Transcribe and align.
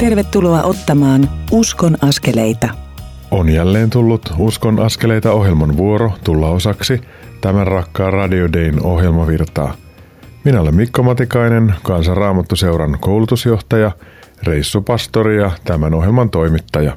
Tervetuloa 0.00 0.62
ottamaan 0.62 1.30
Uskon 1.50 1.96
askeleita. 2.02 2.68
On 3.30 3.48
jälleen 3.48 3.90
tullut 3.90 4.32
Uskon 4.38 4.80
askeleita 4.80 5.32
ohjelman 5.32 5.76
vuoro 5.76 6.12
tulla 6.24 6.48
osaksi 6.48 7.00
tämän 7.40 7.66
rakkaan 7.66 8.12
Radio 8.12 8.52
Dayn 8.52 8.82
ohjelmavirtaa. 8.82 9.74
Minä 10.44 10.60
olen 10.60 10.74
Mikko 10.74 11.02
Matikainen, 11.02 11.74
Kansanraamattuseuran 11.82 12.98
koulutusjohtaja, 13.00 13.90
reissupastori 14.42 15.36
ja 15.36 15.50
tämän 15.64 15.94
ohjelman 15.94 16.30
toimittaja. 16.30 16.96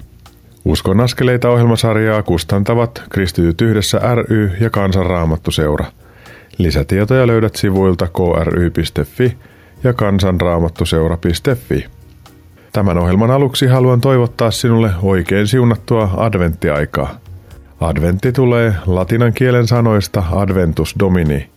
Uskon 0.65 1.00
askeleita 1.00 1.50
ohjelmasarjaa 1.50 2.24
kustantavat 2.24 3.04
Kristityt 3.10 3.61
yhdessä 3.61 4.00
ry 4.15 4.51
ja 4.60 4.70
Kansanraamattuseura. 4.70 5.86
Lisätietoja 6.57 7.28
löydät 7.28 7.56
sivuilta 7.56 8.07
kry.fi 8.07 9.38
ja 9.83 9.93
kansanraamattuseura.fi. 9.93 11.86
Tämän 12.73 12.97
ohjelman 12.97 13.32
aluksi 13.32 13.68
haluan 13.68 14.01
toivottaa 14.01 14.51
sinulle 14.51 14.91
oikein 15.01 15.47
siunattua 15.47 16.09
adventtiaikaa. 16.18 17.15
Adventti 17.82 18.32
tulee 18.32 18.73
latinan 18.86 19.33
kielen 19.33 19.68
sanoista 19.68 20.23
adventus 20.32 20.96
domini. 20.99 21.49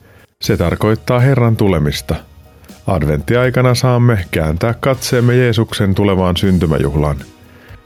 Se 0.42 0.56
tarkoittaa 0.56 1.20
Herran 1.20 1.56
tulemista. 1.56 2.14
Adventtiaikana 2.86 3.74
saamme 3.74 4.24
kääntää 4.30 4.74
katseemme 4.80 5.36
Jeesuksen 5.36 5.94
tulevaan 5.94 6.36
syntymäjuhlaan. 6.36 7.16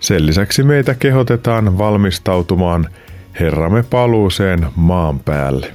Sen 0.01 0.27
lisäksi 0.27 0.63
meitä 0.63 0.95
kehotetaan 0.95 1.79
valmistautumaan 1.79 2.89
Herramme 3.41 3.83
paluuseen 3.83 4.67
maan 4.77 5.19
päälle. 5.21 5.73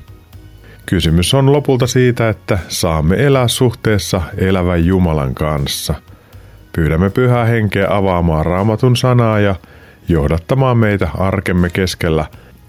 Kysymys 0.85 1.33
on 1.33 1.51
lopulta 1.51 1.87
siitä, 1.87 2.29
että 2.29 2.59
saamme 2.67 3.25
elää 3.25 3.47
suhteessa 3.47 4.21
elävän 4.37 4.85
Jumalan 4.85 5.35
kanssa– 5.35 5.95
Pyydämme 6.75 7.09
pyhää 7.09 7.45
henkeä 7.45 7.87
avaamaan 7.89 8.45
raamatun 8.45 8.95
sanaa 8.95 9.39
ja 9.39 9.55
johdattamaan 10.07 10.77
meitä 10.77 11.09
arkemme 11.17 11.69
keskellä 11.69 12.25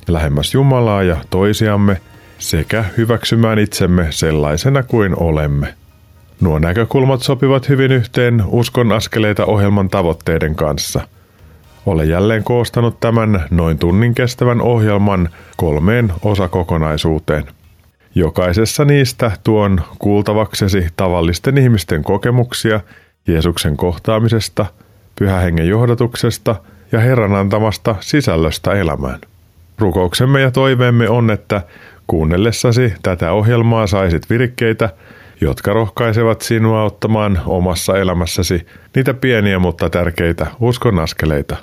lähemmäs 0.08 0.54
Jumalaa 0.54 1.02
ja 1.02 1.16
toisiamme 1.30 2.00
sekä 2.38 2.84
hyväksymään 2.96 3.58
itsemme 3.58 4.06
sellaisena 4.10 4.82
kuin 4.82 5.22
olemme. 5.22 5.74
Nuo 6.40 6.58
näkökulmat 6.58 7.22
sopivat 7.22 7.68
hyvin 7.68 7.92
yhteen 7.92 8.42
Uskon 8.46 8.92
askeleita 8.92 9.44
ohjelman 9.44 9.88
tavoitteiden 9.88 10.54
kanssa. 10.54 11.08
Olen 11.86 12.08
jälleen 12.08 12.44
koostanut 12.44 13.00
tämän 13.00 13.44
noin 13.50 13.78
tunnin 13.78 14.14
kestävän 14.14 14.60
ohjelman 14.60 15.28
kolmeen 15.56 16.12
osakokonaisuuteen. 16.22 17.44
Jokaisessa 18.14 18.84
niistä 18.84 19.30
tuon 19.44 19.80
kuultavaksesi 19.98 20.86
tavallisten 20.96 21.58
ihmisten 21.58 22.02
kokemuksia– 22.02 22.80
Jeesuksen 23.26 23.76
kohtaamisesta, 23.76 24.66
pyhähengen 25.18 25.68
johdatuksesta 25.68 26.56
ja 26.92 27.00
Herran 27.00 27.34
antamasta 27.34 27.96
sisällöstä 28.00 28.72
elämään. 28.72 29.20
Rukouksemme 29.78 30.40
ja 30.40 30.50
toiveemme 30.50 31.08
on, 31.08 31.30
että 31.30 31.62
kuunnellessasi 32.06 32.94
tätä 33.02 33.32
ohjelmaa 33.32 33.86
saisit 33.86 34.30
virkkeitä, 34.30 34.90
jotka 35.40 35.72
rohkaisevat 35.72 36.40
sinua 36.40 36.82
ottamaan 36.82 37.40
omassa 37.46 37.98
elämässäsi 37.98 38.66
niitä 38.96 39.14
pieniä 39.14 39.58
mutta 39.58 39.90
tärkeitä 39.90 40.46
uskon 40.60 40.98
askeleita. 40.98 41.56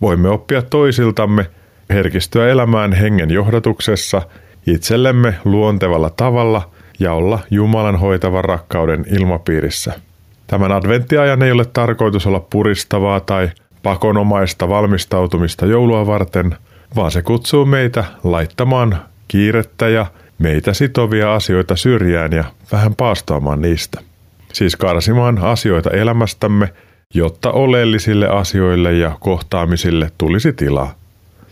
Voimme 0.00 0.28
oppia 0.28 0.62
toisiltamme, 0.62 1.46
herkistyä 1.90 2.48
elämään 2.48 2.92
hengen 2.92 3.30
johdatuksessa 3.30 4.22
itsellemme 4.66 5.34
luontevalla 5.44 6.10
tavalla 6.10 6.70
ja 7.00 7.12
olla 7.12 7.38
Jumalan 7.50 7.96
hoitavan 7.96 8.44
rakkauden 8.44 9.04
ilmapiirissä. 9.20 10.07
Tämän 10.48 10.72
adventtiajan 10.72 11.42
ei 11.42 11.52
ole 11.52 11.64
tarkoitus 11.64 12.26
olla 12.26 12.40
puristavaa 12.40 13.20
tai 13.20 13.50
pakonomaista 13.82 14.68
valmistautumista 14.68 15.66
joulua 15.66 16.06
varten, 16.06 16.56
vaan 16.96 17.10
se 17.10 17.22
kutsuu 17.22 17.64
meitä 17.64 18.04
laittamaan 18.24 19.02
kiirettä 19.28 19.88
ja 19.88 20.06
meitä 20.38 20.74
sitovia 20.74 21.34
asioita 21.34 21.76
syrjään 21.76 22.32
ja 22.32 22.44
vähän 22.72 22.94
paastoamaan 22.94 23.62
niistä. 23.62 24.00
Siis 24.52 24.76
karsimaan 24.76 25.38
asioita 25.38 25.90
elämästämme, 25.90 26.72
jotta 27.14 27.52
oleellisille 27.52 28.28
asioille 28.28 28.92
ja 28.92 29.12
kohtaamisille 29.20 30.10
tulisi 30.18 30.52
tilaa. 30.52 30.94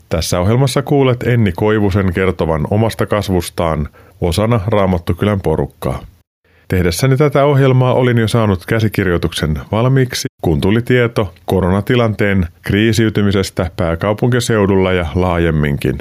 Tässä 0.08 0.40
ohjelmassa 0.40 0.82
kuulet 0.82 1.22
Enni 1.22 1.52
Koivusen 1.52 2.12
kertovan 2.12 2.66
omasta 2.70 3.06
kasvustaan 3.06 3.88
osana 4.20 4.60
Raamattukylän 4.66 5.40
porukkaa. 5.40 6.02
Tehdessäni 6.68 7.16
tätä 7.16 7.44
ohjelmaa 7.44 7.94
olin 7.94 8.18
jo 8.18 8.28
saanut 8.28 8.66
käsikirjoituksen 8.66 9.58
valmiiksi, 9.72 10.28
kun 10.42 10.60
tuli 10.60 10.82
tieto 10.82 11.34
koronatilanteen 11.44 12.46
kriisiytymisestä 12.62 13.70
pääkaupunkiseudulla 13.76 14.92
ja 14.92 15.06
laajemminkin. 15.14 15.98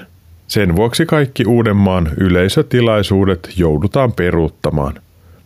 Sen 0.48 0.76
vuoksi 0.76 1.06
kaikki 1.06 1.46
Uudenmaan 1.46 2.10
yleisötilaisuudet 2.18 3.50
joudutaan 3.58 4.14
peruuttamaan. 4.14 4.94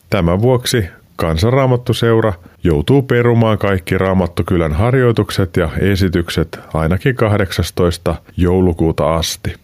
Tämän 0.09 0.41
vuoksi 0.41 0.85
Kansanraamattuseura 1.16 2.34
joutuu 2.63 3.02
perumaan 3.02 3.58
kaikki 3.58 3.97
Raamattukylän 3.97 4.74
harjoitukset 4.74 5.58
ja 5.58 5.69
esitykset 5.79 6.59
ainakin 6.74 7.16
18. 7.16 8.16
joulukuuta 8.38 9.16
asti. 9.16 9.56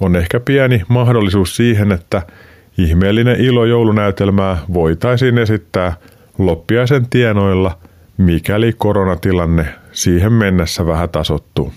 On 0.00 0.16
ehkä 0.16 0.40
pieni 0.40 0.82
mahdollisuus 0.88 1.56
siihen, 1.56 1.92
että 1.92 2.22
Ihmeellinen 2.78 3.40
ilo 3.40 3.64
joulunäytelmää 3.64 4.58
voitaisiin 4.72 5.38
esittää 5.38 5.96
loppiaisen 6.38 7.06
tienoilla, 7.10 7.78
mikäli 8.18 8.72
koronatilanne 8.78 9.66
siihen 9.92 10.32
mennessä 10.32 10.86
vähän 10.86 11.08
tasottuu. 11.08 11.72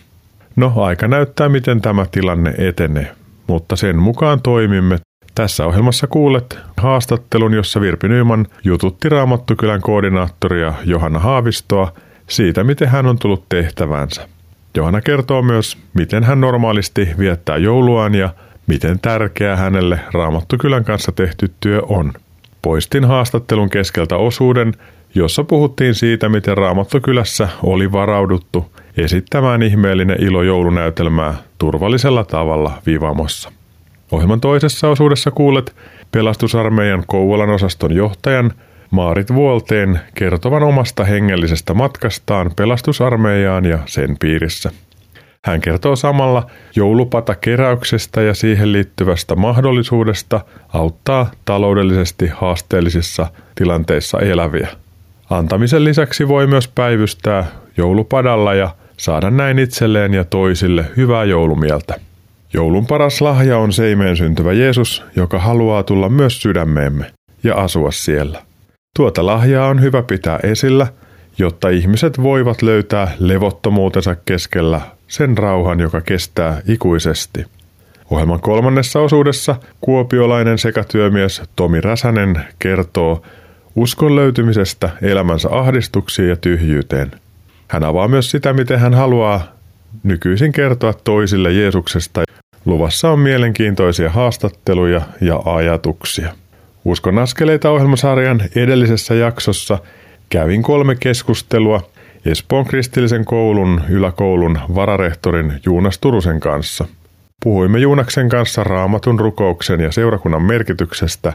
No, 0.56 0.74
aika 0.76 1.08
näyttää, 1.08 1.50
miten 1.50 1.82
tämä 1.82 2.06
tilanne 2.12 2.54
etenee, 2.58 3.12
mutta 3.48 3.76
sen 3.76 3.98
mukaan 3.98 4.42
toimimme. 4.42 5.00
Tässä 5.36 5.66
ohjelmassa 5.66 6.08
kuulet 6.08 6.60
haastattelun, 6.78 7.54
jossa 7.54 7.82
Virpi 7.82 8.08
Nyman 8.08 8.48
jututti 8.64 9.10
Raamattukylän 9.10 9.82
koordinaattoria 9.82 10.74
Johanna 10.86 11.20
Haavistoa 11.20 11.94
siitä, 12.30 12.64
miten 12.64 12.88
hän 12.88 13.06
on 13.06 13.20
tullut 13.20 13.46
tehtävänsä. 13.50 14.28
Johanna 14.76 15.02
kertoo 15.02 15.42
myös, 15.42 15.78
miten 15.94 16.24
hän 16.24 16.42
normaalisti 16.42 17.10
viettää 17.20 17.58
jouluaan 17.58 18.16
ja 18.16 18.30
miten 18.70 19.00
tärkeää 19.00 19.56
hänelle 19.56 20.00
Raamattukylän 20.14 20.84
kanssa 20.84 21.12
tehty 21.12 21.52
työ 21.60 21.82
on. 21.88 22.14
Poistin 22.62 23.06
haastattelun 23.06 23.70
keskeltä 23.70 24.16
osuuden, 24.16 24.74
jossa 25.16 25.44
puhuttiin 25.44 25.96
siitä, 25.96 26.30
miten 26.30 26.58
Raamattokylässä 26.58 27.50
oli 27.64 27.92
varauduttu 27.92 28.72
esittämään 28.98 29.64
ihmeellinen 29.64 30.24
ilo 30.24 30.44
joulunäytelmää 30.44 31.34
turvallisella 31.58 32.24
tavalla 32.24 32.82
Vivamossa. 32.86 33.52
Ohjelman 34.12 34.42
toisessa 34.42 34.88
osuudessa 34.88 35.32
kuulet 35.32 35.76
pelastusarmeijan 36.12 37.04
Kouvolan 37.08 37.50
osaston 37.50 37.94
johtajan 37.94 38.52
Maarit 38.92 39.34
Vuolteen 39.34 40.00
kertovan 40.16 40.64
omasta 40.64 41.04
hengellisestä 41.04 41.74
matkastaan 41.74 42.52
pelastusarmeijaan 42.56 43.66
ja 43.66 43.80
sen 43.86 44.18
piirissä. 44.20 44.72
Hän 45.50 45.62
kertoo 45.62 45.96
samalla 45.96 46.50
joulupata-keräyksestä 46.76 48.22
ja 48.22 48.34
siihen 48.34 48.72
liittyvästä 48.72 49.36
mahdollisuudesta 49.36 50.42
auttaa 50.74 51.32
taloudellisesti 51.46 52.28
haasteellisissa 52.28 53.28
tilanteissa 53.56 54.20
eläviä. 54.20 54.68
Antamisen 55.30 55.84
lisäksi 55.84 56.28
voi 56.28 56.48
myös 56.48 56.68
päivystää 56.68 57.46
joulupadalla 57.78 58.54
ja 58.54 58.70
saada 58.98 59.30
näin 59.30 59.60
itselleen 59.60 60.14
ja 60.14 60.24
toisille 60.24 60.86
hyvää 60.98 61.24
joulumieltä. 61.24 61.96
Joulun 62.54 62.88
paras 62.88 63.22
lahja 63.22 63.58
on 63.58 63.74
seimeen 63.74 64.18
syntyvä 64.18 64.54
Jeesus, 64.54 65.04
joka 65.16 65.40
haluaa 65.40 65.84
tulla 65.84 66.10
myös 66.10 66.42
sydämeemme 66.42 67.12
ja 67.44 67.56
asua 67.56 67.92
siellä. 67.92 68.42
Tuota 68.96 69.26
lahjaa 69.26 69.68
on 69.68 69.82
hyvä 69.82 70.04
pitää 70.04 70.40
esillä, 70.44 70.88
jotta 71.40 71.70
ihmiset 71.70 72.24
voivat 72.24 72.62
löytää 72.62 73.12
levottomuutensa 73.20 74.16
keskellä 74.16 74.82
sen 75.08 75.38
rauhan, 75.38 75.80
joka 75.80 76.02
kestää 76.02 76.62
ikuisesti. 76.68 77.46
Ohjelman 78.10 78.40
kolmannessa 78.40 79.00
osuudessa 79.00 79.56
kuopiolainen 79.82 80.58
sekatyömies 80.58 81.42
Tomi 81.56 81.82
Räsänen 81.82 82.46
kertoo 82.60 83.22
uskon 83.76 84.16
löytymisestä 84.16 84.90
elämänsä 85.02 85.50
ahdistuksiin 85.52 86.30
ja 86.30 86.36
tyhjyyteen. 86.36 87.12
Hän 87.68 87.84
avaa 87.84 88.08
myös 88.08 88.32
sitä, 88.32 88.54
miten 88.54 88.80
hän 88.80 88.94
haluaa 88.94 89.42
nykyisin 90.04 90.52
kertoa 90.52 90.94
toisille 90.94 91.52
Jeesuksesta. 91.52 92.24
Luvassa 92.66 93.10
on 93.10 93.20
mielenkiintoisia 93.20 94.10
haastatteluja 94.10 95.02
ja 95.22 95.42
ajatuksia. 95.46 96.34
Uskon 96.86 97.20
askeleita 97.20 97.70
ohjelmasarjan 97.70 98.42
edellisessä 98.56 99.16
jaksossa 99.16 99.78
kävin 100.30 100.64
kolme 100.64 100.96
keskustelua 100.96 101.90
Espoon 102.26 102.66
kristillisen 102.66 103.26
koulun 103.26 103.82
yläkoulun 103.90 104.60
vararehtorin 104.76 105.54
Juunas 105.66 106.00
Turusen 106.00 106.40
kanssa. 106.40 106.86
Puhuimme 107.44 107.80
Juunaksen 107.80 108.30
kanssa 108.30 108.64
raamatun 108.64 109.20
rukouksen 109.20 109.80
ja 109.80 109.92
seurakunnan 109.92 110.44
merkityksestä. 110.44 111.34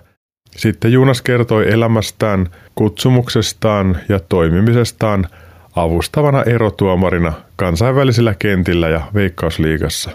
Sitten 0.56 0.93
Juunas 0.93 1.23
kertoi 1.23 1.73
elämästään, 1.73 2.49
kutsumuksestaan 2.75 3.99
ja 4.08 4.20
toimimisestaan 4.20 5.26
avustavana 5.76 6.43
erotuomarina 6.43 7.32
kansainvälisillä 7.56 8.35
kentillä 8.38 8.88
ja 8.88 9.00
veikkausliigassa. 9.14 10.11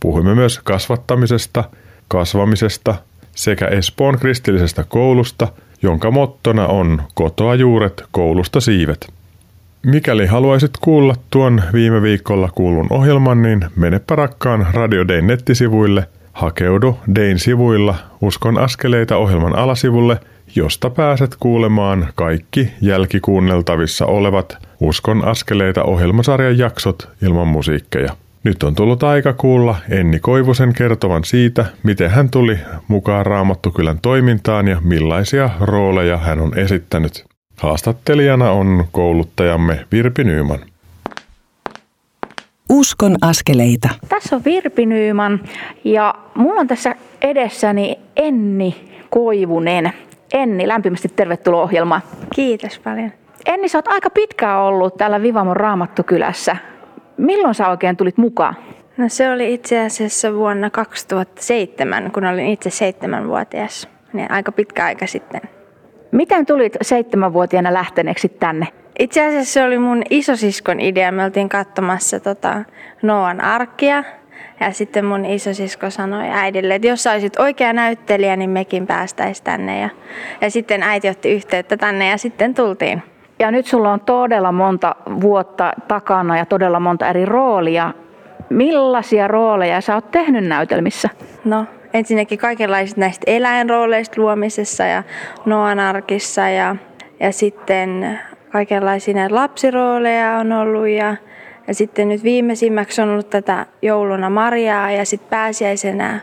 Puhuimme 0.00 0.34
myös 0.34 0.60
kasvattamisesta, 0.64 1.64
kasvamisesta 2.08 2.94
sekä 3.34 3.66
Espoon 3.66 4.18
kristillisestä 4.18 4.84
koulusta, 4.88 5.48
jonka 5.82 6.10
mottona 6.10 6.66
on 6.66 7.02
kotoa 7.14 7.54
juuret, 7.54 8.02
koulusta 8.10 8.60
siivet. 8.60 9.12
Mikäli 9.86 10.26
haluaisit 10.26 10.70
kuulla 10.80 11.14
tuon 11.30 11.62
viime 11.72 12.02
viikolla 12.02 12.48
kuulun 12.54 12.86
ohjelman, 12.90 13.42
niin 13.42 13.66
menepä 13.76 14.16
rakkaan 14.16 14.66
Radio 14.72 15.08
Dayn 15.08 15.26
nettisivuille, 15.26 16.06
hakeudu 16.32 16.98
Dayn 17.14 17.38
sivuilla 17.38 17.94
Uskon 18.20 18.58
askeleita 18.58 19.16
ohjelman 19.16 19.58
alasivulle, 19.58 20.20
josta 20.54 20.90
pääset 20.90 21.36
kuulemaan 21.40 22.08
kaikki 22.14 22.70
jälkikuunneltavissa 22.80 24.06
olevat 24.06 24.58
Uskon 24.80 25.24
askeleita 25.24 25.84
ohjelmasarjan 25.84 26.58
jaksot 26.58 27.08
ilman 27.22 27.48
musiikkeja. 27.48 28.12
Nyt 28.46 28.62
on 28.62 28.74
tullut 28.74 29.02
aika 29.02 29.32
kuulla 29.32 29.76
Enni 29.90 30.18
Koivusen 30.18 30.72
kertovan 30.72 31.24
siitä, 31.24 31.64
miten 31.82 32.10
hän 32.10 32.30
tuli 32.30 32.58
mukaan 32.88 33.26
Raamattukylän 33.26 33.98
toimintaan 34.02 34.68
ja 34.68 34.76
millaisia 34.84 35.50
rooleja 35.60 36.16
hän 36.16 36.40
on 36.40 36.58
esittänyt. 36.58 37.24
Haastattelijana 37.56 38.50
on 38.50 38.84
kouluttajamme 38.92 39.86
Virpi 39.92 40.24
Nyyman. 40.24 40.58
Uskon 42.70 43.16
askeleita. 43.22 43.88
Tässä 44.08 44.36
on 44.36 44.44
Virpi 44.44 44.86
Nyyman 44.86 45.40
ja 45.84 46.14
mulla 46.34 46.60
on 46.60 46.66
tässä 46.66 46.94
edessäni 47.22 47.98
Enni 48.16 48.90
Koivunen. 49.10 49.92
Enni, 50.32 50.68
lämpimästi 50.68 51.08
tervetuloa 51.16 51.62
ohjelmaan. 51.62 52.02
Kiitos 52.34 52.78
paljon. 52.78 53.12
Enni, 53.46 53.68
sä 53.68 53.78
oot 53.78 53.88
aika 53.88 54.10
pitkään 54.10 54.60
ollut 54.60 54.96
täällä 54.96 55.22
Vivamon 55.22 55.56
Raamattukylässä. 55.56 56.56
Milloin 57.16 57.54
sä 57.54 57.68
oikein 57.68 57.96
tulit 57.96 58.18
mukaan? 58.18 58.54
No 58.96 59.08
se 59.08 59.30
oli 59.30 59.54
itse 59.54 59.80
asiassa 59.80 60.34
vuonna 60.34 60.70
2007, 60.70 62.10
kun 62.12 62.24
olin 62.24 62.46
itse 62.46 62.70
seitsemänvuotias. 62.70 63.88
Niin 64.12 64.30
aika 64.30 64.52
pitkä 64.52 64.84
aika 64.84 65.06
sitten. 65.06 65.40
Miten 66.12 66.46
tulit 66.46 66.76
seitsemänvuotiaana 66.82 67.74
lähteneeksi 67.74 68.28
tänne? 68.28 68.66
Itse 68.98 69.26
asiassa 69.26 69.52
se 69.52 69.64
oli 69.64 69.78
mun 69.78 70.02
isosiskon 70.10 70.80
idea. 70.80 71.12
Me 71.12 71.24
oltiin 71.24 71.48
katsomassa 71.48 72.20
tota 72.20 72.64
Noan 73.02 73.40
arkkia. 73.40 74.04
Ja 74.60 74.72
sitten 74.72 75.04
mun 75.04 75.24
isosisko 75.24 75.90
sanoi 75.90 76.28
äidille, 76.30 76.74
että 76.74 76.88
jos 76.88 77.02
saisit 77.02 77.38
oikea 77.38 77.72
näyttelijä, 77.72 78.36
niin 78.36 78.50
mekin 78.50 78.86
päästäisiin 78.86 79.44
tänne. 79.44 79.80
Ja, 79.80 79.88
ja 80.40 80.50
sitten 80.50 80.82
äiti 80.82 81.08
otti 81.08 81.32
yhteyttä 81.32 81.76
tänne 81.76 82.08
ja 82.10 82.18
sitten 82.18 82.54
tultiin. 82.54 83.02
Ja 83.38 83.50
nyt 83.50 83.66
sulla 83.66 83.92
on 83.92 84.00
todella 84.00 84.52
monta 84.52 84.96
vuotta 85.20 85.72
takana 85.88 86.38
ja 86.38 86.46
todella 86.46 86.80
monta 86.80 87.08
eri 87.08 87.24
roolia. 87.24 87.92
Millaisia 88.50 89.28
rooleja 89.28 89.80
sä 89.80 89.94
oot 89.94 90.10
tehnyt 90.10 90.44
näytelmissä? 90.44 91.08
No, 91.44 91.66
ensinnäkin 91.94 92.38
kaikenlaisista 92.38 93.00
näistä 93.00 93.24
eläinrooleista 93.26 94.20
luomisessa 94.20 94.84
ja 94.84 95.02
Noan 95.44 95.80
arkissa 95.80 96.48
ja, 96.48 96.76
ja 97.20 97.32
sitten 97.32 98.18
kaikenlaisia 98.52 99.14
lapsirooleja 99.30 100.32
on 100.32 100.52
ollut 100.52 100.88
ja, 100.88 101.16
ja 101.68 101.74
sitten 101.74 102.08
nyt 102.08 102.22
viimeisimmäksi 102.22 103.02
on 103.02 103.08
ollut 103.08 103.30
tätä 103.30 103.66
jouluna 103.82 104.30
Mariaa 104.30 104.90
ja 104.90 105.04
sitten 105.04 105.30
pääsiäisenä 105.30 106.20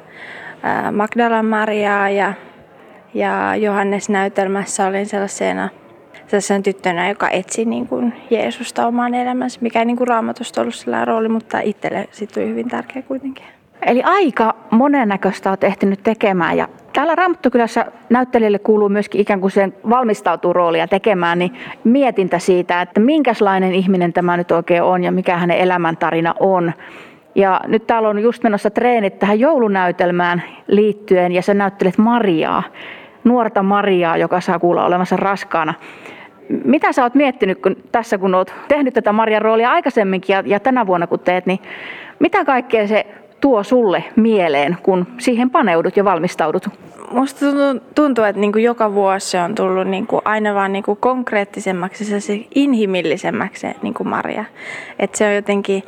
Magdalan 0.91 1.45
Mariaa 1.45 2.09
ja, 2.09 2.33
ja 3.13 3.55
Johannes-näytelmässä 3.55 4.87
olin 4.87 5.05
sellaisena 5.05 5.69
sellaisena 6.27 6.61
tyttönä, 6.61 7.09
joka 7.09 7.29
etsi 7.29 7.65
niin 7.65 7.87
kuin 7.87 8.13
Jeesusta 8.29 8.87
omaan 8.87 9.13
elämänsä, 9.13 9.59
mikä 9.61 9.79
ei 9.79 9.85
niin 9.85 9.97
kuin 9.97 10.07
raamatusta 10.07 10.61
ollut 10.61 10.75
sillä 10.75 11.05
rooli, 11.05 11.29
mutta 11.29 11.59
itselle 11.59 12.07
sitten 12.11 12.33
tuli 12.33 12.51
hyvin 12.51 12.69
tärkeä 12.69 13.01
kuitenkin. 13.01 13.45
Eli 13.85 14.03
aika 14.03 14.55
monennäköistä 14.71 15.51
on 15.51 15.57
ehtinyt 15.61 16.03
tekemään 16.03 16.57
ja 16.57 16.67
täällä 16.93 17.15
Raamattukylässä 17.15 17.85
näyttelijälle 18.09 18.59
kuuluu 18.59 18.89
myöskin 18.89 19.21
ikään 19.21 19.41
kuin 19.41 19.51
sen 19.51 19.73
valmistautuu 19.89 20.53
roolia 20.53 20.87
tekemään, 20.87 21.39
niin 21.39 21.53
mietintä 21.83 22.39
siitä, 22.39 22.81
että 22.81 22.99
minkälainen 22.99 23.73
ihminen 23.73 24.13
tämä 24.13 24.37
nyt 24.37 24.51
oikein 24.51 24.83
on 24.83 25.03
ja 25.03 25.11
mikä 25.11 25.37
hänen 25.37 25.57
elämäntarina 25.57 26.35
on. 26.39 26.73
Ja 27.35 27.61
nyt 27.67 27.87
täällä 27.87 28.09
on 28.09 28.19
just 28.19 28.43
menossa 28.43 28.69
treenit 28.69 29.19
tähän 29.19 29.39
joulunäytelmään 29.39 30.43
liittyen 30.67 31.31
ja 31.31 31.41
sä 31.41 31.53
näyttelet 31.53 31.97
Mariaa, 31.97 32.63
nuorta 33.23 33.63
Mariaa, 33.63 34.17
joka 34.17 34.41
saa 34.41 34.59
kuulla 34.59 34.85
olemassa 34.85 35.15
raskaana. 35.17 35.73
Mitä 36.65 36.91
sä 36.91 37.03
oot 37.03 37.15
miettinyt 37.15 37.61
kun, 37.61 37.75
tässä, 37.91 38.17
kun 38.17 38.35
oot 38.35 38.53
tehnyt 38.67 38.93
tätä 38.93 39.11
Marian 39.11 39.41
roolia 39.41 39.71
aikaisemminkin 39.71 40.33
ja, 40.33 40.43
ja 40.45 40.59
tänä 40.59 40.87
vuonna 40.87 41.07
kun 41.07 41.19
teet, 41.19 41.45
niin 41.45 41.59
mitä 42.19 42.45
kaikkea 42.45 42.87
se 42.87 43.05
tuo 43.41 43.63
sulle 43.63 44.03
mieleen, 44.15 44.77
kun 44.83 45.07
siihen 45.17 45.49
paneudut 45.49 45.97
ja 45.97 46.05
valmistaudut? 46.05 46.69
Musta 47.11 47.45
tuntuu, 47.95 48.23
että 48.23 48.39
niin 48.39 48.63
joka 48.63 48.93
vuosi 48.93 49.29
se 49.29 49.41
on 49.41 49.55
tullut 49.55 49.87
niin 49.87 50.07
kuin 50.07 50.21
aina 50.25 50.53
vaan 50.53 50.73
niin 50.73 50.83
kuin 50.83 50.97
konkreettisemmaksi, 50.97 52.21
se 52.21 52.45
inhimillisemmäksi 52.55 53.61
se 53.61 53.75
niin 53.81 53.93
kuin 53.93 54.07
Maria. 54.07 54.45
Että 54.99 55.17
se 55.17 55.27
on 55.27 55.35
jotenkin, 55.35 55.83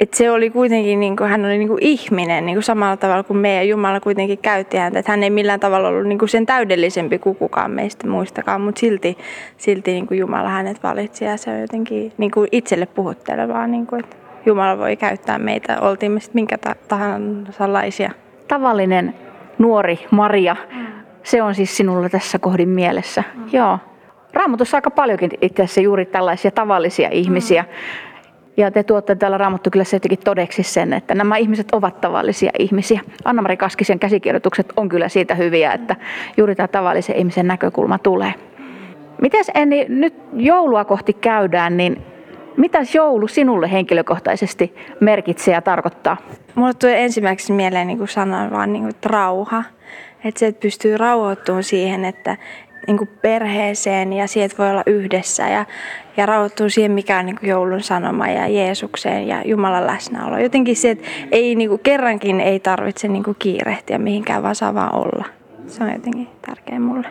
että 0.00 0.16
se 0.16 0.30
oli 0.30 0.50
kuitenkin, 0.50 1.00
niin 1.00 1.16
kuin, 1.16 1.30
hän 1.30 1.44
oli 1.44 1.58
niin 1.58 1.68
kuin 1.68 1.82
ihminen 1.82 2.46
niin 2.46 2.56
kuin 2.56 2.62
samalla 2.62 2.96
tavalla 2.96 3.22
kuin 3.22 3.36
me 3.36 3.54
ja 3.54 3.62
Jumala 3.62 4.00
kuitenkin 4.00 4.38
käytti 4.38 4.76
häntä. 4.76 4.98
Että 4.98 5.12
hän 5.12 5.22
ei 5.22 5.30
millään 5.30 5.60
tavalla 5.60 5.88
ollut 5.88 6.06
niin 6.06 6.18
kuin 6.18 6.28
sen 6.28 6.46
täydellisempi 6.46 7.18
kuin 7.18 7.36
kukaan 7.36 7.70
meistä 7.70 8.08
muistakaan, 8.08 8.60
mutta 8.60 8.80
silti, 8.80 9.18
silti 9.56 9.90
niin 9.92 10.06
kuin 10.06 10.18
Jumala 10.18 10.48
hänet 10.48 10.82
valitsi 10.82 11.24
ja 11.24 11.36
se 11.36 11.50
on 11.50 11.60
jotenkin 11.60 12.12
niin 12.18 12.30
kuin 12.30 12.48
itselle 12.52 12.86
puhuttelevaa, 12.86 13.66
niin 13.66 13.86
kuin, 13.86 14.00
että 14.04 14.16
Jumala 14.46 14.78
voi 14.78 14.96
käyttää 14.96 15.38
meitä, 15.38 15.80
oltiin 15.80 16.12
me 16.12 16.20
minkä 16.32 16.58
tahansa 16.88 17.72
laisia. 17.72 18.10
Tavallinen 18.48 19.14
nuori 19.58 20.06
Maria, 20.10 20.56
se 21.22 21.42
on 21.42 21.54
siis 21.54 21.76
sinulla 21.76 22.08
tässä 22.08 22.38
kohdin 22.38 22.68
mielessä. 22.68 23.24
Mm. 23.34 23.44
Joo. 23.52 23.78
Raamatussa 24.32 24.76
aika 24.76 24.90
paljonkin 24.90 25.30
itse 25.40 25.62
asiassa 25.62 25.80
juuri 25.80 26.06
tällaisia 26.06 26.50
tavallisia 26.50 27.08
ihmisiä. 27.12 27.62
Mm. 27.62 27.68
Ja 28.58 28.70
te 28.70 28.82
tuotte 28.82 29.14
täällä 29.14 29.38
Raamattukylässä 29.38 29.96
jotenkin 29.96 30.18
todeksi 30.24 30.62
sen, 30.62 30.92
että 30.92 31.14
nämä 31.14 31.36
ihmiset 31.36 31.68
ovat 31.72 32.00
tavallisia 32.00 32.50
ihmisiä. 32.58 33.00
Anna-Mari 33.24 33.56
Kaskisen 33.56 33.98
käsikirjoitukset 33.98 34.72
on 34.76 34.88
kyllä 34.88 35.08
siitä 35.08 35.34
hyviä, 35.34 35.72
että 35.72 35.96
juuri 36.36 36.54
tämä 36.54 36.68
tavallisen 36.68 37.16
ihmisen 37.16 37.46
näkökulma 37.46 37.98
tulee. 37.98 38.34
Mitäs 39.20 39.50
Enni, 39.54 39.86
nyt 39.88 40.14
joulua 40.32 40.84
kohti 40.84 41.12
käydään, 41.12 41.76
niin 41.76 42.02
mitä 42.56 42.78
joulu 42.94 43.28
sinulle 43.28 43.72
henkilökohtaisesti 43.72 44.74
merkitsee 45.00 45.54
ja 45.54 45.62
tarkoittaa? 45.62 46.16
Mulle 46.54 46.74
tulee 46.74 47.04
ensimmäiseksi 47.04 47.52
mieleen 47.52 47.86
niin 47.86 48.08
sanon 48.08 48.50
vaan 48.50 48.72
niin 48.72 48.82
kuin, 48.82 48.90
että 48.90 49.08
rauha. 49.08 49.64
Että 50.24 50.38
se, 50.38 50.46
että 50.46 50.60
pystyy 50.60 50.96
rauhoittumaan 50.96 51.62
siihen, 51.62 52.04
että 52.04 52.36
niin 52.88 52.98
kuin 52.98 53.10
perheeseen 53.22 54.12
ja 54.12 54.26
siihen, 54.26 54.50
voi 54.58 54.70
olla 54.70 54.82
yhdessä 54.86 55.48
ja, 55.48 55.64
ja 56.16 56.26
rauhoittuu 56.26 56.70
siihen, 56.70 56.92
mikä 56.92 57.18
on 57.18 57.26
niin 57.26 57.38
kuin 57.38 57.50
joulun 57.50 57.82
sanoma 57.82 58.28
ja 58.28 58.48
Jeesukseen 58.48 59.28
ja 59.28 59.42
Jumalan 59.44 59.86
läsnäolo. 59.86 60.38
Jotenkin 60.38 60.76
se, 60.76 60.90
että 60.90 61.08
ei, 61.32 61.54
niin 61.54 61.68
kuin, 61.68 61.80
kerrankin 61.80 62.40
ei 62.40 62.60
tarvitse 62.60 63.08
niin 63.08 63.24
kuin 63.24 63.36
kiirehtiä 63.38 63.98
mihinkään, 63.98 64.42
vaan 64.42 64.54
saa 64.54 64.74
vaan 64.74 64.94
olla. 64.94 65.24
Se 65.66 65.84
on 65.84 65.92
jotenkin 65.92 66.28
tärkeä 66.46 66.80
mulle 66.80 67.08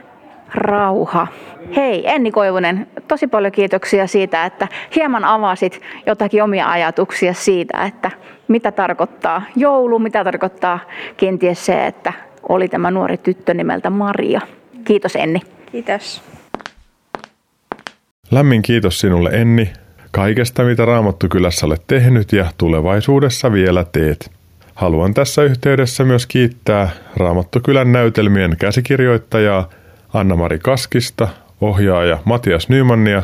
rauha. 0.56 1.28
Hei 1.76 2.10
Enni 2.10 2.32
Koivunen, 2.32 2.88
tosi 3.08 3.28
paljon 3.28 3.52
kiitoksia 3.52 4.08
siitä, 4.08 4.46
että 4.46 4.68
hieman 4.96 5.26
avasit 5.26 5.82
jotakin 6.06 6.44
omia 6.44 6.70
ajatuksia 6.70 7.34
siitä, 7.34 7.84
että 7.86 8.12
mitä 8.48 8.72
tarkoittaa 8.72 9.42
joulu, 9.56 10.00
mitä 10.00 10.24
tarkoittaa 10.24 10.80
kenties 11.18 11.66
se, 11.66 11.86
että 11.86 12.14
oli 12.50 12.68
tämä 12.68 12.92
nuori 12.92 13.18
tyttö 13.18 13.54
nimeltä 13.54 13.90
Maria. 13.90 14.42
Kiitos 14.86 15.16
Enni. 15.16 15.57
Kiitos. 15.72 16.22
Lämmin 18.32 18.62
kiitos 18.62 19.00
sinulle 19.00 19.30
Enni 19.30 19.74
kaikesta, 20.12 20.64
mitä 20.64 20.86
Raamattu 20.86 21.28
kylässä 21.30 21.66
olet 21.66 21.84
tehnyt 21.88 22.34
ja 22.34 22.52
tulevaisuudessa 22.58 23.52
vielä 23.52 23.84
teet. 23.92 24.32
Haluan 24.76 25.14
tässä 25.14 25.44
yhteydessä 25.44 26.04
myös 26.04 26.26
kiittää 26.26 26.90
Raamattokylän 27.16 27.92
näytelmien 27.92 28.58
käsikirjoittajaa 28.60 29.70
Anna-Mari 30.14 30.60
Kaskista, 30.60 31.28
ohjaaja 31.62 32.20
Matias 32.26 32.70
Nymannia, 32.70 33.24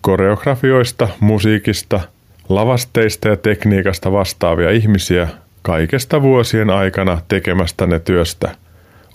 koreografioista, 0.00 1.08
musiikista, 1.20 2.00
lavasteista 2.48 3.28
ja 3.28 3.36
tekniikasta 3.36 4.12
vastaavia 4.12 4.70
ihmisiä 4.70 5.28
kaikesta 5.62 6.22
vuosien 6.22 6.70
aikana 6.70 7.20
tekemästänne 7.28 7.98
työstä. 7.98 8.65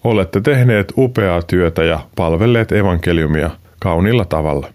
Olette 0.03 0.41
tehneet 0.41 0.93
upeaa 0.97 1.41
työtä 1.41 1.83
ja 1.83 1.99
palvelleet 2.15 2.71
evankeliumia 2.71 3.49
kaunilla 3.79 4.25
tavalla. 4.25 4.67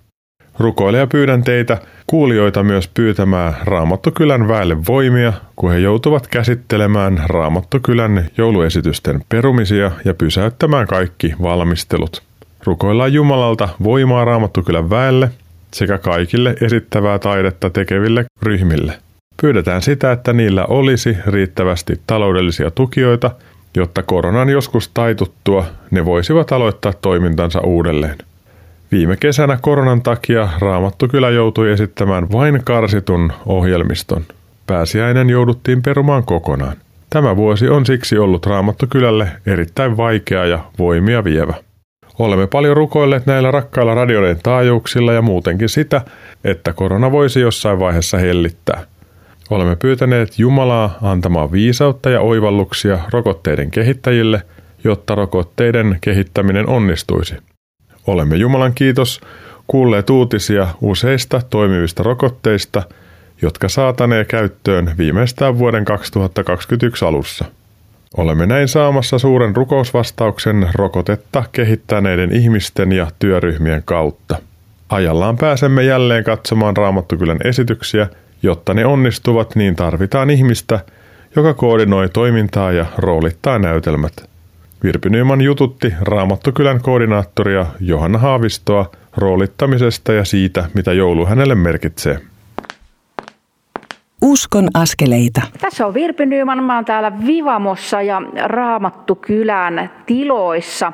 Rukoile 0.59 0.99
ja 0.99 1.07
pyydän 1.07 1.45
teitä, 1.45 1.79
kuulijoita 2.07 2.63
myös 2.63 2.89
pyytämään 2.95 3.57
Raamattokylän 3.65 4.49
väelle 4.49 4.77
voimia, 4.89 5.33
kun 5.57 5.73
he 5.73 5.79
joutuvat 5.79 6.27
käsittelemään 6.27 7.23
Raamattokylän 7.27 8.27
jouluesitysten 8.39 9.21
perumisia 9.29 9.91
ja 10.05 10.15
pysäyttämään 10.15 10.87
kaikki 10.87 11.35
valmistelut. 11.43 12.23
Rukoillaan 12.65 13.13
Jumalalta 13.13 13.69
voimaa 13.83 14.25
Raamattokylän 14.25 14.91
väelle 14.91 15.31
sekä 15.75 15.99
kaikille 15.99 16.57
esittävää 16.61 17.19
taidetta 17.19 17.71
tekeville 17.71 18.25
ryhmille. 18.43 18.99
Pyydetään 19.43 19.83
sitä, 19.83 20.13
että 20.13 20.33
niillä 20.33 20.65
olisi 20.65 21.17
riittävästi 21.27 22.01
taloudellisia 22.07 22.71
tukijoita, 22.71 23.31
jotta 23.77 24.03
koronan 24.03 24.49
joskus 24.49 24.91
taituttua 24.95 25.65
ne 25.91 26.05
voisivat 26.05 26.53
aloittaa 26.53 26.93
toimintansa 26.93 27.61
uudelleen. 27.61 28.19
Viime 28.93 29.17
kesänä 29.17 29.59
koronan 29.61 30.03
takia 30.03 30.49
Raamattu 30.59 31.09
kyllä 31.09 31.31
joutui 31.31 31.71
esittämään 31.71 32.33
vain 32.33 32.63
karsitun 32.65 33.33
ohjelmiston. 33.47 34.23
Pääsiäinen 34.67 35.31
jouduttiin 35.31 35.83
perumaan 35.83 36.25
kokonaan. 36.25 36.77
Tämä 37.11 37.37
vuosi 37.37 37.69
on 37.69 37.87
siksi 37.87 38.19
ollut 38.19 38.47
Raamattu 38.47 38.87
kylälle 38.91 39.29
erittäin 39.47 39.97
vaikea 39.97 40.45
ja 40.47 40.59
voimia 40.79 41.25
vievä. 41.25 41.55
Olemme 42.19 42.47
paljon 42.47 42.77
rukoilleet 42.77 43.27
näillä 43.27 43.51
rakkailla 43.51 43.95
radioiden 43.95 44.39
taajuuksilla 44.43 45.13
ja 45.13 45.23
muutenkin 45.23 45.69
sitä, 45.69 46.01
että 46.45 46.73
korona 46.73 47.13
voisi 47.13 47.41
jossain 47.41 47.79
vaiheessa 47.79 48.19
hellittää. 48.19 48.81
Olemme 49.51 49.77
pyytäneet 49.77 50.39
Jumalaa 50.39 50.99
antamaan 51.03 51.53
viisautta 51.53 52.11
ja 52.11 52.21
oivalluksia 52.21 52.99
rokotteiden 53.13 53.71
kehittäjille, 53.71 54.43
jotta 54.85 55.15
rokotteiden 55.15 55.99
kehittäminen 56.01 56.69
onnistuisi. 56.69 57.35
Olemme 58.07 58.37
Jumalan 58.37 58.75
kiitos 58.75 59.21
kuulleet 59.67 60.11
uutisia 60.11 60.69
useista 60.81 61.41
toimivista 61.51 62.03
rokotteista, 62.03 62.83
jotka 63.43 63.69
saatanee 63.69 64.25
käyttöön 64.25 64.95
viimeistään 64.99 65.59
vuoden 65.59 65.85
2021 65.85 67.05
alussa. 67.05 67.45
Olemme 68.17 68.47
näin 68.47 68.69
saamassa 68.69 69.19
suuren 69.19 69.57
rukousvastauksen 69.57 70.69
rokotetta 70.75 71.45
kehittäneiden 71.53 72.33
ihmisten 72.33 72.93
ja 72.93 73.07
työryhmien 73.19 73.83
kautta. 73.85 74.39
Ajallaan 74.89 75.37
pääsemme 75.37 75.83
jälleen 75.83 76.25
katsomaan 76.25 76.77
Raamattukylän 76.77 77.39
esityksiä, 77.45 78.09
jotta 78.47 78.75
ne 78.75 78.87
onnistuvat, 78.87 79.57
niin 79.57 79.77
tarvitaan 79.77 80.31
ihmistä, 80.31 80.81
joka 81.37 81.55
koordinoi 81.55 82.09
toimintaa 82.09 82.73
ja 82.73 82.87
roolittaa 82.99 83.59
näytelmät. 83.59 84.13
Virpi 84.85 85.11
Nyman 85.11 85.41
jututti 85.41 85.95
Raamattukylän 86.01 86.81
koordinaattoria 86.83 87.67
Johanna 87.81 88.19
Haavistoa 88.19 88.91
roolittamisesta 89.17 90.13
ja 90.13 90.25
siitä, 90.25 90.65
mitä 90.75 90.93
joulu 90.93 91.27
hänelle 91.27 91.55
merkitsee. 91.55 92.19
Uskon 94.23 94.69
askeleita. 94.75 95.43
Tässä 95.61 95.87
on 95.87 95.95
Virpi 95.95 96.27
Nyman, 96.27 96.65
mä 96.65 96.75
oon 96.75 96.85
täällä 96.85 97.13
Vivamossa 97.27 98.03
ja 98.03 98.23
Raamattukylän 98.45 99.91
tiloissa. 100.07 100.93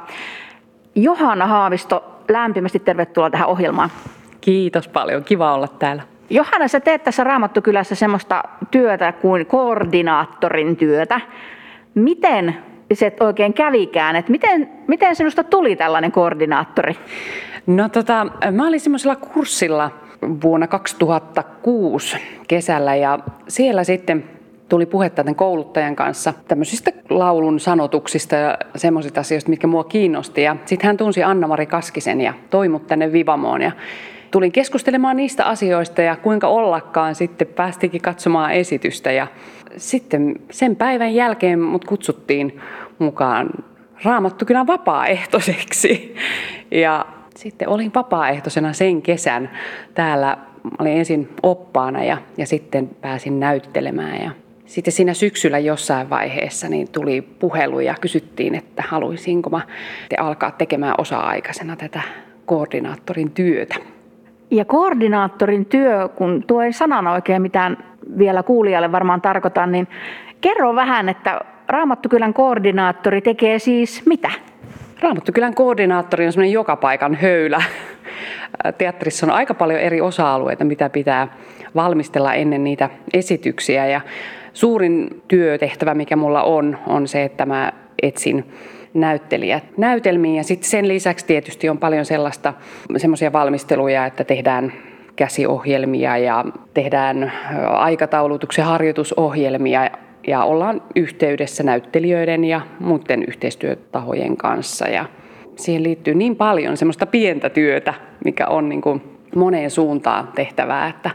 Johanna 0.94 1.46
Haavisto, 1.46 2.04
lämpimästi 2.28 2.78
tervetuloa 2.78 3.30
tähän 3.30 3.48
ohjelmaan. 3.48 3.90
Kiitos 4.40 4.88
paljon, 4.88 5.24
kiva 5.24 5.54
olla 5.54 5.68
täällä. 5.68 6.11
Johanna, 6.32 6.68
sä 6.68 6.80
teet 6.80 7.02
tässä 7.02 7.24
Raamattukylässä 7.24 7.94
semmoista 7.94 8.42
työtä 8.70 9.12
kuin 9.12 9.46
koordinaattorin 9.46 10.76
työtä. 10.76 11.20
Miten 11.94 12.56
se 12.92 13.12
oikein 13.20 13.54
kävikään? 13.54 14.16
Et 14.16 14.28
miten, 14.28 14.68
miten 14.86 15.16
sinusta 15.16 15.44
tuli 15.44 15.76
tällainen 15.76 16.12
koordinaattori? 16.12 16.96
No 17.66 17.88
tota, 17.88 18.26
mä 18.50 18.68
olin 18.68 18.80
semmoisella 18.80 19.16
kurssilla 19.16 19.90
vuonna 20.42 20.66
2006 20.66 22.16
kesällä 22.48 22.94
ja 22.94 23.18
siellä 23.48 23.84
sitten 23.84 24.24
tuli 24.68 24.86
puhetta 24.86 25.24
tämän 25.24 25.34
kouluttajan 25.34 25.96
kanssa 25.96 26.34
tämmöisistä 26.48 26.90
laulun 27.10 27.60
sanotuksista 27.60 28.36
ja 28.36 28.58
semmoisista 28.76 29.20
asioista, 29.20 29.50
mitkä 29.50 29.66
mua 29.66 29.84
kiinnosti. 29.84 30.42
Ja 30.42 30.56
sitten 30.64 30.86
hän 30.86 30.96
tunsi 30.96 31.22
Anna-Mari 31.22 31.66
Kaskisen 31.66 32.20
ja 32.20 32.34
toi 32.50 32.68
mut 32.68 32.86
tänne 32.86 33.12
Vivamoon. 33.12 33.62
Ja 33.62 33.72
tulin 34.32 34.52
keskustelemaan 34.52 35.16
niistä 35.16 35.44
asioista 35.44 36.02
ja 36.02 36.16
kuinka 36.16 36.48
ollakaan 36.48 37.14
sitten 37.14 37.46
päästikin 37.46 38.00
katsomaan 38.00 38.52
esitystä. 38.52 39.12
Ja 39.12 39.26
sitten 39.76 40.34
sen 40.50 40.76
päivän 40.76 41.14
jälkeen 41.14 41.60
mut 41.60 41.84
kutsuttiin 41.84 42.60
mukaan 42.98 43.50
Raamattukylän 44.04 44.66
vapaaehtoiseksi. 44.66 46.14
Ja 46.70 47.06
sitten 47.36 47.68
olin 47.68 47.92
vapaaehtoisena 47.94 48.72
sen 48.72 49.02
kesän 49.02 49.50
täällä. 49.94 50.36
Olin 50.78 50.96
ensin 50.96 51.28
oppaana 51.42 52.04
ja, 52.04 52.18
ja 52.36 52.46
sitten 52.46 52.88
pääsin 53.00 53.40
näyttelemään. 53.40 54.22
Ja 54.24 54.30
sitten 54.66 54.92
siinä 54.92 55.14
syksyllä 55.14 55.58
jossain 55.58 56.10
vaiheessa 56.10 56.68
niin 56.68 56.88
tuli 56.88 57.22
puhelu 57.22 57.80
ja 57.80 57.94
kysyttiin, 58.00 58.54
että 58.54 58.84
haluaisinko 58.88 59.50
mä 59.50 59.60
alkaa 60.18 60.50
tekemään 60.50 60.94
osa-aikaisena 60.98 61.76
tätä 61.76 62.00
koordinaattorin 62.46 63.30
työtä. 63.30 63.74
Ja 64.52 64.64
koordinaattorin 64.64 65.66
työ, 65.66 66.08
kun 66.08 66.44
tuo 66.46 66.62
ei 66.62 66.72
sanana 66.72 67.12
oikein 67.12 67.42
mitään 67.42 67.76
vielä 68.18 68.42
kuulijalle 68.42 68.92
varmaan 68.92 69.20
tarkoita, 69.20 69.66
niin 69.66 69.88
kerro 70.40 70.74
vähän, 70.74 71.08
että 71.08 71.40
Raamattukylän 71.68 72.34
koordinaattori 72.34 73.20
tekee 73.20 73.58
siis 73.58 74.06
mitä? 74.06 74.30
Raamattukylän 75.00 75.54
koordinaattori 75.54 76.26
on 76.26 76.32
semmoinen 76.32 76.52
joka 76.52 76.76
paikan 76.76 77.14
höylä. 77.14 77.62
Teatterissa 78.78 79.26
on 79.26 79.32
aika 79.32 79.54
paljon 79.54 79.80
eri 79.80 80.00
osa-alueita, 80.00 80.64
mitä 80.64 80.90
pitää 80.90 81.28
valmistella 81.74 82.34
ennen 82.34 82.64
niitä 82.64 82.90
esityksiä. 83.14 83.86
Ja 83.86 84.00
suurin 84.52 85.22
työtehtävä, 85.28 85.94
mikä 85.94 86.16
mulla 86.16 86.42
on, 86.42 86.78
on 86.86 87.08
se, 87.08 87.24
että 87.24 87.46
mä 87.46 87.72
etsin 88.02 88.44
näyttelijät 88.94 89.64
näytelmiin. 89.76 90.36
Ja 90.36 90.44
sitten 90.44 90.70
sen 90.70 90.88
lisäksi 90.88 91.26
tietysti 91.26 91.68
on 91.68 91.78
paljon 91.78 92.04
sellaista, 92.04 92.54
semmoisia 92.96 93.32
valmisteluja, 93.32 94.06
että 94.06 94.24
tehdään 94.24 94.72
käsiohjelmia 95.16 96.18
ja 96.18 96.44
tehdään 96.74 97.32
aikataulutuksen 97.68 98.64
harjoitusohjelmia 98.64 99.90
ja 100.26 100.44
ollaan 100.44 100.82
yhteydessä 100.96 101.62
näyttelijöiden 101.62 102.44
ja 102.44 102.60
muiden 102.80 103.24
yhteistyötahojen 103.28 104.36
kanssa. 104.36 104.88
Ja 104.88 105.04
siihen 105.56 105.82
liittyy 105.82 106.14
niin 106.14 106.36
paljon 106.36 106.76
semmoista 106.76 107.06
pientä 107.06 107.50
työtä, 107.50 107.94
mikä 108.24 108.46
on 108.46 108.68
niin 108.68 108.80
kuin 108.80 109.02
moneen 109.36 109.70
suuntaan 109.70 110.28
tehtävää, 110.34 110.88
että 110.88 111.10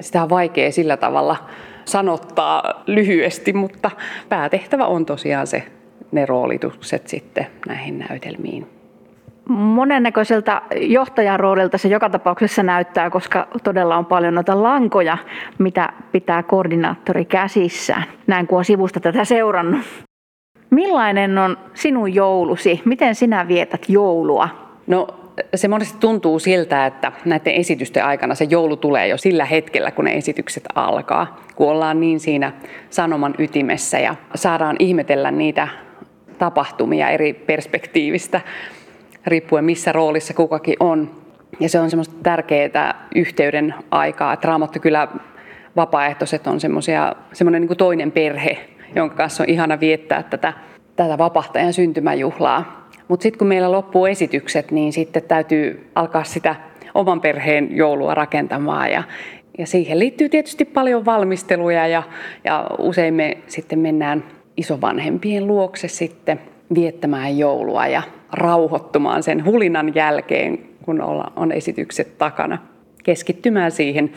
sitä 0.00 0.22
on 0.22 0.30
vaikea 0.30 0.72
sillä 0.72 0.96
tavalla 0.96 1.36
sanottaa 1.84 2.82
lyhyesti, 2.86 3.52
mutta 3.52 3.90
päätehtävä 4.28 4.86
on 4.86 5.06
tosiaan 5.06 5.46
se, 5.46 5.62
ne 6.14 6.26
roolitukset 6.26 7.08
sitten 7.08 7.46
näihin 7.66 7.98
näytelmiin 7.98 8.66
monennäköiseltä 9.48 10.62
johtajan 10.80 11.40
roolilta 11.40 11.78
se 11.78 11.88
joka 11.88 12.10
tapauksessa 12.10 12.62
näyttää, 12.62 13.10
koska 13.10 13.48
todella 13.64 13.96
on 13.96 14.06
paljon 14.06 14.34
noita 14.34 14.62
lankoja, 14.62 15.18
mitä 15.58 15.92
pitää 16.12 16.42
koordinaattori 16.42 17.24
käsissään. 17.24 18.04
Näin 18.26 18.46
kun 18.46 18.58
on 18.58 18.64
sivusta 18.64 19.00
tätä 19.00 19.24
seurannut. 19.24 19.80
Millainen 20.70 21.38
on 21.38 21.58
sinun 21.74 22.14
joulusi? 22.14 22.82
Miten 22.84 23.14
sinä 23.14 23.48
vietät 23.48 23.88
joulua? 23.88 24.48
No 24.86 25.06
se 25.54 25.68
monesti 25.68 25.98
tuntuu 26.00 26.38
siltä, 26.38 26.86
että 26.86 27.12
näiden 27.24 27.54
esitysten 27.54 28.04
aikana 28.04 28.34
se 28.34 28.46
joulu 28.50 28.76
tulee 28.76 29.08
jo 29.08 29.16
sillä 29.16 29.44
hetkellä, 29.44 29.90
kun 29.90 30.04
ne 30.04 30.16
esitykset 30.16 30.64
alkaa. 30.74 31.40
Kun 31.54 31.70
ollaan 31.70 32.00
niin 32.00 32.20
siinä 32.20 32.52
sanoman 32.90 33.34
ytimessä 33.38 33.98
ja 33.98 34.14
saadaan 34.34 34.76
ihmetellä 34.78 35.30
niitä 35.30 35.68
tapahtumia 36.38 37.10
eri 37.10 37.32
perspektiivistä 37.32 38.40
riippuen 39.26 39.64
missä 39.64 39.92
roolissa 39.92 40.34
kukakin 40.34 40.76
on. 40.80 41.10
Ja 41.60 41.68
se 41.68 41.80
on 41.80 41.90
semmoista 41.90 42.14
tärkeää 42.22 43.08
yhteyden 43.14 43.74
aikaa, 43.90 44.32
että 44.32 44.48
Raamattu 44.48 44.80
kyllä 44.80 45.08
vapaaehtoiset 45.76 46.46
on 46.46 46.60
semmoinen 46.60 47.62
niin 47.62 47.76
toinen 47.76 48.12
perhe, 48.12 48.58
jonka 48.94 49.16
kanssa 49.16 49.42
on 49.42 49.48
ihana 49.48 49.80
viettää 49.80 50.22
tätä, 50.22 50.52
tätä 50.96 51.18
vapahtajan 51.18 51.72
syntymäjuhlaa. 51.72 52.88
Mutta 53.08 53.22
sitten 53.22 53.38
kun 53.38 53.48
meillä 53.48 53.72
loppuu 53.72 54.06
esitykset, 54.06 54.70
niin 54.70 54.92
sitten 54.92 55.22
täytyy 55.22 55.90
alkaa 55.94 56.24
sitä 56.24 56.56
oman 56.94 57.20
perheen 57.20 57.76
joulua 57.76 58.14
rakentamaan. 58.14 58.92
Ja, 58.92 59.02
ja 59.58 59.66
siihen 59.66 59.98
liittyy 59.98 60.28
tietysti 60.28 60.64
paljon 60.64 61.04
valmisteluja 61.04 61.86
ja, 61.86 62.02
ja 62.44 62.66
usein 62.78 63.14
me 63.14 63.38
sitten 63.46 63.78
mennään 63.78 64.24
isovanhempien 64.56 65.46
luokse 65.46 65.88
sitten 65.88 66.40
viettämään 66.74 67.38
joulua 67.38 67.86
ja 67.86 68.02
rauhoittumaan 68.32 69.22
sen 69.22 69.44
hulinan 69.44 69.94
jälkeen, 69.94 70.58
kun 70.82 71.00
on 71.36 71.52
esitykset 71.52 72.18
takana. 72.18 72.58
Keskittymään 73.04 73.70
siihen 73.70 74.12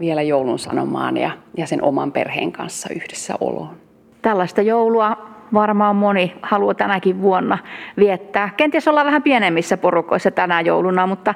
vielä 0.00 0.22
joulun 0.22 0.58
sanomaan 0.58 1.16
ja, 1.16 1.30
ja 1.56 1.66
sen 1.66 1.82
oman 1.82 2.12
perheen 2.12 2.52
kanssa 2.52 2.88
yhdessä 2.94 3.34
oloon. 3.40 3.76
Tällaista 4.22 4.62
joulua 4.62 5.16
varmaan 5.54 5.96
moni 5.96 6.34
haluaa 6.42 6.74
tänäkin 6.74 7.22
vuonna 7.22 7.58
viettää. 7.98 8.50
Kenties 8.56 8.88
ollaan 8.88 9.06
vähän 9.06 9.22
pienemmissä 9.22 9.76
porukoissa 9.76 10.30
tänä 10.30 10.60
jouluna, 10.60 11.06
mutta 11.06 11.34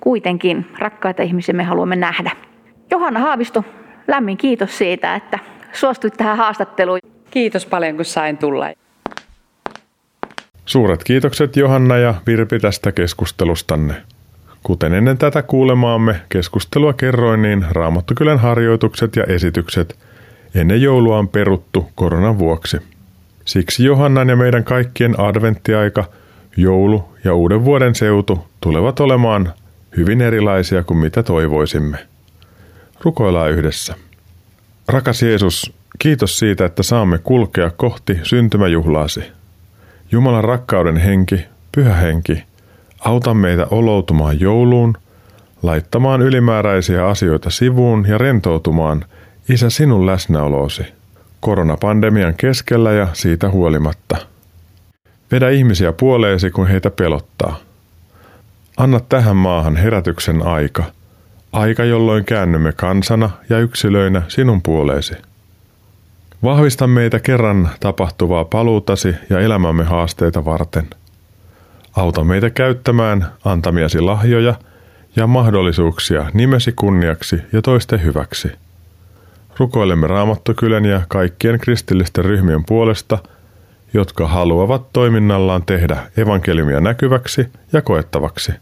kuitenkin 0.00 0.66
rakkaita 0.78 1.22
ihmisiä 1.22 1.54
me 1.54 1.64
haluamme 1.64 1.96
nähdä. 1.96 2.30
Johanna 2.90 3.20
Haavisto, 3.20 3.64
lämmin 4.08 4.36
kiitos 4.36 4.78
siitä, 4.78 5.14
että 5.14 5.38
suostuit 5.72 6.14
tähän 6.16 6.36
haastatteluun. 6.36 6.98
Kiitos 7.32 7.66
paljon, 7.66 7.96
kun 7.96 8.04
sain 8.04 8.38
tulla. 8.38 8.66
Suuret 10.66 11.04
kiitokset 11.04 11.56
Johanna 11.56 11.96
ja 11.96 12.14
Virpi 12.26 12.58
tästä 12.58 12.92
keskustelustanne. 12.92 13.94
Kuten 14.62 14.94
ennen 14.94 15.18
tätä 15.18 15.42
kuulemaamme 15.42 16.20
keskustelua 16.28 16.92
kerroin, 16.92 17.42
niin 17.42 17.66
Raamattukylän 17.70 18.38
harjoitukset 18.38 19.16
ja 19.16 19.24
esitykset 19.24 19.98
ennen 20.54 20.82
joulua 20.82 21.18
on 21.18 21.28
peruttu 21.28 21.90
koronan 21.94 22.38
vuoksi. 22.38 22.76
Siksi 23.44 23.84
Johannan 23.84 24.28
ja 24.28 24.36
meidän 24.36 24.64
kaikkien 24.64 25.20
adventtiaika, 25.20 26.04
joulu 26.56 27.04
ja 27.24 27.34
uuden 27.34 27.64
vuoden 27.64 27.94
seutu 27.94 28.46
tulevat 28.60 29.00
olemaan 29.00 29.52
hyvin 29.96 30.20
erilaisia 30.20 30.82
kuin 30.82 30.98
mitä 30.98 31.22
toivoisimme. 31.22 31.98
Rukoillaan 33.00 33.50
yhdessä. 33.50 33.94
Rakas 34.88 35.22
Jeesus, 35.22 35.72
kiitos 35.98 36.38
siitä, 36.38 36.64
että 36.64 36.82
saamme 36.82 37.18
kulkea 37.18 37.70
kohti 37.70 38.20
syntymäjuhlaasi. 38.22 39.24
Jumalan 40.12 40.44
rakkauden 40.44 40.96
henki, 40.96 41.44
pyhä 41.72 41.94
henki, 41.94 42.42
auta 43.00 43.34
meitä 43.34 43.66
oloutumaan 43.70 44.40
jouluun, 44.40 44.96
laittamaan 45.62 46.22
ylimääräisiä 46.22 47.06
asioita 47.06 47.50
sivuun 47.50 48.06
ja 48.08 48.18
rentoutumaan, 48.18 49.04
Isä, 49.48 49.70
sinun 49.70 50.06
läsnäoloosi, 50.06 50.82
koronapandemian 51.40 52.34
keskellä 52.34 52.92
ja 52.92 53.08
siitä 53.12 53.50
huolimatta. 53.50 54.16
Vedä 55.32 55.50
ihmisiä 55.50 55.92
puoleesi, 55.92 56.50
kun 56.50 56.66
heitä 56.66 56.90
pelottaa. 56.90 57.56
Anna 58.76 59.00
tähän 59.00 59.36
maahan 59.36 59.76
herätyksen 59.76 60.46
aika, 60.46 60.84
aika 61.52 61.84
jolloin 61.84 62.24
käännymme 62.24 62.72
kansana 62.72 63.30
ja 63.50 63.58
yksilöinä 63.58 64.22
sinun 64.28 64.62
puoleesi. 64.62 65.14
Vahvista 66.42 66.86
meitä 66.86 67.20
kerran 67.20 67.68
tapahtuvaa 67.80 68.44
paluutasi 68.44 69.14
ja 69.30 69.40
elämämme 69.40 69.84
haasteita 69.84 70.44
varten. 70.44 70.90
Auta 71.96 72.24
meitä 72.24 72.50
käyttämään 72.50 73.26
antamiasi 73.44 74.00
lahjoja 74.00 74.54
ja 75.16 75.26
mahdollisuuksia 75.26 76.30
nimesi 76.34 76.72
kunniaksi 76.72 77.36
ja 77.52 77.62
toisten 77.62 78.04
hyväksi. 78.04 78.48
Rukoilemme 79.58 80.06
Raamattokylän 80.06 80.84
ja 80.84 81.00
kaikkien 81.08 81.58
kristillisten 81.58 82.24
ryhmien 82.24 82.64
puolesta, 82.64 83.18
jotka 83.94 84.28
haluavat 84.28 84.92
toiminnallaan 84.92 85.62
tehdä 85.66 85.96
evankeliumia 86.16 86.80
näkyväksi 86.80 87.48
ja 87.72 87.82
koettavaksi. 87.82 88.52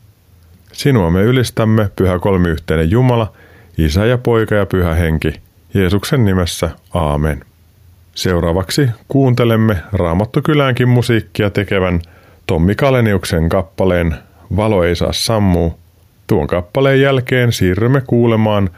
Sinua 0.72 1.10
me 1.10 1.22
ylistämme, 1.22 1.90
pyhä 1.96 2.18
kolmiyhteinen 2.18 2.90
Jumala, 2.90 3.32
Isä 3.78 4.06
ja 4.06 4.18
Poika 4.18 4.54
ja 4.54 4.66
Pyhä 4.66 4.94
Henki, 4.94 5.32
Jeesuksen 5.75 6.25
nimessä, 6.25 6.70
aamen. 6.94 7.50
Seuraavaksi 8.20 8.90
kuuntelemme 9.08 9.76
Raamattokyläänkin 9.92 10.88
musiikkia 10.88 11.50
tekevän 11.50 12.00
Tommi 12.46 12.74
Kaleniuksen 12.74 13.48
kappaleen 13.48 14.14
Valo 14.56 14.84
ei 14.84 14.96
saa 14.96 15.12
sammuu. 15.12 15.78
Tuon 16.26 16.46
kappaleen 16.46 17.00
jälkeen 17.00 17.52
siirrymme 17.52 18.00
kuulemaan 18.06 18.70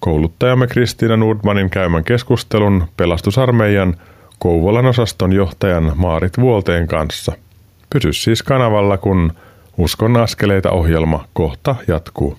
kouluttajamme 0.00 0.66
Kristiina 0.66 1.16
Nordmanin 1.16 1.70
käymän 1.70 2.04
keskustelun 2.04 2.84
pelastusarmeijan 2.96 3.96
Kouvolan 4.38 4.86
osaston 4.86 5.32
johtajan 5.32 5.92
Maarit 5.94 6.38
Vuolteen 6.40 6.88
kanssa. 6.88 7.32
Pysy 7.90 8.12
siis 8.12 8.42
kanavalla, 8.42 8.98
kun 8.98 9.32
Uskon 9.76 10.16
askeleita 10.16 10.70
ohjelma 10.70 11.24
kohta 11.32 11.76
jatkuu. 11.88 12.38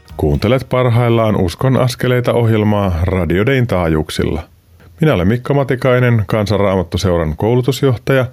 Kuuntelet 0.17 0.65
parhaillaan 0.69 1.35
Uskon 1.35 1.77
askeleita 1.77 2.33
ohjelmaa 2.33 2.99
Radiodein 3.03 3.67
taajuuksilla. 3.67 4.43
Minä 5.01 5.13
olen 5.13 5.27
Mikko 5.27 5.53
Matikainen, 5.53 6.23
Kansanraamattuseuran 6.27 7.37
koulutusjohtaja, 7.37 8.25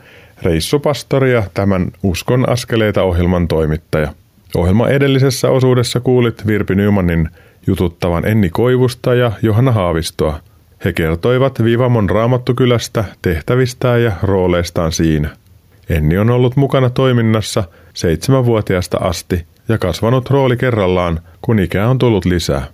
reissupastori 0.42 1.32
ja 1.32 1.42
tämän 1.54 1.90
Uskon 2.02 2.48
askeleita 2.48 3.02
ohjelman 3.02 3.48
toimittaja. 3.48 4.12
Ohjelma 4.56 4.88
edellisessä 4.88 5.50
osuudessa 5.50 6.00
kuulit 6.00 6.46
Virpi 6.46 6.74
Nymanin 6.74 7.28
jututtavan 7.66 8.24
Enni 8.24 8.48
Koivusta 8.48 9.14
ja 9.14 9.32
Johanna 9.42 9.72
Haavistoa. 9.72 10.40
He 10.84 10.92
kertoivat 10.92 11.64
Vivamon 11.64 12.10
raamattukylästä, 12.10 13.04
tehtävistään 13.22 14.02
ja 14.02 14.12
rooleistaan 14.22 14.92
siinä. 14.92 15.28
Enni 15.88 16.18
on 16.18 16.30
ollut 16.30 16.56
mukana 16.56 16.90
toiminnassa 16.90 17.64
seitsemänvuotiaasta 17.94 18.98
asti 18.98 19.46
ja 19.68 19.78
kasvanut 19.78 20.30
rooli 20.30 20.56
kerrallaan, 20.56 21.20
kun 21.42 21.58
ikää 21.58 21.88
on 21.88 21.98
tullut 21.98 22.24
lisää. 22.24 22.66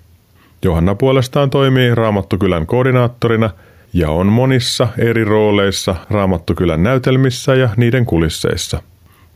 Johanna 0.65 0.95
puolestaan 0.95 1.51
toimii 1.51 1.95
Raamattukylän 1.95 2.67
koordinaattorina 2.67 3.51
ja 3.93 4.11
on 4.11 4.27
monissa 4.27 4.89
eri 4.99 5.25
rooleissa 5.25 5.95
Raamattukylän 6.11 6.83
näytelmissä 6.83 7.55
ja 7.55 7.69
niiden 7.77 8.07
kulisseissa. 8.07 8.83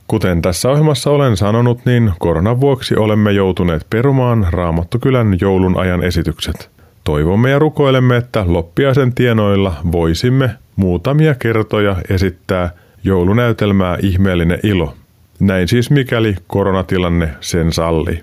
Kuten 0.08 0.42
tässä 0.42 0.70
ohjelmassa 0.70 1.10
olen 1.10 1.36
sanonut, 1.36 1.80
niin 1.84 2.12
koronan 2.18 2.60
vuoksi 2.60 2.96
olemme 2.96 3.32
joutuneet 3.32 3.86
perumaan 3.90 4.46
Raamattukylän 4.50 5.36
joulun 5.40 5.78
ajan 5.78 6.02
esitykset. 6.02 6.70
Toivomme 7.04 7.50
ja 7.50 7.58
rukoilemme, 7.58 8.16
että 8.16 8.44
loppiaisen 8.46 9.14
tienoilla 9.14 9.74
voisimme 9.92 10.50
muutamia 10.76 11.34
kertoja 11.34 11.96
esittää 12.10 12.70
joulunäytelmää 13.04 13.98
Ihmeellinen 14.02 14.58
ilo. 14.62 14.94
Näin 15.40 15.68
siis 15.68 15.90
mikäli 15.90 16.34
koronatilanne 16.46 17.30
sen 17.40 17.72
sallii. 17.72 18.20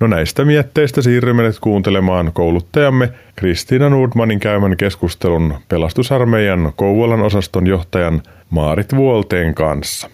No 0.00 0.06
näistä 0.06 0.44
mietteistä 0.44 1.02
siirrymme 1.02 1.42
nyt 1.42 1.58
kuuntelemaan 1.60 2.32
kouluttajamme 2.32 3.08
Kristiina 3.36 3.88
Nordmanin 3.88 4.40
käymän 4.40 4.76
keskustelun 4.76 5.54
pelastusarmeijan 5.68 6.72
Kouvolan 6.76 7.22
osaston 7.22 7.66
johtajan 7.66 8.22
Maarit 8.50 8.96
Vuolteen 8.96 9.54
kanssa. 9.54 10.10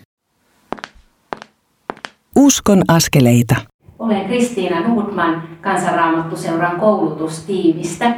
Uskon 2.37 2.83
askeleita. 2.88 3.57
Olen 3.99 4.25
Kristiina 4.25 4.88
Nordman 4.88 5.43
kansanraamattuseuran 5.61 6.81
koulutustiimistä 6.81 8.14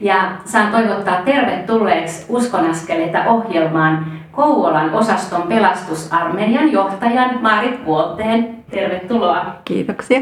ja 0.00 0.36
saan 0.44 0.72
toivottaa 0.72 1.22
tervetulleeksi 1.22 2.26
Uskonaskeleita 2.28 3.24
ohjelmaan 3.24 4.21
Kouvolan 4.32 4.94
osaston 4.94 5.42
pelastusarmeijan 5.42 6.72
johtajan 6.72 7.38
Maarit 7.40 7.86
Vuolteen. 7.86 8.62
Tervetuloa. 8.70 9.46
Kiitoksia. 9.64 10.20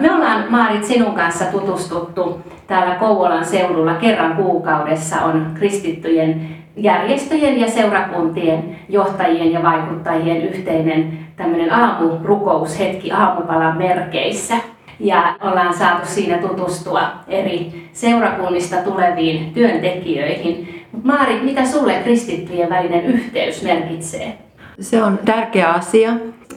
Me 0.00 0.14
ollaan 0.14 0.44
Maarit 0.48 0.84
sinun 0.84 1.14
kanssa 1.14 1.44
tutustuttu 1.44 2.40
täällä 2.66 2.94
Kouvolan 2.94 3.44
seudulla 3.44 3.94
kerran 3.94 4.36
kuukaudessa 4.36 5.20
on 5.20 5.46
kristittyjen 5.54 6.48
järjestöjen 6.76 7.60
ja 7.60 7.70
seurakuntien 7.70 8.76
johtajien 8.88 9.52
ja 9.52 9.62
vaikuttajien 9.62 10.42
yhteinen 10.42 11.18
tämmöinen 11.36 11.72
aamurukoushetki 11.72 13.12
aamupalan 13.12 13.78
merkeissä. 13.78 14.54
Ja 15.00 15.34
ollaan 15.42 15.74
saatu 15.74 16.06
siinä 16.06 16.38
tutustua 16.38 17.02
eri 17.28 17.88
seurakunnista 17.92 18.76
tuleviin 18.76 19.52
työntekijöihin. 19.54 20.73
Maari, 21.02 21.40
mitä 21.40 21.64
sulle 21.64 21.94
kristittyjen 22.04 22.70
välinen 22.70 23.04
yhteys 23.04 23.62
merkitsee? 23.62 24.38
Se 24.80 25.02
on 25.02 25.18
tärkeä 25.24 25.68
asia 25.68 26.12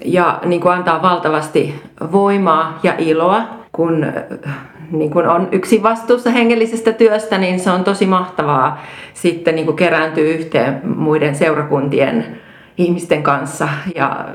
ja 0.06 0.39
niin 0.45 0.62
kuin 0.62 0.73
antaa 0.73 1.02
valtavasti 1.02 1.76
voimaa 2.12 2.80
ja 2.84 2.93
iloa, 2.97 3.41
kun 3.71 4.06
niin 4.91 5.12
kun 5.12 5.28
on 5.28 5.47
yksi 5.52 5.84
vastuussa 5.84 6.30
hengellisestä 6.30 6.93
työstä, 6.93 7.38
niin 7.38 7.60
se 7.60 7.71
on 7.71 7.84
tosi 7.84 8.06
mahtavaa 8.06 8.82
sitten 9.13 9.56
niin 9.56 9.76
kerääntyä 9.76 10.23
yhteen 10.23 10.82
muiden 10.84 11.36
seurakuntien 11.36 12.39
ihmisten 12.77 13.23
kanssa 13.23 13.67
ja 13.95 14.25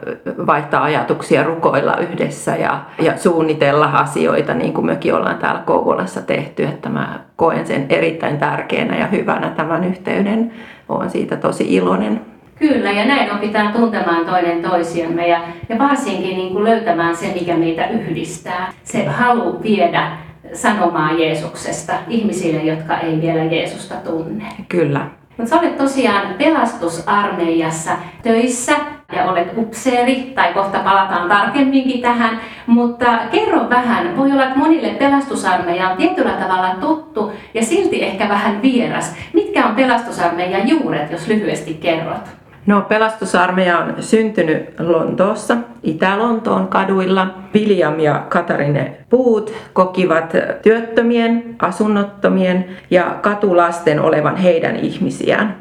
vaihtaa 0.47 0.83
ajatuksia, 0.83 1.43
rukoilla 1.43 1.97
yhdessä 1.97 2.57
ja, 2.57 2.81
ja 2.99 3.19
suunnitella 3.19 3.87
asioita 3.87 4.55
niin 4.55 4.73
kuin 4.73 4.87
mekin 4.87 5.15
ollaan 5.15 5.39
täällä 5.39 5.61
Kouvolassa 5.61 6.23
tehty. 6.23 6.65
Että 6.65 6.89
mä 6.89 7.21
koen 7.37 7.67
sen 7.67 7.87
erittäin 7.89 8.39
tärkeänä 8.39 8.99
ja 8.99 9.07
hyvänä 9.07 9.51
tämän 9.51 9.85
yhteyden. 9.85 10.53
Olen 10.89 11.11
siitä 11.11 11.37
tosi 11.37 11.75
iloinen. 11.75 12.21
Kyllä, 12.59 12.91
ja 12.91 13.05
näin 13.05 13.33
opitaan 13.33 13.73
tuntemaan 13.73 14.27
toinen 14.27 14.63
toisiamme 14.63 15.29
ja, 15.29 15.41
ja 15.69 15.79
varsinkin 15.79 16.37
niin 16.37 16.53
kuin 16.53 16.65
löytämään 16.65 17.17
se, 17.17 17.33
mikä 17.35 17.57
meitä 17.57 17.87
yhdistää. 17.89 18.73
Se 18.85 19.05
halu 19.05 19.63
viedä 19.63 20.13
sanomaa 20.53 21.13
Jeesuksesta 21.13 21.93
ihmisille, 22.09 22.63
jotka 22.63 22.99
ei 22.99 23.21
vielä 23.21 23.45
Jeesusta 23.45 23.95
tunne. 23.95 24.45
Kyllä. 24.69 25.07
Mutta 25.37 25.51
sä 25.51 25.61
olet 25.61 25.79
tosiaan 25.79 26.35
pelastusarmeijassa 26.39 27.91
töissä 28.23 28.73
ja 29.13 29.25
olet 29.25 29.53
upseeri, 29.57 30.33
tai 30.35 30.55
kohta 30.55 30.79
palataan 30.79 31.29
tarkemminkin 31.29 32.03
tähän, 32.03 32.41
mutta 32.67 33.19
kerro 33.31 33.71
vähän, 33.71 34.17
voi 34.17 34.33
olla, 34.33 34.45
että 34.45 34.59
monille 34.59 34.89
pelastusarmeija 34.89 35.89
on 35.89 35.97
tietyllä 35.97 36.33
tavalla 36.33 36.75
tuttu 36.81 37.33
ja 37.55 37.65
silti 37.65 38.03
ehkä 38.03 38.29
vähän 38.29 38.63
vieras. 38.63 39.15
Mitkä 39.33 39.67
on 39.67 39.75
pelastusarmeijan 39.75 40.69
juuret, 40.69 41.11
jos 41.11 41.27
lyhyesti 41.27 41.75
kerrot? 41.75 42.29
No, 42.67 42.81
pelastusarmeija 42.81 43.79
on 43.79 43.95
syntynyt 44.01 44.81
Lontoossa, 44.81 45.57
Itä-Lontoon 45.83 46.69
kaduilla. 46.69 47.35
William 47.55 48.01
ja 48.01 48.27
Katarine 48.29 48.97
Puut 49.11 49.53
kokivat 49.73 50.33
työttömien, 50.63 51.57
asunnottomien 51.59 52.65
ja 52.91 53.19
katulasten 53.23 54.01
olevan 54.01 54.37
heidän 54.37 54.77
ihmisiään. 54.77 55.57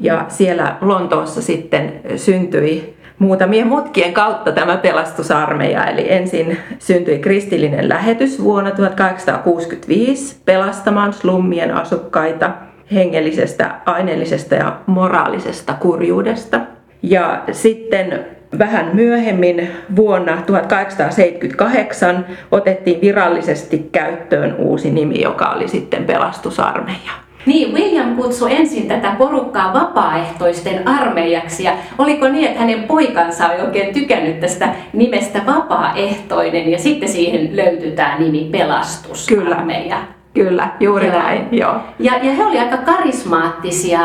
Ja 0.00 0.24
siellä 0.28 0.76
Lontoossa 0.80 1.42
sitten 1.42 2.00
syntyi 2.16 2.96
muutamien 3.18 3.66
mutkien 3.66 4.12
kautta 4.12 4.52
tämä 4.52 4.76
pelastusarmeija. 4.76 5.86
Eli 5.86 6.12
ensin 6.12 6.58
syntyi 6.78 7.18
kristillinen 7.18 7.88
lähetys 7.88 8.42
vuonna 8.42 8.70
1865 8.70 10.36
pelastamaan 10.44 11.12
slummien 11.12 11.74
asukkaita 11.74 12.50
hengellisestä, 12.94 13.74
aineellisesta 13.86 14.54
ja 14.54 14.76
moraalisesta 14.86 15.74
kurjuudesta. 15.74 16.60
Ja 17.02 17.42
sitten 17.52 18.26
vähän 18.58 18.90
myöhemmin 18.92 19.68
vuonna 19.96 20.42
1878 20.46 22.26
otettiin 22.50 23.00
virallisesti 23.00 23.88
käyttöön 23.92 24.56
uusi 24.58 24.90
nimi, 24.90 25.22
joka 25.22 25.44
oli 25.44 25.68
sitten 25.68 26.04
pelastusarmeija. 26.04 27.26
Niin, 27.46 27.74
William 27.74 28.16
kutsui 28.16 28.54
ensin 28.54 28.88
tätä 28.88 29.14
porukkaa 29.18 29.72
vapaaehtoisten 29.72 30.88
armeijaksi 30.88 31.64
ja 31.64 31.72
oliko 31.98 32.28
niin, 32.28 32.46
että 32.46 32.60
hänen 32.60 32.82
poikansa 32.82 33.48
oli 33.48 33.60
oikein 33.60 33.94
tykännyt 33.94 34.40
tästä 34.40 34.68
nimestä 34.92 35.40
vapaaehtoinen 35.46 36.70
ja 36.70 36.78
sitten 36.78 37.08
siihen 37.08 37.56
löytyy 37.56 37.90
tämä 37.90 38.18
nimi 38.18 38.48
pelastusarmeija. 38.52 39.96
Kyllä. 39.96 40.15
Kyllä, 40.36 40.68
juuri 40.80 41.06
joo. 41.06 41.18
näin, 41.18 41.48
joo. 41.50 41.74
Ja, 41.98 42.12
ja 42.22 42.32
he 42.32 42.44
olivat 42.44 42.72
aika 42.72 42.76
karismaattisia, 42.76 44.00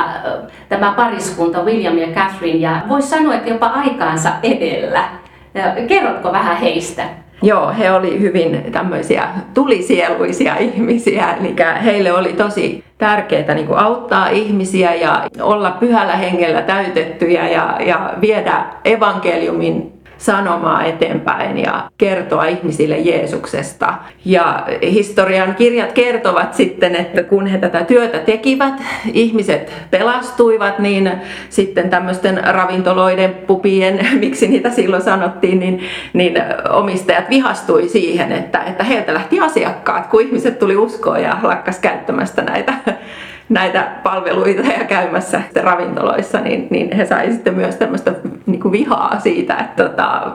tämä 0.69 0.93
pariskunta 0.95 1.63
William 1.63 1.97
ja 1.97 2.07
Catherine, 2.07 2.59
ja 2.59 2.81
voisi 2.89 3.07
sanoa, 3.07 3.33
että 3.33 3.49
jopa 3.49 3.67
aikaansa 3.67 4.29
edellä. 4.43 5.03
Kerrotko 5.87 6.31
vähän 6.31 6.57
heistä? 6.57 7.03
Joo, 7.41 7.73
he 7.79 7.91
oli 7.91 8.19
hyvin 8.19 8.71
tämmöisiä 8.71 9.27
tulisieluisia 9.53 10.57
ihmisiä, 10.57 11.33
eli 11.33 11.55
heille 11.83 12.13
oli 12.13 12.33
tosi 12.33 12.83
tärkeää 12.97 13.53
niin 13.53 13.77
auttaa 13.77 14.29
ihmisiä 14.29 14.93
ja 14.93 15.23
olla 15.41 15.71
pyhällä 15.71 16.15
hengellä 16.15 16.61
täytettyjä 16.61 17.49
ja, 17.49 17.77
ja 17.79 18.13
viedä 18.21 18.65
evankeliumin 18.85 20.00
sanomaa 20.21 20.83
eteenpäin 20.83 21.57
ja 21.57 21.89
kertoa 21.97 22.45
ihmisille 22.45 22.97
Jeesuksesta. 22.97 23.93
Ja 24.25 24.65
historian 24.81 25.55
kirjat 25.55 25.91
kertovat 25.91 26.53
sitten, 26.53 26.95
että 26.95 27.23
kun 27.23 27.47
he 27.47 27.57
tätä 27.57 27.83
työtä 27.83 28.19
tekivät, 28.19 28.73
ihmiset 29.13 29.71
pelastuivat, 29.91 30.79
niin 30.79 31.11
sitten 31.49 31.89
tämmöisten 31.89 32.41
ravintoloiden, 32.43 33.33
pupien, 33.33 34.07
miksi 34.19 34.47
niitä 34.47 34.69
silloin 34.69 35.03
sanottiin, 35.03 35.59
niin, 35.59 35.81
niin 36.13 36.33
omistajat 36.69 37.29
vihastui 37.29 37.89
siihen, 37.89 38.31
että, 38.31 38.63
että 38.63 38.83
heiltä 38.83 39.13
lähti 39.13 39.39
asiakkaat, 39.39 40.07
kun 40.07 40.21
ihmiset 40.21 40.59
tuli 40.59 40.77
uskoon 40.77 41.23
ja 41.23 41.37
lakkas 41.43 41.79
käyttämästä 41.79 42.41
näitä 42.41 42.73
näitä 43.51 43.91
palveluita 44.03 44.61
ja 44.79 44.85
käymässä 44.85 45.41
ravintoloissa, 45.61 46.39
niin, 46.39 46.67
niin 46.69 46.95
he 46.95 47.05
saivat 47.05 47.33
sitten 47.33 47.55
myös 47.55 47.75
tämmöistä 47.75 48.13
niin 48.45 48.59
kuin 48.59 48.71
vihaa 48.71 49.19
siitä, 49.19 49.55
että 49.55 49.83
tota, 49.83 50.31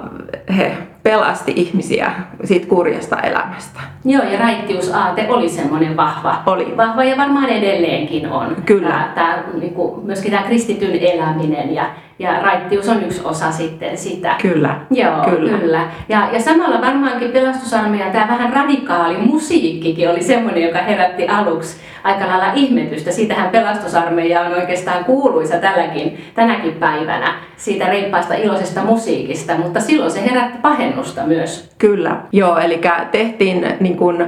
he 0.57 0.73
pelasti 1.03 1.53
ihmisiä 1.57 2.13
siitä 2.45 2.67
kurjasta 2.67 3.21
elämästä. 3.21 3.81
Joo, 4.05 4.23
ja 4.23 4.39
raittiusaate 4.39 5.27
oli 5.29 5.49
semmoinen 5.49 5.97
vahva. 5.97 6.43
Oli. 6.47 6.77
Vahva 6.77 7.05
ja 7.05 7.17
varmaan 7.17 7.49
edelleenkin 7.49 8.29
on. 8.29 8.57
Kyllä. 8.67 8.89
Tämä, 8.89 9.13
tämä, 9.15 9.43
niin 9.61 9.75
kuin, 9.75 10.07
myöskin 10.07 10.31
tämä 10.31 10.43
kristityn 10.43 10.95
eläminen 11.01 11.75
ja, 11.75 11.91
ja 12.19 12.41
raittius 12.43 12.89
on 12.89 13.05
yksi 13.05 13.21
osa 13.25 13.53
sitten 13.53 13.99
sitä. 13.99 14.35
Kyllä. 14.43 14.81
Joo, 14.91 15.25
kyllä. 15.31 15.59
kyllä. 15.59 15.81
Ja, 16.09 16.29
ja 16.33 16.41
samalla 16.41 16.81
varmaankin 16.81 17.31
pelastusarmeijan 17.31 18.13
tämä 18.13 18.29
vähän 18.29 18.53
radikaali 18.53 19.17
musiikkikin 19.19 20.11
oli 20.11 20.23
semmoinen, 20.23 20.63
joka 20.63 20.79
herätti 20.79 21.29
aluksi 21.29 21.77
aika 22.05 22.27
lailla 22.27 22.53
ihmetystä. 22.55 23.11
Siitähän 23.11 23.51
pelastusarmeija 23.51 24.41
on 24.41 24.55
oikeastaan 24.55 25.05
kuuluisa 25.05 25.57
tälläkin, 25.57 26.25
tänäkin 26.35 26.73
päivänä 26.73 27.35
siitä 27.57 27.87
reippaasta 27.87 28.35
iloisesta 28.35 28.81
musiikista, 28.81 29.55
mutta 29.55 29.81
silloin 29.81 30.11
se 30.11 30.25
herätti 30.25 30.59
pahennusta 30.63 31.23
myös. 31.23 31.71
Kyllä, 31.79 32.17
joo, 32.33 32.59
eli 32.59 32.81
tehtiin 33.13 33.67
niin 33.81 33.97
kuin 33.97 34.27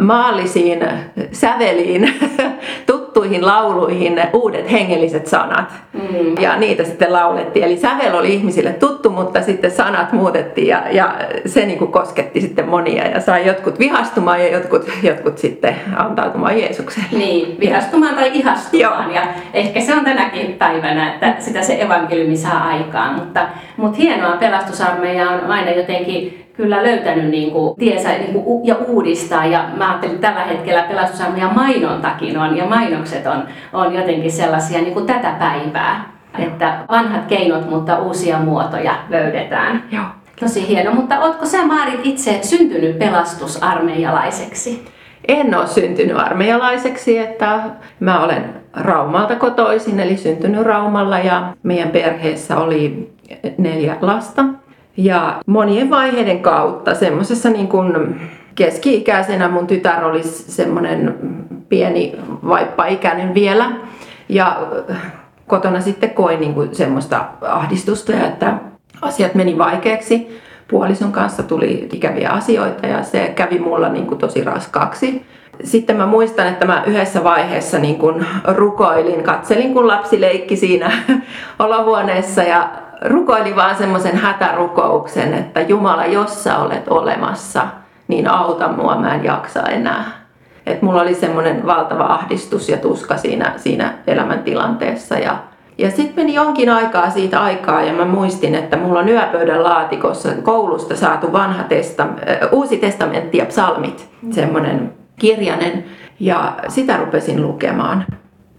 maallisiin 0.00 0.78
säveliin, 1.32 2.14
tuttuihin 3.12 3.46
lauluihin 3.46 4.20
uudet 4.32 4.72
hengelliset 4.72 5.26
sanat. 5.26 5.72
Mm. 5.92 6.42
Ja 6.42 6.56
niitä 6.56 6.84
sitten 6.84 7.12
laulettiin. 7.12 7.64
Eli 7.64 7.76
sävel 7.76 8.14
oli 8.14 8.34
ihmisille 8.34 8.72
tuttu, 8.72 9.10
mutta 9.10 9.42
sitten 9.42 9.70
sanat 9.70 10.12
muutettiin 10.12 10.66
ja, 10.66 10.82
ja 10.90 11.14
se 11.46 11.66
niin 11.66 11.78
kuin 11.78 11.92
kosketti 11.92 12.40
sitten 12.40 12.68
monia 12.68 13.06
ja 13.06 13.20
sai 13.20 13.46
jotkut 13.46 13.78
vihastumaan 13.78 14.40
ja 14.40 14.52
jotkut, 14.52 14.90
jotkut 15.02 15.38
sitten 15.38 15.76
antautumaan 15.96 16.58
Jeesukselle. 16.58 17.08
Niin, 17.12 17.60
vihastumaan 17.60 18.14
tai 18.14 18.30
ihastumaan. 18.34 18.80
Joo. 18.80 19.14
Ja 19.14 19.22
ehkä 19.54 19.80
se 19.80 19.94
on 19.94 20.04
tänäkin 20.04 20.52
päivänä, 20.52 21.14
että 21.14 21.34
sitä 21.38 21.62
se 21.62 21.82
evankeliumi 21.82 22.36
saa 22.36 22.68
aikaan. 22.68 23.14
Mutta, 23.14 23.46
mutta 23.76 23.98
hienoa 23.98 24.36
pelastusarmeija 24.36 25.30
on 25.30 25.50
aina 25.50 25.70
jotenkin 25.70 26.49
kyllä 26.60 26.82
löytänyt 26.82 27.30
niin 27.30 27.50
kuin, 27.50 27.76
tiesä 27.76 28.08
niin 28.08 28.32
kuin, 28.32 28.66
ja 28.66 28.76
uudistaa. 28.88 29.46
Ja 29.46 29.64
mä 29.76 29.88
ajattelin, 29.88 30.14
että 30.14 30.28
tällä 30.28 30.44
hetkellä 30.44 30.82
pelastusarmeijan 30.82 31.54
mainontakin 31.54 32.38
on 32.38 32.56
ja 32.56 32.66
mainokset 32.66 33.26
on, 33.26 33.44
on 33.72 33.94
jotenkin 33.94 34.32
sellaisia 34.32 34.80
niin 34.80 34.94
kuin 34.94 35.06
tätä 35.06 35.34
päivää. 35.38 36.12
Että 36.38 36.78
vanhat 36.88 37.26
keinot, 37.26 37.70
mutta 37.70 37.98
uusia 37.98 38.38
muotoja 38.38 38.94
löydetään. 39.08 39.84
Joo. 39.92 40.04
Tosi 40.40 40.68
hieno, 40.68 40.92
mutta 40.94 41.20
ootko 41.20 41.46
sä 41.46 41.66
Maarit 41.66 42.00
itse 42.04 42.38
syntynyt 42.42 42.98
pelastusarmeijalaiseksi? 42.98 44.84
En 45.28 45.54
ole 45.54 45.66
syntynyt 45.66 46.18
armeijalaiseksi, 46.18 47.18
että 47.18 47.60
mä 48.00 48.24
olen 48.24 48.44
Raumalta 48.76 49.36
kotoisin, 49.36 50.00
eli 50.00 50.16
syntynyt 50.16 50.62
Raumalla 50.62 51.18
ja 51.18 51.52
meidän 51.62 51.90
perheessä 51.90 52.56
oli 52.56 53.12
neljä 53.58 53.96
lasta. 54.00 54.44
Ja 55.02 55.40
monien 55.46 55.90
vaiheiden 55.90 56.40
kautta 56.40 56.94
semmoisessa 56.94 57.50
niin 57.50 57.68
kuin 57.68 58.20
keski-ikäisenä 58.54 59.48
mun 59.48 59.66
tytär 59.66 60.04
oli 60.04 60.22
semmoinen 60.22 61.14
pieni 61.68 62.12
vaippaikäinen 62.48 63.34
vielä. 63.34 63.70
Ja 64.28 64.60
kotona 65.46 65.80
sitten 65.80 66.10
koin 66.10 66.40
niin 66.40 66.54
kuin 66.54 66.74
semmoista 66.74 67.24
ahdistusta 67.40 68.12
että 68.26 68.54
asiat 69.02 69.34
meni 69.34 69.58
vaikeaksi 69.58 70.40
puolison 70.68 71.12
kanssa 71.12 71.42
tuli 71.42 71.88
ikäviä 71.92 72.30
asioita 72.30 72.86
ja 72.86 73.02
se 73.02 73.32
kävi 73.36 73.58
mulla 73.58 73.88
niin 73.88 74.06
kuin 74.06 74.18
tosi 74.18 74.44
raskaaksi. 74.44 75.26
Sitten 75.64 75.96
mä 75.96 76.06
muistan, 76.06 76.46
että 76.46 76.66
mä 76.66 76.82
yhdessä 76.86 77.24
vaiheessa 77.24 77.78
niin 77.78 77.98
kuin 77.98 78.26
rukoilin, 78.44 79.22
katselin 79.22 79.74
kun 79.74 79.86
lapsi 79.86 80.20
leikki 80.20 80.56
siinä 80.56 80.92
olohuoneessa 81.58 82.42
ja 82.42 82.70
rukoilin 83.04 83.56
vaan 83.56 83.76
semmoisen 83.76 84.16
hätärukouksen, 84.16 85.34
että 85.34 85.60
Jumala, 85.60 86.06
jos 86.06 86.44
sä 86.44 86.58
olet 86.58 86.88
olemassa, 86.88 87.66
niin 88.08 88.28
auta 88.28 88.68
mua, 88.68 88.96
mä 88.96 89.14
en 89.14 89.24
jaksa 89.24 89.62
enää. 89.62 90.04
Et 90.66 90.82
mulla 90.82 91.02
oli 91.02 91.14
semmoinen 91.14 91.66
valtava 91.66 92.04
ahdistus 92.04 92.68
ja 92.68 92.76
tuska 92.76 93.16
siinä, 93.16 93.52
siinä 93.56 93.94
elämäntilanteessa 94.06 95.18
ja 95.18 95.36
ja 95.80 95.90
sitten 95.90 96.24
meni 96.24 96.34
jonkin 96.34 96.70
aikaa 96.70 97.10
siitä 97.10 97.42
aikaa 97.42 97.82
ja 97.82 97.92
mä 97.92 98.04
muistin, 98.04 98.54
että 98.54 98.76
mulla 98.76 99.00
on 99.00 99.08
yöpöydän 99.08 99.64
laatikossa 99.64 100.28
koulusta 100.42 100.96
saatu 100.96 101.32
vanha 101.32 101.62
testa, 101.62 102.06
uusi 102.52 102.76
testamentti 102.76 103.38
ja 103.38 103.46
psalmit, 103.46 104.10
semmoinen 104.30 104.92
kirjanen. 105.18 105.84
Ja 106.20 106.54
sitä 106.68 106.96
rupesin 106.96 107.42
lukemaan. 107.42 108.04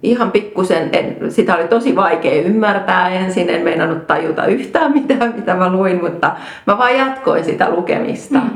Ihan 0.03 0.31
pikkusen, 0.31 0.89
en, 0.93 1.17
sitä 1.31 1.55
oli 1.55 1.67
tosi 1.67 1.95
vaikea 1.95 2.41
ymmärtää 2.41 3.09
ensin, 3.09 3.49
en 3.49 3.61
meinannut 3.61 4.07
tajuta 4.07 4.45
yhtään 4.45 4.91
mitään, 4.99 5.33
mitä 5.35 5.55
mä 5.55 5.71
luin, 5.71 6.03
mutta 6.03 6.31
mä 6.67 6.77
vaan 6.77 6.97
jatkoin 6.97 7.43
sitä 7.43 7.69
lukemista. 7.69 8.39
Mm. 8.39 8.49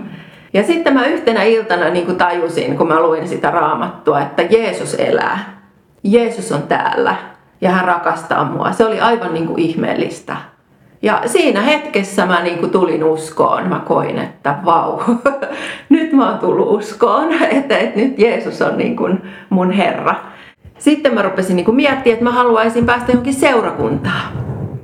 Ja 0.53 0.63
sitten 0.63 0.93
mä 0.93 1.05
yhtenä 1.05 1.43
iltana 1.43 1.89
niin 1.89 2.05
kuin 2.05 2.17
tajusin, 2.17 2.77
kun 2.77 2.87
mä 2.87 3.01
luin 3.01 3.27
sitä 3.27 3.51
raamattua, 3.51 4.21
että 4.21 4.41
Jeesus 4.41 4.93
elää. 4.93 5.61
Jeesus 6.03 6.51
on 6.51 6.63
täällä 6.63 7.15
ja 7.61 7.71
hän 7.71 7.85
rakastaa 7.85 8.45
mua. 8.45 8.71
Se 8.71 8.85
oli 8.85 8.99
aivan 8.99 9.33
niin 9.33 9.47
kuin 9.47 9.59
ihmeellistä. 9.59 10.37
Ja 11.01 11.21
siinä 11.25 11.61
hetkessä 11.61 12.25
mä 12.25 12.43
niin 12.43 12.57
kuin 12.57 12.71
tulin 12.71 13.03
uskoon. 13.03 13.69
Mä 13.69 13.81
koin, 13.85 14.19
että 14.19 14.55
vau, 14.65 14.99
nyt 15.89 16.13
mä 16.13 16.29
oon 16.29 16.39
tullut 16.39 16.67
uskoon, 16.71 17.33
että, 17.57 17.77
että 17.77 17.99
nyt 17.99 18.19
Jeesus 18.19 18.61
on 18.61 18.77
niin 18.77 18.95
kuin 18.95 19.21
mun 19.49 19.71
Herra. 19.71 20.15
Sitten 20.85 21.13
mä 21.13 21.21
rupesin 21.21 21.55
niin 21.55 21.75
miettimään, 21.75 22.13
että 22.13 22.23
mä 22.23 22.31
haluaisin 22.31 22.85
päästä 22.85 23.11
johonkin 23.11 23.33
seurakuntaan. 23.33 24.31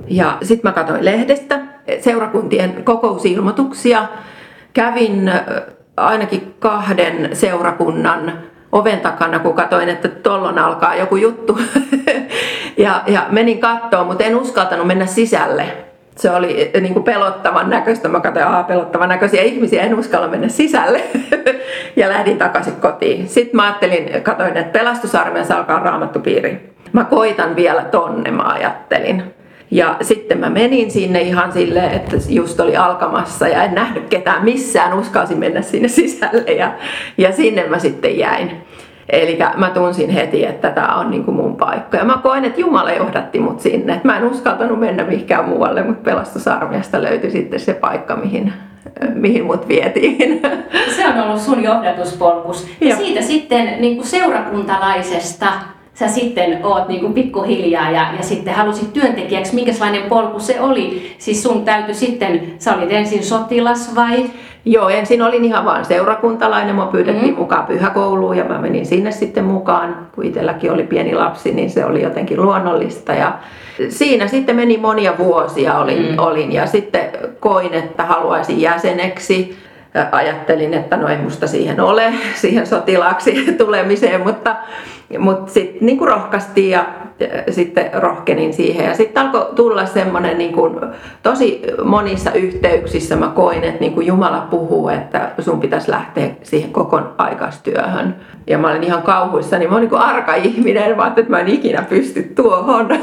Ja 0.08 0.38
sitten 0.42 0.70
mä 0.70 0.74
katsoin 0.74 1.04
lehdestä 1.04 1.60
seurakuntien 2.00 2.84
kokousilmoituksia. 2.84 4.06
Kävin 4.72 5.30
ainakin 5.96 6.54
kahden 6.58 7.36
seurakunnan 7.36 8.32
oven 8.72 9.00
takana, 9.00 9.38
kun 9.38 9.54
katsoin, 9.54 9.88
että 9.88 10.08
tuolloin 10.08 10.58
alkaa 10.58 10.96
joku 10.96 11.16
juttu. 11.16 11.58
ja, 12.76 13.02
ja 13.06 13.26
menin 13.30 13.58
kattoon, 13.58 14.06
mutta 14.06 14.24
en 14.24 14.36
uskaltanut 14.36 14.86
mennä 14.86 15.06
sisälle. 15.06 15.64
Se 16.22 16.30
oli 16.30 16.70
niin 16.80 16.92
kuin 16.92 17.04
pelottavan 17.04 17.70
näköistä. 17.70 18.08
Mä 18.08 18.20
katsoin, 18.20 18.46
että 18.46 18.62
pelottavan 18.62 19.08
näköisiä 19.08 19.42
ihmisiä, 19.42 19.82
en 19.82 19.98
uskalla 19.98 20.28
mennä 20.28 20.48
sisälle. 20.48 21.02
ja 21.96 22.08
lähdin 22.08 22.38
takaisin 22.38 22.76
kotiin. 22.76 23.28
Sitten 23.28 23.56
mä 23.56 23.62
ajattelin, 23.62 24.22
katsoin, 24.22 24.56
että 24.56 24.78
pelastusarmeijassa 24.78 25.56
alkaa 25.56 25.78
raamattupiiri. 25.78 26.74
Mä 26.92 27.04
koitan 27.04 27.56
vielä 27.56 27.82
tonne, 27.82 28.30
mä 28.30 28.42
ajattelin. 28.42 29.22
Ja 29.70 29.96
sitten 30.00 30.38
mä 30.38 30.50
menin 30.50 30.90
sinne 30.90 31.20
ihan 31.20 31.52
silleen, 31.52 31.92
että 31.92 32.16
just 32.28 32.60
oli 32.60 32.76
alkamassa 32.76 33.48
ja 33.48 33.64
en 33.64 33.74
nähnyt 33.74 34.08
ketään 34.08 34.44
missään, 34.44 34.98
uskalsin 34.98 35.38
mennä 35.38 35.62
sinne 35.62 35.88
sisälle 35.88 36.52
ja, 36.52 36.72
ja 37.18 37.32
sinne 37.32 37.66
mä 37.68 37.78
sitten 37.78 38.18
jäin. 38.18 38.62
Eli 39.12 39.38
mä 39.56 39.70
tunsin 39.70 40.10
heti, 40.10 40.44
että 40.44 40.70
tämä 40.70 40.96
on 40.96 41.10
niin 41.10 41.24
kuin 41.24 41.36
mun 41.36 41.56
paikka. 41.56 41.96
Ja 41.96 42.04
mä 42.04 42.18
koen, 42.22 42.44
että 42.44 42.60
Jumala 42.60 42.92
johdatti 42.92 43.38
mut 43.38 43.60
sinne. 43.60 44.00
Mä 44.04 44.18
en 44.18 44.24
uskaltanut 44.24 44.80
mennä 44.80 45.04
mihinkään 45.04 45.48
muualle, 45.48 45.82
mutta 45.82 46.10
pelastusarmiasta 46.10 47.02
löytyi 47.02 47.30
sitten 47.30 47.60
se 47.60 47.74
paikka, 47.74 48.16
mihin, 48.16 48.52
mihin 49.14 49.44
mut 49.44 49.68
vietiin. 49.68 50.40
Se 50.96 51.08
on 51.08 51.20
ollut 51.20 51.40
sun 51.40 51.62
johdatuspolkus. 51.62 52.68
Ja 52.80 52.88
Joo. 52.88 52.98
siitä 52.98 53.22
sitten 53.22 53.80
niin 53.80 53.96
kuin 53.96 54.06
seurakuntalaisesta 54.06 55.46
sä 55.94 56.08
sitten 56.08 56.58
oot 56.62 56.88
niin 56.88 57.00
kuin 57.00 57.14
pikkuhiljaa 57.14 57.90
ja, 57.90 58.06
ja 58.16 58.22
sitten 58.22 58.54
halusit 58.54 58.92
työntekijäksi, 58.92 59.54
minkälainen 59.54 60.02
polku 60.02 60.40
se 60.40 60.60
oli? 60.60 61.14
Siis 61.18 61.42
sun 61.42 61.64
täytyy 61.64 61.94
sitten, 61.94 62.54
sä 62.58 62.74
olit 62.74 62.92
ensin 62.92 63.24
sotilas 63.24 63.94
vai? 63.94 64.30
Joo, 64.64 64.88
ensin 64.88 65.22
olin 65.22 65.44
ihan 65.44 65.64
vaan 65.64 65.84
seurakuntalainen, 65.84 66.74
mua 66.74 66.86
pyydettiin 66.86 67.34
mm. 67.34 67.38
mukaan 67.38 67.66
pyhäkouluun 67.66 68.36
ja 68.36 68.44
mä 68.44 68.58
menin 68.58 68.86
sinne 68.86 69.10
sitten 69.10 69.44
mukaan. 69.44 70.06
Kun 70.14 70.24
itselläkin 70.24 70.72
oli 70.72 70.82
pieni 70.82 71.14
lapsi, 71.14 71.54
niin 71.54 71.70
se 71.70 71.84
oli 71.84 72.02
jotenkin 72.02 72.42
luonnollista 72.42 73.12
ja 73.12 73.38
siinä 73.88 74.26
sitten 74.26 74.56
meni 74.56 74.78
monia 74.78 75.18
vuosia 75.18 75.78
olin, 75.78 76.12
mm. 76.12 76.18
olin 76.18 76.52
ja 76.52 76.66
sitten 76.66 77.10
koin, 77.40 77.74
että 77.74 78.04
haluaisin 78.04 78.60
jäseneksi 78.60 79.56
ajattelin, 80.12 80.74
että 80.74 80.96
no 80.96 81.08
ei 81.08 81.18
musta 81.18 81.46
siihen 81.46 81.80
ole, 81.80 82.14
siihen 82.42 82.66
sotilaaksi 82.66 83.46
tulemiseen, 83.64 84.20
mutta, 84.20 84.56
mutta 85.18 85.52
sitten 85.52 85.86
niin 85.86 86.08
rohkaistiin 86.08 86.70
ja 86.70 86.84
sitten 87.50 87.90
rohkenin 87.92 88.52
siihen. 88.52 88.86
Ja 88.86 88.94
sitten 88.94 89.22
alkoi 89.22 89.48
tulla 89.56 89.86
semmoinen 89.86 90.38
niin 90.38 90.52
kuin, 90.52 90.80
tosi 91.22 91.62
monissa 91.84 92.32
yhteyksissä 92.32 93.16
mä 93.16 93.28
koin, 93.28 93.64
että 93.64 93.80
niin 93.80 93.92
kuin 93.92 94.06
Jumala 94.06 94.46
puhuu, 94.50 94.88
että 94.88 95.30
sun 95.38 95.60
pitäisi 95.60 95.90
lähteä 95.90 96.30
siihen 96.42 96.72
kokon 96.72 97.14
aikaistyöhön. 97.18 98.16
Ja 98.46 98.58
mä 98.58 98.70
olin 98.70 98.84
ihan 98.84 99.02
kauhuissa, 99.02 99.58
niin 99.58 99.68
mä 99.68 99.74
olin 99.74 99.82
niin 99.82 99.90
kuin 99.90 100.02
arka 100.02 100.34
ihminen, 100.34 100.96
vaan 100.96 101.08
että 101.08 101.30
mä 101.30 101.40
en 101.40 101.48
ikinä 101.48 101.82
pysty 101.82 102.22
tuohon. 102.22 102.88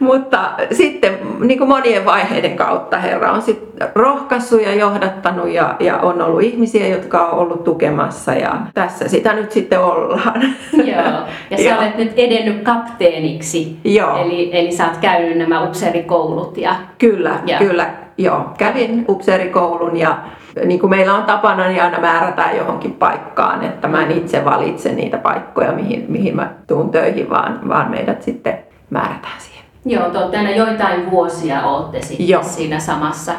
Mutta 0.00 0.50
sitten 0.72 1.18
niin 1.40 1.58
kuin 1.58 1.68
monien 1.68 2.04
vaiheiden 2.04 2.56
kautta 2.56 2.98
Herra 2.98 3.32
on 3.32 3.42
sit 3.42 3.62
rohkaissut 3.94 4.62
ja 4.62 4.74
johdattanut 4.74 5.48
ja, 5.48 5.76
ja 5.80 5.98
on 5.98 6.22
ollut 6.22 6.42
ihmisiä, 6.42 6.88
jotka 6.88 7.26
on 7.26 7.38
ollut 7.38 7.64
tukemassa 7.64 8.34
ja 8.34 8.56
tässä 8.74 9.08
sitä 9.08 9.32
nyt 9.32 9.52
sitten 9.52 9.80
ollaan. 9.80 10.42
Joo, 10.72 11.26
ja 11.50 11.58
sä 11.58 11.78
olet 11.78 11.96
nyt 11.96 12.12
edennyt 12.16 12.62
kapteeniksi, 12.96 13.80
Joo. 13.84 14.16
Eli, 14.16 14.50
eli 14.52 14.72
sä 14.72 14.84
oot 14.86 14.96
käynyt 14.96 15.38
nämä 15.38 15.62
upseerikoulut. 15.64 16.56
Ja... 16.56 16.76
Kyllä, 16.98 17.40
ja. 17.46 17.58
kyllä. 17.58 17.90
Joo, 18.18 18.44
kävin 18.58 19.04
upseerikoulun 19.08 19.96
ja 19.96 20.18
niin 20.64 20.80
kuin 20.80 20.90
meillä 20.90 21.14
on 21.14 21.22
tapana, 21.22 21.68
niin 21.68 21.82
aina 21.82 22.00
määrätään 22.00 22.56
johonkin 22.56 22.92
paikkaan, 22.92 23.64
että 23.64 23.88
mä 23.88 24.02
en 24.02 24.10
itse 24.10 24.44
valitse 24.44 24.92
niitä 24.92 25.18
paikkoja, 25.18 25.72
mihin, 25.72 26.06
mihin 26.08 26.36
mä 26.36 26.54
tuun 26.66 26.90
töihin, 26.90 27.30
vaan, 27.30 27.68
vaan 27.68 27.90
meidät 27.90 28.22
sitten 28.22 28.58
määrätään 28.90 29.40
siihen. 29.40 29.64
Joo, 29.84 30.10
te 30.10 30.18
olette 30.18 30.36
aina 30.36 30.50
joitain 30.50 31.10
vuosia 31.10 31.62
olette 31.62 32.02
sitten 32.02 32.28
Joo. 32.28 32.42
siinä 32.42 32.78
samassa, 32.78 33.32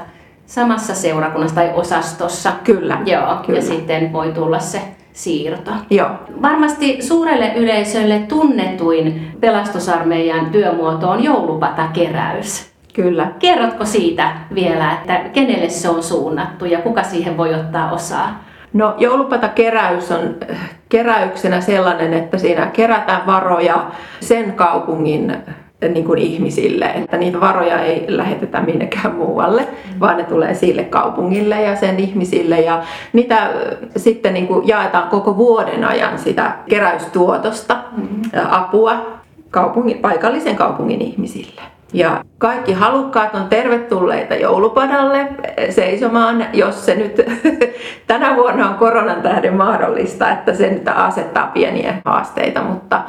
samassa 0.45 0.95
seurakunnassa 0.95 1.55
tai 1.55 1.71
osastossa. 1.73 2.51
Kyllä. 2.63 2.97
Joo, 3.05 3.35
kyllä. 3.45 3.59
ja 3.59 3.65
sitten 3.65 4.13
voi 4.13 4.31
tulla 4.31 4.59
se 4.59 4.81
siirto. 5.17 5.71
Joo. 5.89 6.09
Varmasti 6.41 7.01
suurelle 7.01 7.53
yleisölle 7.55 8.19
tunnetuin 8.19 9.31
pelastusarmeijan 9.39 10.45
työmuoto 10.45 11.09
on 11.09 11.23
joulupatakeräys. 11.23 12.71
Kyllä. 12.93 13.31
Kerrotko 13.39 13.85
siitä 13.85 14.31
vielä, 14.55 14.91
että 14.91 15.19
kenelle 15.33 15.69
se 15.69 15.89
on 15.89 16.03
suunnattu 16.03 16.65
ja 16.65 16.81
kuka 16.81 17.03
siihen 17.03 17.37
voi 17.37 17.53
ottaa 17.53 17.91
osaa? 17.91 18.43
No 18.73 18.95
joulupatakeräys 18.97 20.11
on 20.11 20.35
äh, 20.51 20.69
keräyksenä 20.89 21.61
sellainen, 21.61 22.13
että 22.13 22.37
siinä 22.37 22.65
kerätään 22.65 23.25
varoja 23.27 23.85
sen 24.19 24.53
kaupungin 24.53 25.37
niin 25.81 26.05
kuin 26.05 26.19
ihmisille, 26.19 26.85
että 26.85 27.17
niitä 27.17 27.39
varoja 27.39 27.81
ei 27.81 28.05
lähetetä 28.07 28.61
minnekään 28.61 29.15
muualle, 29.15 29.61
mm. 29.61 29.99
vaan 29.99 30.17
ne 30.17 30.23
tulee 30.23 30.53
sille 30.53 30.83
kaupungille 30.83 31.61
ja 31.61 31.75
sen 31.75 31.99
ihmisille 31.99 32.59
ja 32.59 32.83
niitä 33.13 33.49
sitten 33.97 34.33
niin 34.33 34.47
kuin 34.47 34.67
jaetaan 34.67 35.09
koko 35.09 35.37
vuoden 35.37 35.83
ajan 35.83 36.19
sitä 36.19 36.55
keräystuotosta, 36.69 37.77
mm. 37.97 38.21
apua 38.49 39.05
kaupungin, 39.49 39.97
paikallisen 39.97 40.55
kaupungin 40.55 41.01
ihmisille. 41.01 41.61
Ja 41.93 42.23
kaikki 42.37 42.73
halukkaat 42.73 43.35
on 43.35 43.49
tervetulleita 43.49 44.35
joulupadalle 44.35 45.27
seisomaan, 45.69 46.45
jos 46.53 46.85
se 46.85 46.95
nyt 46.95 47.21
tänä 48.07 48.35
vuonna 48.35 48.69
on 48.69 48.75
koronan 48.75 49.21
tähden 49.21 49.53
mahdollista, 49.53 50.31
että 50.31 50.53
se 50.53 50.69
nyt 50.69 50.87
asettaa 50.87 51.47
pieniä 51.47 52.01
haasteita, 52.05 52.61
mutta, 52.61 53.01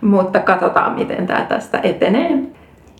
mutta 0.00 0.40
katsotaan 0.40 0.92
miten 0.92 1.26
tämä 1.26 1.40
tästä 1.40 1.80
etenee. 1.82 2.38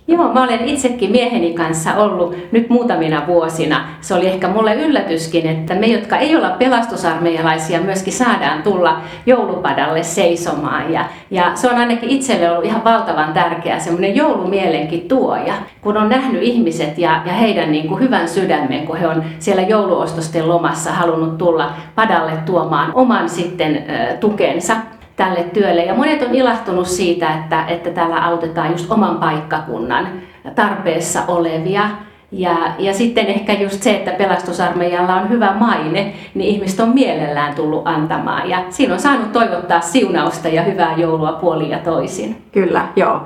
Joo, 0.08 0.32
mä 0.32 0.42
olen 0.42 0.64
itsekin 0.64 1.10
mieheni 1.10 1.52
kanssa 1.52 1.94
ollut 1.94 2.36
nyt 2.52 2.70
muutamina 2.70 3.26
vuosina. 3.26 3.88
Se 4.00 4.14
oli 4.14 4.26
ehkä 4.26 4.48
mulle 4.48 4.74
yllätyskin, 4.74 5.46
että 5.46 5.74
me, 5.74 5.86
jotka 5.86 6.16
ei 6.16 6.36
olla 6.36 6.50
pelastusarmeijalaisia, 6.50 7.80
myöskin 7.80 8.12
saadaan 8.12 8.62
tulla 8.62 9.00
joulupadalle 9.26 10.02
seisomaan. 10.02 10.92
Ja, 10.92 11.04
ja 11.30 11.50
se 11.54 11.70
on 11.70 11.76
ainakin 11.76 12.08
itselle 12.08 12.50
ollut 12.50 12.64
ihan 12.64 12.84
valtavan 12.84 13.32
tärkeä 13.32 13.78
semmoinen 13.78 14.16
joulumielenkin 14.16 15.08
tuoja, 15.08 15.54
kun 15.80 15.96
on 15.96 16.08
nähnyt 16.08 16.42
ihmiset 16.42 16.98
ja, 16.98 17.22
ja 17.26 17.32
heidän 17.32 17.72
niin 17.72 17.88
kuin 17.88 18.00
hyvän 18.00 18.28
sydämen, 18.28 18.86
kun 18.86 18.96
he 18.96 19.06
on 19.06 19.24
siellä 19.38 19.62
jouluostosten 19.62 20.48
lomassa 20.48 20.92
halunnut 20.92 21.38
tulla 21.38 21.72
padalle 21.94 22.32
tuomaan 22.46 22.92
oman 22.94 23.28
sitten 23.28 23.76
äh, 23.76 24.18
tukensa 24.20 24.76
tälle 25.16 25.42
työlle. 25.42 25.84
Ja 25.84 25.94
monet 25.94 26.22
on 26.22 26.34
ilahtunut 26.34 26.86
siitä, 26.86 27.34
että, 27.34 27.64
että 27.66 27.90
täällä 27.90 28.24
autetaan 28.24 28.70
just 28.70 28.92
oman 28.92 29.16
paikkakunnan 29.16 30.08
tarpeessa 30.54 31.22
olevia. 31.28 31.88
Ja, 32.32 32.56
ja 32.78 32.94
sitten 32.94 33.26
ehkä 33.26 33.52
just 33.52 33.82
se, 33.82 33.96
että 33.96 34.10
pelastusarmeijalla 34.10 35.14
on 35.14 35.28
hyvä 35.28 35.52
maine, 35.58 36.14
niin 36.34 36.54
ihmiset 36.54 36.80
on 36.80 36.88
mielellään 36.88 37.54
tullut 37.54 37.88
antamaan. 37.88 38.50
Ja 38.50 38.64
siinä 38.70 38.94
on 38.94 39.00
saanut 39.00 39.32
toivottaa 39.32 39.80
siunausta 39.80 40.48
ja 40.48 40.62
hyvää 40.62 40.94
joulua 40.96 41.32
puolin 41.32 41.70
ja 41.70 41.78
toisin. 41.78 42.42
Kyllä, 42.52 42.88
joo. 42.96 43.20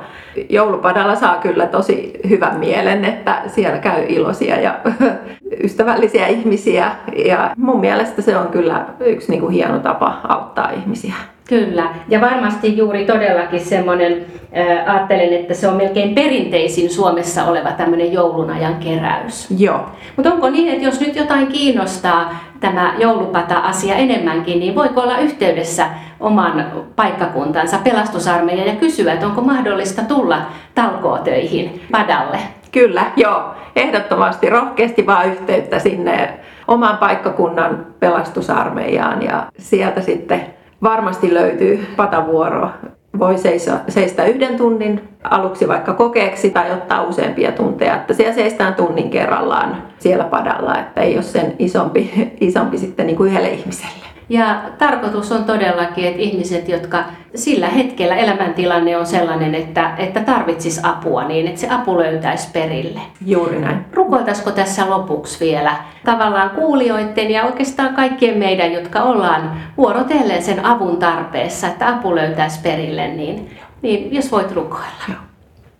Joulupadalla 0.48 1.16
saa 1.16 1.36
kyllä 1.36 1.66
tosi 1.66 2.12
hyvän 2.28 2.58
mielen, 2.58 3.04
että 3.04 3.42
siellä 3.46 3.78
käy 3.78 4.04
iloisia 4.08 4.60
ja 4.60 4.80
ystävällisiä 5.64 6.26
ihmisiä. 6.26 6.90
Ja 7.26 7.50
mun 7.56 7.80
mielestä 7.80 8.22
se 8.22 8.36
on 8.36 8.48
kyllä 8.48 8.86
yksi 9.00 9.30
niin 9.30 9.40
kuin 9.40 9.52
hieno 9.52 9.78
tapa 9.78 10.20
auttaa 10.28 10.70
ihmisiä. 10.70 11.14
Kyllä, 11.50 11.94
ja 12.08 12.20
varmasti 12.20 12.76
juuri 12.76 13.04
todellakin 13.04 13.60
semmoinen, 13.60 14.26
äh, 14.56 14.94
ajattelen, 14.94 15.32
että 15.32 15.54
se 15.54 15.68
on 15.68 15.76
melkein 15.76 16.14
perinteisin 16.14 16.90
Suomessa 16.90 17.44
oleva 17.44 17.72
tämmöinen 17.72 18.12
joulunajan 18.12 18.74
keräys. 18.74 19.48
Joo. 19.58 19.86
Mutta 20.16 20.32
onko 20.32 20.50
niin, 20.50 20.72
että 20.72 20.84
jos 20.84 21.00
nyt 21.00 21.16
jotain 21.16 21.46
kiinnostaa 21.46 22.38
tämä 22.60 22.94
joulupata-asia 22.98 23.94
enemmänkin, 23.94 24.60
niin 24.60 24.74
voiko 24.74 25.00
olla 25.00 25.18
yhteydessä 25.18 25.86
oman 26.20 26.66
paikkakuntansa 26.96 27.78
pelastusarmeijan 27.84 28.68
ja 28.68 28.74
kysyä, 28.74 29.12
että 29.12 29.26
onko 29.26 29.40
mahdollista 29.40 30.02
tulla 30.02 30.38
talkootöihin 30.74 31.80
padalle? 31.92 32.38
Kyllä, 32.72 33.04
joo. 33.16 33.42
Ehdottomasti 33.76 34.50
rohkeasti 34.50 35.06
vaan 35.06 35.26
yhteyttä 35.28 35.78
sinne 35.78 36.38
oman 36.68 36.98
paikkakunnan 36.98 37.86
pelastusarmeijaan 38.00 39.22
ja 39.22 39.46
sieltä 39.58 40.00
sitten 40.00 40.59
varmasti 40.82 41.34
löytyy 41.34 41.86
patavuoro. 41.96 42.70
Voi 43.18 43.38
seiso, 43.38 43.72
seistä 43.88 44.24
yhden 44.24 44.56
tunnin 44.56 45.00
aluksi 45.24 45.68
vaikka 45.68 45.94
kokeeksi 45.94 46.50
tai 46.50 46.72
ottaa 46.72 47.02
useampia 47.02 47.52
tunteja. 47.52 47.96
Että 47.96 48.14
siellä 48.14 48.34
seistään 48.34 48.74
tunnin 48.74 49.10
kerrallaan 49.10 49.82
siellä 49.98 50.24
padalla, 50.24 50.78
että 50.78 51.00
ei 51.00 51.14
ole 51.14 51.22
sen 51.22 51.54
isompi, 51.58 52.10
isompi 52.40 52.78
sitten 52.78 53.06
niin 53.06 53.16
kuin 53.16 53.30
yhdelle 53.30 53.48
ihmiselle. 53.48 54.10
Ja 54.28 54.62
tarkoitus 54.78 55.32
on 55.32 55.44
todellakin, 55.44 56.04
että 56.04 56.20
ihmiset, 56.20 56.68
jotka 56.68 57.04
sillä 57.34 57.68
hetkellä 57.68 58.16
elämäntilanne 58.16 58.96
on 58.96 59.06
sellainen, 59.06 59.54
että, 59.54 59.94
että 59.98 60.20
tarvitsis 60.20 60.84
apua, 60.84 61.24
niin 61.24 61.46
että 61.46 61.60
se 61.60 61.68
apu 61.70 61.98
löytäisi 61.98 62.48
perille. 62.52 63.00
Juuri 63.26 63.60
näin. 63.60 63.84
Rukoiltaisiko 64.10 64.50
tässä 64.50 64.90
lopuksi 64.90 65.44
vielä 65.44 65.76
tavallaan 66.04 66.50
kuulijoiden 66.50 67.30
ja 67.30 67.44
oikeastaan 67.44 67.94
kaikkien 67.94 68.38
meidän, 68.38 68.72
jotka 68.72 69.02
ollaan 69.02 69.52
vuorotellen 69.76 70.42
sen 70.42 70.64
avun 70.64 70.96
tarpeessa, 70.96 71.66
että 71.66 71.88
apu 71.88 72.14
löytäisi 72.14 72.60
perille, 72.62 73.08
niin, 73.08 73.50
niin 73.82 74.14
jos 74.14 74.32
voit 74.32 74.52
rukoilla. 74.52 75.14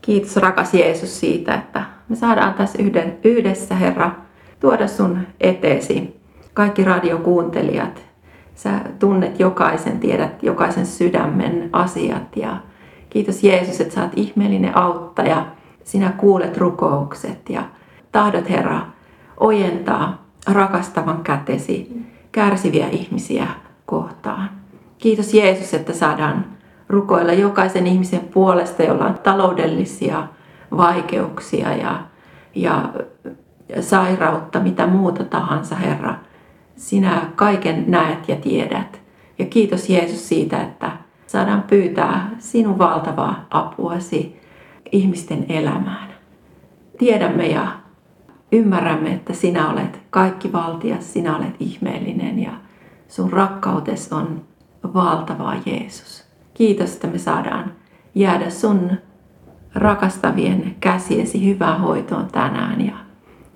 Kiitos 0.02 0.36
rakas 0.36 0.74
Jeesus 0.74 1.20
siitä, 1.20 1.54
että 1.54 1.82
me 2.08 2.16
saadaan 2.16 2.54
tässä 2.54 2.78
yhdessä, 3.24 3.74
Herra, 3.74 4.10
tuoda 4.60 4.86
sun 4.86 5.18
eteesi. 5.40 6.20
Kaikki 6.54 6.84
radiokuuntelijat, 6.84 8.02
sä 8.54 8.70
tunnet 8.98 9.40
jokaisen, 9.40 10.00
tiedät 10.00 10.42
jokaisen 10.42 10.86
sydämen 10.86 11.68
asiat 11.72 12.36
ja 12.36 12.56
kiitos 13.10 13.44
Jeesus, 13.44 13.80
että 13.80 13.94
sä 13.94 14.02
oot 14.02 14.12
ihmeellinen 14.16 14.76
auttaja. 14.76 15.46
Sinä 15.84 16.12
kuulet 16.18 16.56
rukoukset 16.56 17.50
ja 17.50 17.62
tahdot 18.12 18.50
Herra 18.50 18.80
ojentaa 19.36 20.24
rakastavan 20.46 21.22
kätesi 21.22 22.06
kärsiviä 22.32 22.88
ihmisiä 22.88 23.46
kohtaan. 23.86 24.50
Kiitos 24.98 25.34
Jeesus, 25.34 25.74
että 25.74 25.92
saadaan 25.92 26.44
rukoilla 26.88 27.32
jokaisen 27.32 27.86
ihmisen 27.86 28.20
puolesta, 28.20 28.82
jolla 28.82 29.06
on 29.06 29.18
taloudellisia 29.18 30.28
vaikeuksia 30.76 31.74
ja, 31.74 32.00
ja 32.54 32.92
sairautta, 33.80 34.60
mitä 34.60 34.86
muuta 34.86 35.24
tahansa, 35.24 35.74
Herra. 35.76 36.14
Sinä 36.76 37.22
kaiken 37.36 37.84
näet 37.86 38.28
ja 38.28 38.36
tiedät. 38.36 39.00
Ja 39.38 39.46
kiitos 39.46 39.88
Jeesus 39.88 40.28
siitä, 40.28 40.62
että 40.62 40.92
saadaan 41.26 41.62
pyytää 41.62 42.30
sinun 42.38 42.78
valtavaa 42.78 43.46
apuasi 43.50 44.40
ihmisten 44.92 45.46
elämään. 45.48 46.08
Tiedämme 46.98 47.46
ja 47.46 47.66
ymmärrämme, 48.52 49.12
että 49.12 49.32
sinä 49.32 49.70
olet 49.70 50.00
kaikki 50.10 50.52
valtias, 50.52 51.12
sinä 51.12 51.36
olet 51.36 51.54
ihmeellinen 51.60 52.38
ja 52.38 52.52
sun 53.08 53.32
rakkautes 53.32 54.12
on 54.12 54.42
valtavaa 54.94 55.54
Jeesus. 55.66 56.24
Kiitos, 56.54 56.94
että 56.94 57.06
me 57.06 57.18
saadaan 57.18 57.72
jäädä 58.14 58.50
sun 58.50 58.90
rakastavien 59.74 60.76
käsiesi 60.80 61.46
hyvään 61.46 61.80
hoitoon 61.80 62.26
tänään. 62.32 62.86
Ja, 62.86 62.94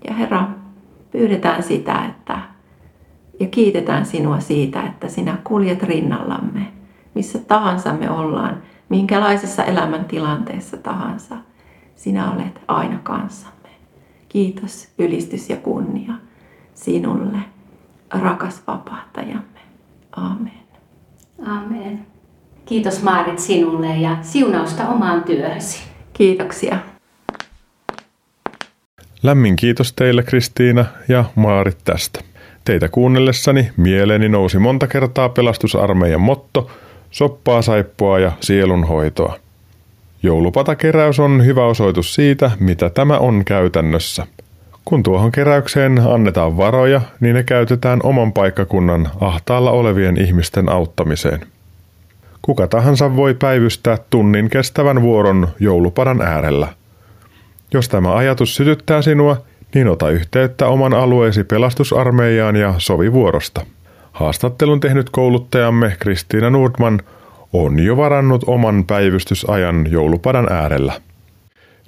ja 0.08 0.14
Herra, 0.14 0.48
pyydetään 1.10 1.62
sitä, 1.62 2.04
että 2.04 2.38
ja 3.40 3.46
kiitetään 3.46 4.06
sinua 4.06 4.40
siitä, 4.40 4.82
että 4.82 5.08
sinä 5.08 5.38
kuljet 5.44 5.82
rinnallamme, 5.82 6.72
missä 7.14 7.38
tahansa 7.38 7.92
me 7.92 8.10
ollaan, 8.10 8.62
minkälaisessa 8.88 9.64
elämäntilanteessa 9.64 10.76
tahansa. 10.76 11.36
Sinä 11.94 12.32
olet 12.32 12.60
aina 12.68 12.98
kanssamme. 13.02 13.63
Kiitos, 14.34 14.88
ylistys 14.98 15.50
ja 15.50 15.56
kunnia 15.56 16.12
sinulle, 16.74 17.38
rakas 18.10 18.62
vapahtajamme. 18.66 19.60
Amen. 20.16 20.64
Amen. 21.46 22.06
Kiitos 22.66 23.02
Maarit 23.02 23.38
sinulle 23.38 23.96
ja 23.96 24.16
siunausta 24.22 24.88
omaan 24.88 25.24
työhösi. 25.24 25.82
Kiitoksia. 26.12 26.78
Lämmin 29.22 29.56
kiitos 29.56 29.92
teille 29.92 30.22
Kristiina 30.22 30.84
ja 31.08 31.24
Maarit 31.34 31.78
tästä. 31.84 32.20
Teitä 32.64 32.88
kuunnellessani 32.88 33.70
mieleeni 33.76 34.28
nousi 34.28 34.58
monta 34.58 34.86
kertaa 34.86 35.28
pelastusarmeijan 35.28 36.20
motto, 36.20 36.70
soppaa, 37.10 37.62
saippua 37.62 38.18
ja 38.18 38.32
sielunhoitoa. 38.40 39.43
Joulupatakeräys 40.24 41.20
on 41.20 41.44
hyvä 41.44 41.66
osoitus 41.66 42.14
siitä, 42.14 42.50
mitä 42.60 42.90
tämä 42.90 43.18
on 43.18 43.44
käytännössä. 43.44 44.26
Kun 44.84 45.02
tuohon 45.02 45.32
keräykseen 45.32 45.98
annetaan 45.98 46.56
varoja, 46.56 47.00
niin 47.20 47.34
ne 47.34 47.42
käytetään 47.42 48.00
oman 48.02 48.32
paikkakunnan 48.32 49.08
ahtaalla 49.20 49.70
olevien 49.70 50.20
ihmisten 50.20 50.68
auttamiseen. 50.68 51.40
Kuka 52.42 52.66
tahansa 52.66 53.16
voi 53.16 53.34
päivystää 53.34 53.98
tunnin 54.10 54.50
kestävän 54.50 55.02
vuoron 55.02 55.48
joulupadan 55.60 56.22
äärellä. 56.22 56.68
Jos 57.72 57.88
tämä 57.88 58.14
ajatus 58.14 58.56
sytyttää 58.56 59.02
sinua, 59.02 59.36
niin 59.74 59.88
ota 59.88 60.10
yhteyttä 60.10 60.66
oman 60.66 60.94
alueesi 60.94 61.44
pelastusarmeijaan 61.44 62.56
ja 62.56 62.74
sovi 62.78 63.12
vuorosta. 63.12 63.66
Haastattelun 64.12 64.80
tehnyt 64.80 65.10
kouluttajamme 65.10 65.96
Kristiina 65.98 66.50
Nordman 66.50 67.00
on 67.54 67.78
jo 67.78 67.96
varannut 67.96 68.44
oman 68.46 68.84
päivystysajan 68.84 69.86
joulupadan 69.90 70.52
äärellä. 70.52 70.92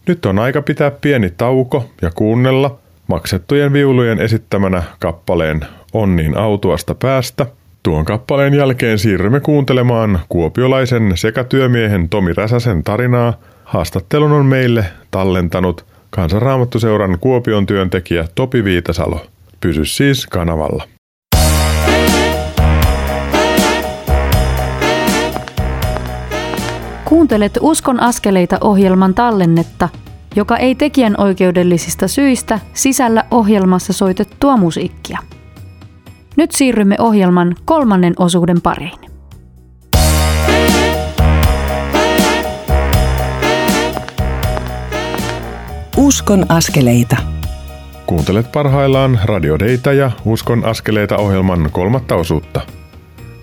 Nyt 0.07 0.27
on 0.27 0.39
aika 0.39 0.63
pitää 0.63 0.91
pieni 0.91 1.31
tauko 1.31 1.91
ja 2.03 2.11
kuunnella 2.11 2.79
maksettujen 3.07 3.73
viulujen 3.73 4.21
esittämänä 4.21 4.83
kappaleen 5.01 5.61
Onnin 5.93 6.37
autuasta 6.37 6.95
päästä– 6.95 7.47
Tuon 7.87 8.05
kappaleen 8.05 8.55
jälkeen 8.55 8.99
siirrymme 8.99 9.41
kuuntelemaan 9.41 10.21
kuopiolaisen 10.29 11.13
sekä 11.15 11.45
työmiehen 11.45 12.09
Tomi 12.09 12.33
Räsäsen 12.33 12.85
tarinaa. 12.85 13.33
Haastattelun 13.65 14.33
on 14.33 14.47
meille 14.47 14.85
tallentanut 15.11 15.87
Kansanraamattuseuran 16.11 17.19
Kuopion 17.21 17.67
työntekijä 17.67 18.29
Topi 18.35 18.65
Viitasalo. 18.65 19.27
Pysy 19.61 19.85
siis 19.85 20.27
kanavalla. 20.27 20.96
Kuuntelet 27.09 27.59
Uskon 27.61 28.01
askeleita 28.01 28.59
ohjelman 28.61 29.15
tallennetta, 29.15 29.89
joka 30.37 30.57
ei 30.57 30.75
tekijän 30.75 31.15
oikeudellisista 31.19 32.09
syistä 32.09 32.61
sisällä 32.75 33.25
ohjelmassa 33.31 33.93
soitettua 33.93 34.57
musiikkia. 34.57 35.19
Nyt 36.37 36.53
siirrymme 36.53 36.97
ohjelman 36.99 37.55
kolmannen 37.65 38.15
osuuden 38.19 38.61
pariin. 38.61 38.99
Uskon 45.97 46.47
askeleita. 46.49 47.17
Kuuntelet 48.07 48.53
parhaillaan 48.53 49.19
Radio 49.25 49.59
Deita 49.59 49.93
ja 49.93 50.11
Uskon 50.25 50.65
askeleita 50.65 51.17
ohjelman 51.17 51.69
kolmatta 51.73 52.15
osuutta. 52.15 52.61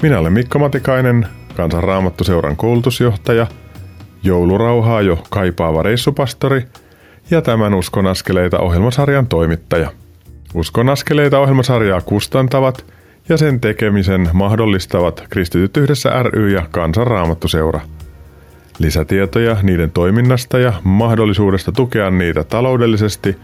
Minä 0.02 0.20
olen 0.20 0.34
Mikko 0.34 0.60
Matikainen, 0.60 1.28
Kansanraamattuseuran 1.56 2.56
koulutusjohtaja, 2.56 3.48
joulurauhaa 4.24 5.02
jo 5.02 5.24
kaipaava 5.30 5.84
reissupastori 5.84 6.64
ja 7.32 7.42
tämän 7.42 7.74
Uskon 7.74 8.08
askeleita 8.08 8.60
ohjelmasarjan 8.60 9.28
toimittaja– 9.28 9.92
Uskon 10.54 10.90
askeleita 10.90 11.40
ohjelmasarjaa 11.40 12.02
kustantavat 12.02 12.86
ja 13.30 13.38
sen 13.38 13.60
tekemisen 13.60 14.30
mahdollistavat 14.34 15.24
Kristityt 15.30 15.78
yhdessä 15.78 16.24
ry 16.24 16.50
ja 16.50 16.66
Kansanraamattuseura. 16.72 17.82
Lisätietoja 18.80 19.58
niiden 19.64 19.92
toiminnasta 19.92 20.60
ja 20.60 20.74
mahdollisuudesta 20.84 21.72
tukea 21.72 22.12
niitä 22.12 22.44
taloudellisesti 22.44 23.38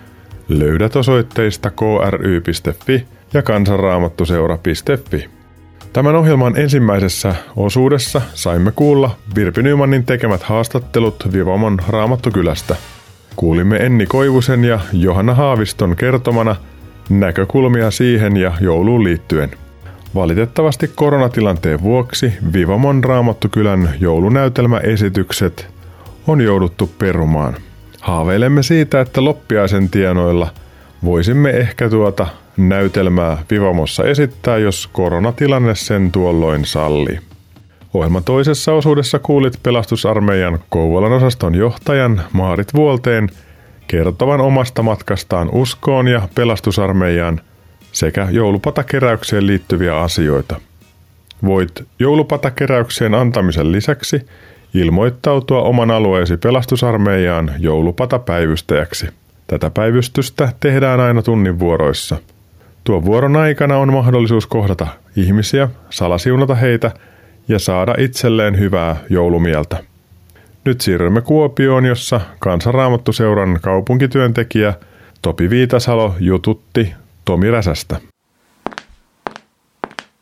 löydät 0.50 0.96
osoitteista 0.96 1.72
kry.fi 1.72 3.06
ja 3.34 3.42
kansanraamattuseura.fi. 3.42 5.30
Tämän 5.94 6.16
ohjelman 6.16 6.58
ensimmäisessä 6.58 7.36
osuudessa 7.56 8.22
saimme 8.34 8.72
kuulla 8.72 9.16
Virpi 9.36 9.64
Nymanin 9.64 10.06
tekemät 10.06 10.44
haastattelut 10.44 11.34
Vivamon 11.34 11.78
Raamattukylästä. 11.88 12.76
Kuulimme 13.36 13.78
Enni 13.78 14.06
Koivusen 14.06 14.66
ja 14.66 14.80
Johanna 14.94 15.34
Haaviston 15.34 15.96
kertomana– 15.96 16.56
näkökulmia 17.10 17.92
siihen 17.92 18.38
ja 18.38 18.52
jouluun 18.62 19.04
liittyen. 19.04 19.52
Valitettavasti 20.16 20.92
koronatilanteen 20.96 21.82
vuoksi 21.82 22.34
Vivamon 22.54 23.04
Raamattukylän 23.04 23.90
joulunäytelmäesitykset 24.00 25.68
on 26.28 26.42
jouduttu 26.42 26.92
perumaan. 26.98 27.56
Haaveilemme 28.02 28.64
siitä, 28.64 29.02
että 29.02 29.24
loppiaisen 29.24 29.90
tienoilla 29.90 30.50
voisimme 31.04 31.50
ehkä 31.50 31.90
tuota 31.90 32.28
näytelmää 32.60 33.38
Vivamossa 33.52 34.04
esittää, 34.04 34.58
jos 34.58 34.90
koronatilanne 34.94 35.76
sen 35.76 36.12
tuolloin 36.12 36.66
sallii. 36.66 37.20
Ohjelman 37.94 38.24
toisessa 38.24 38.74
osuudessa 38.74 39.20
kuulit 39.20 39.60
pelastusarmeijan 39.64 40.60
Kouvolan 40.70 41.12
osaston 41.12 41.56
johtajan 41.56 42.22
Maarit 42.34 42.74
Vuolteen– 42.74 43.30
kertovan 43.90 44.42
omasta 44.42 44.84
matkastaan 44.84 45.50
uskoon 45.52 46.08
ja 46.08 46.28
pelastusarmeijaan 46.36 47.42
sekä 47.92 48.28
joulupatakeräykseen 48.32 49.48
liittyviä 49.48 49.98
asioita. 50.02 50.62
Voit 51.46 51.72
joulupatakeräykseen 52.00 53.14
antamisen 53.14 53.72
lisäksi 53.72 54.22
ilmoittautua 54.74 55.62
oman 55.62 55.92
alueesi 55.92 56.38
pelastusarmeijaan 56.38 57.52
joulupatapäivystäjäksi. 57.60 59.08
Tätä 59.48 59.70
päivystystä 59.70 60.54
tehdään 60.60 61.00
aina 61.00 61.22
tunnin 61.22 61.60
vuoroissa. 61.60 62.18
Tuon 62.84 63.06
vuoron 63.06 63.36
aikana 63.36 63.78
on 63.78 63.94
mahdollisuus 63.94 64.48
kohdata 64.48 64.88
ihmisiä, 65.16 65.70
salasiunata 65.90 66.56
heitä 66.56 66.92
ja 67.48 67.60
saada 67.60 67.96
itselleen 67.98 68.60
hyvää 68.60 68.96
joulumieltä. 69.10 69.78
Nyt 70.66 70.82
siirrymme 70.82 71.22
Kuopioon, 71.22 71.86
jossa 71.86 72.22
Kansanraamattuseuran 72.40 73.60
kaupunkityöntekijä 73.62 74.74
Topi 75.22 75.50
Viitasalo 75.50 76.16
jututti 76.20 76.94
Tomi 77.26 77.52
Räsästä. 77.52 77.98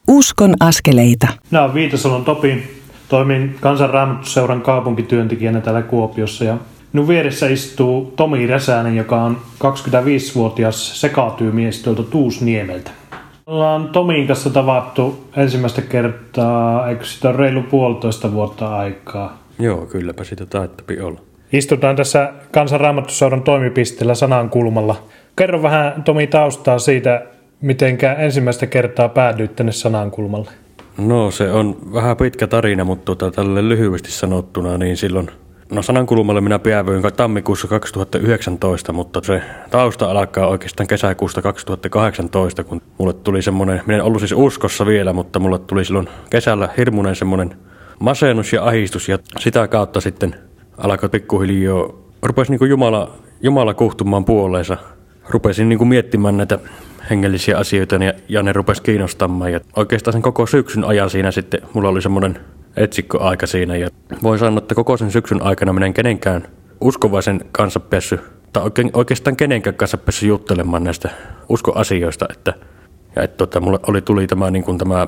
Uskon 0.08 0.54
askeleita. 0.60 1.28
Minä 1.52 1.62
olen 1.62 1.74
Viitasalon 1.74 2.26
Topi. 2.26 2.78
Toimin 3.10 3.56
kansanraamattoseuran 3.60 4.62
kaupunkityöntekijänä 4.62 5.62
täällä 5.62 5.82
Kuopiossa 5.82 6.44
ja 6.44 6.58
minun 6.94 7.08
vieressä 7.08 7.48
istuu 7.48 8.14
Tomi 8.16 8.48
Räsänen, 8.48 8.98
joka 8.98 9.22
on 9.22 9.38
25-vuotias 9.64 11.02
sekatyymies 11.02 11.84
tuolta 11.84 12.04
Tuusniemeltä. 12.04 12.92
Ollaan 13.46 13.90
Tomin 13.90 14.28
kanssa 14.28 14.50
tavattu 14.50 15.30
ensimmäistä 15.38 15.82
kertaa, 15.82 16.90
eikö 16.90 17.06
sitä 17.06 17.30
ole 17.30 17.38
reilu 17.38 17.62
puolitoista 17.62 18.34
vuotta 18.34 18.78
aikaa? 18.78 19.38
Joo, 19.60 19.86
kylläpä 19.86 20.24
sitä 20.24 20.46
taittapi 20.46 21.00
olla. 21.00 21.20
Istutaan 21.54 21.96
tässä 21.96 22.34
kansanraamattoseuran 22.52 23.42
toimipisteellä 23.42 24.16
sanankulmalla. 24.16 24.96
Kerro 25.36 25.62
vähän 25.62 26.04
Tomi 26.04 26.28
taustaa 26.28 26.80
siitä, 26.80 27.26
miten 27.62 27.98
ensimmäistä 28.18 28.68
kertaa 28.68 29.10
päädyit 29.10 29.56
tänne 29.56 29.72
sanankulmalle. 29.72 30.52
No 30.98 31.32
se 31.32 31.52
on 31.52 31.78
vähän 31.94 32.18
pitkä 32.18 32.48
tarina, 32.48 32.84
mutta 32.84 33.06
tuota, 33.06 33.32
tälle 33.32 33.70
lyhyesti 33.70 34.12
sanottuna, 34.12 34.78
niin 34.78 34.98
silloin 34.98 35.30
No 35.72 35.82
sanankulmalle 35.82 36.42
minä 36.42 36.60
päävyin 36.60 37.04
tammikuussa 37.16 37.68
2019, 37.68 38.94
mutta 38.94 39.22
se 39.24 39.42
tausta 39.70 40.12
alkaa 40.12 40.48
oikeastaan 40.48 40.88
kesäkuusta 40.88 41.42
2018, 41.42 42.64
kun 42.64 42.82
mulle 42.98 43.14
tuli 43.14 43.42
semmoinen, 43.42 43.82
minä 43.86 43.98
en 43.98 44.04
ollut 44.04 44.22
siis 44.22 44.34
uskossa 44.36 44.86
vielä, 44.86 45.14
mutta 45.14 45.40
mulle 45.40 45.60
tuli 45.60 45.86
silloin 45.86 46.10
kesällä 46.30 46.70
hirmuinen 46.78 47.16
semmoinen 47.16 47.58
masennus 48.00 48.54
ja 48.54 48.66
ahistus 48.66 49.10
ja 49.10 49.20
sitä 49.40 49.68
kautta 49.68 50.02
sitten 50.02 50.36
alkoi 50.78 51.10
pikkuhiljaa, 51.10 51.90
rupesi 52.22 52.52
niin 52.52 52.60
kuin 52.60 52.70
Jumala, 52.70 53.12
Jumala 53.42 53.74
kuhtumaan 53.74 54.26
puoleensa. 54.26 54.78
Rupesin 55.30 55.70
niin 55.70 55.78
kuin 55.78 55.88
miettimään 55.88 56.38
näitä 56.38 56.60
hengellisiä 57.10 57.58
asioita 57.58 57.96
ja, 57.96 58.14
ja 58.30 58.44
ne 58.44 58.54
rupesi 58.54 58.82
kiinnostamaan. 58.82 59.52
Ja 59.52 59.60
oikeastaan 59.76 60.14
sen 60.14 60.22
koko 60.22 60.46
syksyn 60.46 60.84
ajan 60.84 61.10
siinä 61.10 61.32
sitten 61.32 61.62
mulla 61.74 61.90
oli 61.90 62.02
semmoinen 62.02 62.40
etsikkoaika 62.78 63.48
siinä. 63.48 63.76
Ja 63.76 63.90
voin 64.24 64.40
sanoa, 64.40 64.58
että 64.58 64.76
koko 64.76 64.98
sen 64.98 65.12
syksyn 65.12 65.44
aikana 65.44 65.74
minä 65.74 65.86
en 65.86 65.94
kenenkään 65.94 66.48
uskovaisen 66.82 67.40
kanssa 67.52 67.80
pessy, 67.80 68.20
tai 68.54 68.64
oikeastaan 68.94 69.36
kenenkään 69.36 69.76
kanssa 69.76 69.98
pessy 69.98 70.28
juttelemaan 70.28 70.84
näistä 70.84 71.10
uskoasioista. 71.50 72.26
Että, 72.30 72.54
ja 73.16 73.24
että 73.24 73.38
tota, 73.38 73.60
mulle 73.60 73.80
oli, 73.88 74.02
tuli 74.02 74.28
tämä, 74.28 74.52
niin 74.52 74.64
kuin 74.64 74.78
tämä 74.78 75.08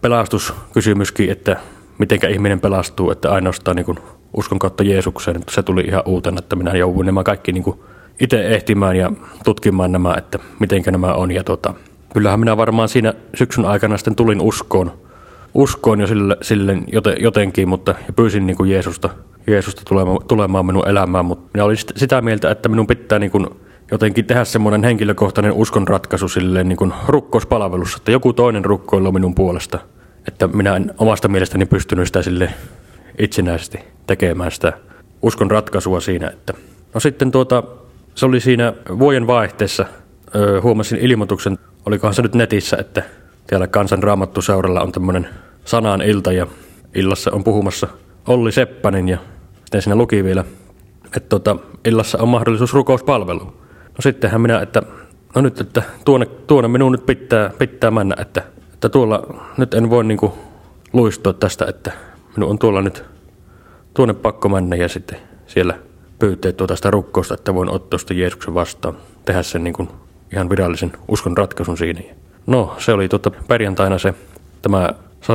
pelastuskysymyskin, 0.00 1.30
että 1.30 1.56
mitenkä 1.98 2.28
ihminen 2.28 2.60
pelastuu, 2.60 3.10
että 3.10 3.32
ainoastaan 3.32 3.76
niin 3.76 3.86
kuin 3.86 3.98
uskon 4.36 4.58
kautta 4.58 4.82
Jeesukseen. 4.82 5.40
Se 5.50 5.62
tuli 5.62 5.80
ihan 5.80 6.02
uutena, 6.06 6.38
että 6.38 6.56
minä 6.56 6.76
jouduin 6.76 7.06
nämä 7.06 7.22
kaikki 7.22 7.52
niin 7.52 7.62
kuin 7.62 7.80
itse 8.20 8.48
ehtimään 8.48 8.96
ja 8.96 9.12
tutkimaan 9.44 9.92
nämä, 9.92 10.14
että 10.14 10.38
mitenkä 10.58 10.90
nämä 10.90 11.14
on. 11.14 11.30
Ja 11.30 11.44
tota, 11.44 11.74
kyllähän 12.12 12.40
minä 12.40 12.56
varmaan 12.56 12.88
siinä 12.88 13.14
syksyn 13.34 13.64
aikana 13.64 13.96
sitten 13.96 14.16
tulin 14.16 14.40
uskoon, 14.40 14.92
uskoon 15.58 16.00
jo 16.00 16.06
sille, 16.06 16.36
sille 16.42 16.76
jotenkin, 17.20 17.68
mutta 17.68 17.94
ja 18.06 18.12
pyysin 18.12 18.46
niin 18.46 18.56
kuin 18.56 18.70
Jeesusta, 18.70 19.10
Jeesusta 19.46 19.82
tulemaan, 19.88 20.18
tulemaan 20.28 20.66
minun 20.66 20.88
elämään, 20.88 21.24
mutta 21.24 21.50
minä 21.54 21.64
olin 21.64 21.76
sitä 21.96 22.20
mieltä, 22.20 22.50
että 22.50 22.68
minun 22.68 22.86
pitää 22.86 23.18
niin 23.18 23.30
kuin 23.30 23.46
jotenkin 23.90 24.24
tehdä 24.24 24.44
semmoinen 24.44 24.84
henkilökohtainen 24.84 25.52
uskon 25.52 25.88
ratkaisu 25.88 26.28
silleen 26.28 26.68
niin 26.68 26.76
kuin 26.76 26.92
rukkouspalvelussa, 27.06 27.96
että 27.96 28.10
joku 28.10 28.32
toinen 28.32 28.64
rukkoilla 28.64 29.12
minun 29.12 29.34
puolesta, 29.34 29.78
että 30.28 30.46
minä 30.46 30.76
en 30.76 30.94
omasta 30.98 31.28
mielestäni 31.28 31.66
pystynyt 31.66 32.06
sitä 32.06 32.22
sille 32.22 32.54
itsenäisesti 33.18 33.78
tekemään 34.06 34.52
sitä 34.52 34.72
uskon 35.22 35.50
ratkaisua 35.50 36.00
siinä, 36.00 36.28
että 36.28 36.54
no 36.94 37.00
sitten 37.00 37.30
tuota, 37.30 37.62
se 38.14 38.26
oli 38.26 38.40
siinä 38.40 38.72
vuoden 38.98 39.26
vaihteessa, 39.26 39.86
öö, 40.34 40.60
huomasin 40.60 40.98
ilmoituksen, 40.98 41.58
olikohan 41.86 42.14
se 42.14 42.22
nyt 42.22 42.34
netissä, 42.34 42.76
että 42.76 43.02
täällä 43.46 43.66
Kansan 43.66 44.02
Raamattuseuralla 44.02 44.80
on 44.80 44.92
tämmöinen 44.92 45.28
sanan 45.68 46.02
ilta 46.02 46.32
ja 46.32 46.46
illassa 46.94 47.30
on 47.32 47.44
puhumassa 47.44 47.88
Olli 48.26 48.52
Seppänen 48.52 49.08
ja 49.08 49.18
sitten 49.54 49.82
siinä 49.82 49.96
luki 49.96 50.24
vielä, 50.24 50.44
että 51.04 51.28
tota, 51.28 51.56
illassa 51.84 52.18
on 52.18 52.28
mahdollisuus 52.28 52.74
rukouspalveluun. 52.74 53.52
No 53.72 53.96
sittenhän 54.00 54.40
minä, 54.40 54.60
että 54.60 54.82
no 55.34 55.40
nyt, 55.40 55.60
että 55.60 55.82
tuonne, 56.04 56.26
tuonne 56.26 56.68
minun 56.68 56.92
nyt 56.92 57.06
pitää, 57.06 57.50
pitää 57.58 57.90
mennä, 57.90 58.16
että, 58.18 58.42
että 58.72 58.88
tuolla 58.88 59.44
nyt 59.56 59.74
en 59.74 59.90
voi 59.90 60.04
niinku 60.04 60.38
luistua 60.92 61.32
tästä, 61.32 61.66
että 61.68 61.92
minun 62.36 62.50
on 62.50 62.58
tuolla 62.58 62.82
nyt 62.82 63.04
tuonne 63.94 64.14
pakko 64.14 64.48
mennä 64.48 64.76
ja 64.76 64.88
sitten 64.88 65.18
siellä 65.46 65.74
pyytää 66.18 66.52
tuota 66.52 66.76
sitä 66.76 66.90
rukkousta, 66.90 67.34
että 67.34 67.54
voin 67.54 67.70
ottaa 67.70 67.98
sitä 67.98 68.14
Jeesuksen 68.14 68.54
vastaan, 68.54 68.96
tehdä 69.24 69.42
sen 69.42 69.64
niin 69.64 69.74
kuin 69.74 69.88
ihan 70.32 70.50
virallisen 70.50 70.92
uskon 71.08 71.36
ratkaisun 71.36 71.76
siinä. 71.76 72.00
No, 72.46 72.74
se 72.78 72.92
oli 72.92 73.08
tuota 73.08 73.30
perjantaina 73.48 73.98
se 73.98 74.14
tämä 74.62 74.90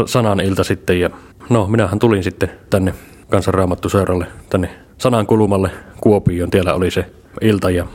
sanan 0.06 0.40
ilta 0.40 0.64
sitten 0.64 1.00
ja 1.00 1.10
no, 1.50 1.68
minähän 1.68 2.00
tulin 2.00 2.24
sitten 2.24 2.52
tänne 2.70 2.94
kansanraamattuseuralle, 3.30 4.28
tänne 4.50 4.70
sanan 4.98 5.28
kulumalle 5.28 5.72
Kuopioon. 6.02 6.50
Siellä 6.52 6.74
oli 6.74 6.92
se 6.92 7.06
ilta 7.42 7.70
ja 7.70 7.88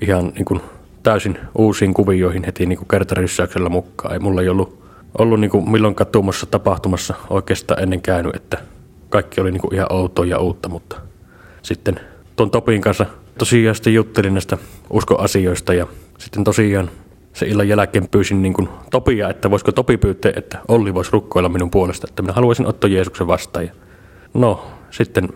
ihan 0.00 0.32
niin 0.34 0.44
kuin 0.44 0.60
täysin 1.02 1.38
uusiin 1.58 1.94
kuvioihin 1.94 2.44
heti 2.44 2.66
niin 2.66 2.78
kuin 2.78 2.88
kertaryssäyksellä 2.88 3.68
mukaan. 3.68 4.12
Ei 4.12 4.18
mulla 4.18 4.42
ei 4.42 4.48
ollut, 4.48 4.82
ollut 5.18 5.40
niin 5.40 5.50
kuin 5.50 5.70
milloinkaan 5.70 6.10
tuommoisessa 6.12 6.46
tapahtumassa 6.46 7.14
oikeastaan 7.30 7.82
ennen 7.82 8.02
käynyt, 8.02 8.36
että 8.36 8.58
kaikki 9.08 9.40
oli 9.40 9.52
niin 9.52 9.60
kuin 9.60 9.74
ihan 9.74 9.92
outoa 9.92 10.24
ja 10.24 10.38
uutta, 10.38 10.68
mutta 10.68 10.96
sitten 11.62 12.00
tuon 12.36 12.50
Topin 12.50 12.80
kanssa 12.80 13.06
tosiaan 13.38 13.74
sitten 13.74 13.94
juttelin 13.94 14.34
näistä 14.34 14.58
uskoasioista 14.90 15.74
ja 15.74 15.86
sitten 16.18 16.44
tosiaan 16.44 16.90
se 17.36 17.46
illan 17.46 17.68
jälkeen 17.68 18.08
pyysin 18.08 18.42
niin 18.42 18.52
kuin 18.52 18.68
Topia, 18.90 19.28
että 19.28 19.50
voisiko 19.50 19.72
Topi 19.72 19.96
pyytää, 19.96 20.32
että 20.36 20.58
Olli 20.68 20.94
voisi 20.94 21.12
rukkoilla 21.12 21.48
minun 21.48 21.70
puolesta, 21.70 22.06
että 22.10 22.22
minä 22.22 22.32
haluaisin 22.32 22.66
ottaa 22.66 22.90
Jeesuksen 22.90 23.26
vastaan. 23.26 23.64
Ja 23.64 23.72
no, 24.34 24.66
sitten 24.90 25.28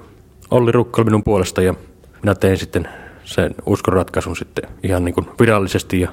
Olli 0.51 0.72
rukkoili 0.72 1.05
minun 1.05 1.24
puolesta 1.24 1.62
ja 1.62 1.74
minä 2.22 2.34
tein 2.34 2.57
sitten 2.57 2.88
sen 3.24 3.55
uskonratkaisun 3.66 4.36
sitten 4.36 4.70
ihan 4.82 5.05
niin 5.05 5.14
kuin 5.14 5.26
virallisesti 5.40 6.01
ja 6.01 6.09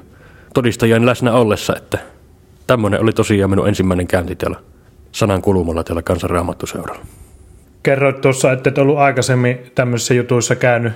todistajien 0.53 1.05
läsnä 1.05 1.33
ollessa, 1.33 1.75
että 1.75 1.97
tämmöinen 2.67 3.01
oli 3.01 3.13
tosiaan 3.13 3.49
minun 3.49 3.67
ensimmäinen 3.67 4.07
käynti 4.07 4.35
täällä 4.35 4.59
sanan 5.11 5.41
kulumalla 5.41 5.83
täällä 5.83 6.01
kansanraamattuseuralla 6.01 7.05
kerroit 7.83 8.21
tuossa, 8.21 8.51
että 8.51 8.69
et 8.69 8.77
ollut 8.77 8.97
aikaisemmin 8.97 9.59
tämmöisissä 9.75 10.13
jutuissa 10.13 10.55
käynyt, 10.55 10.93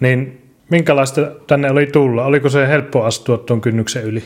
niin 0.00 0.47
minkälaista 0.70 1.20
tänne 1.46 1.70
oli 1.70 1.86
tulla? 1.86 2.24
Oliko 2.24 2.48
se 2.48 2.68
helppo 2.68 3.04
astua 3.04 3.38
tuon 3.38 3.60
kynnyksen 3.60 4.04
yli? 4.04 4.22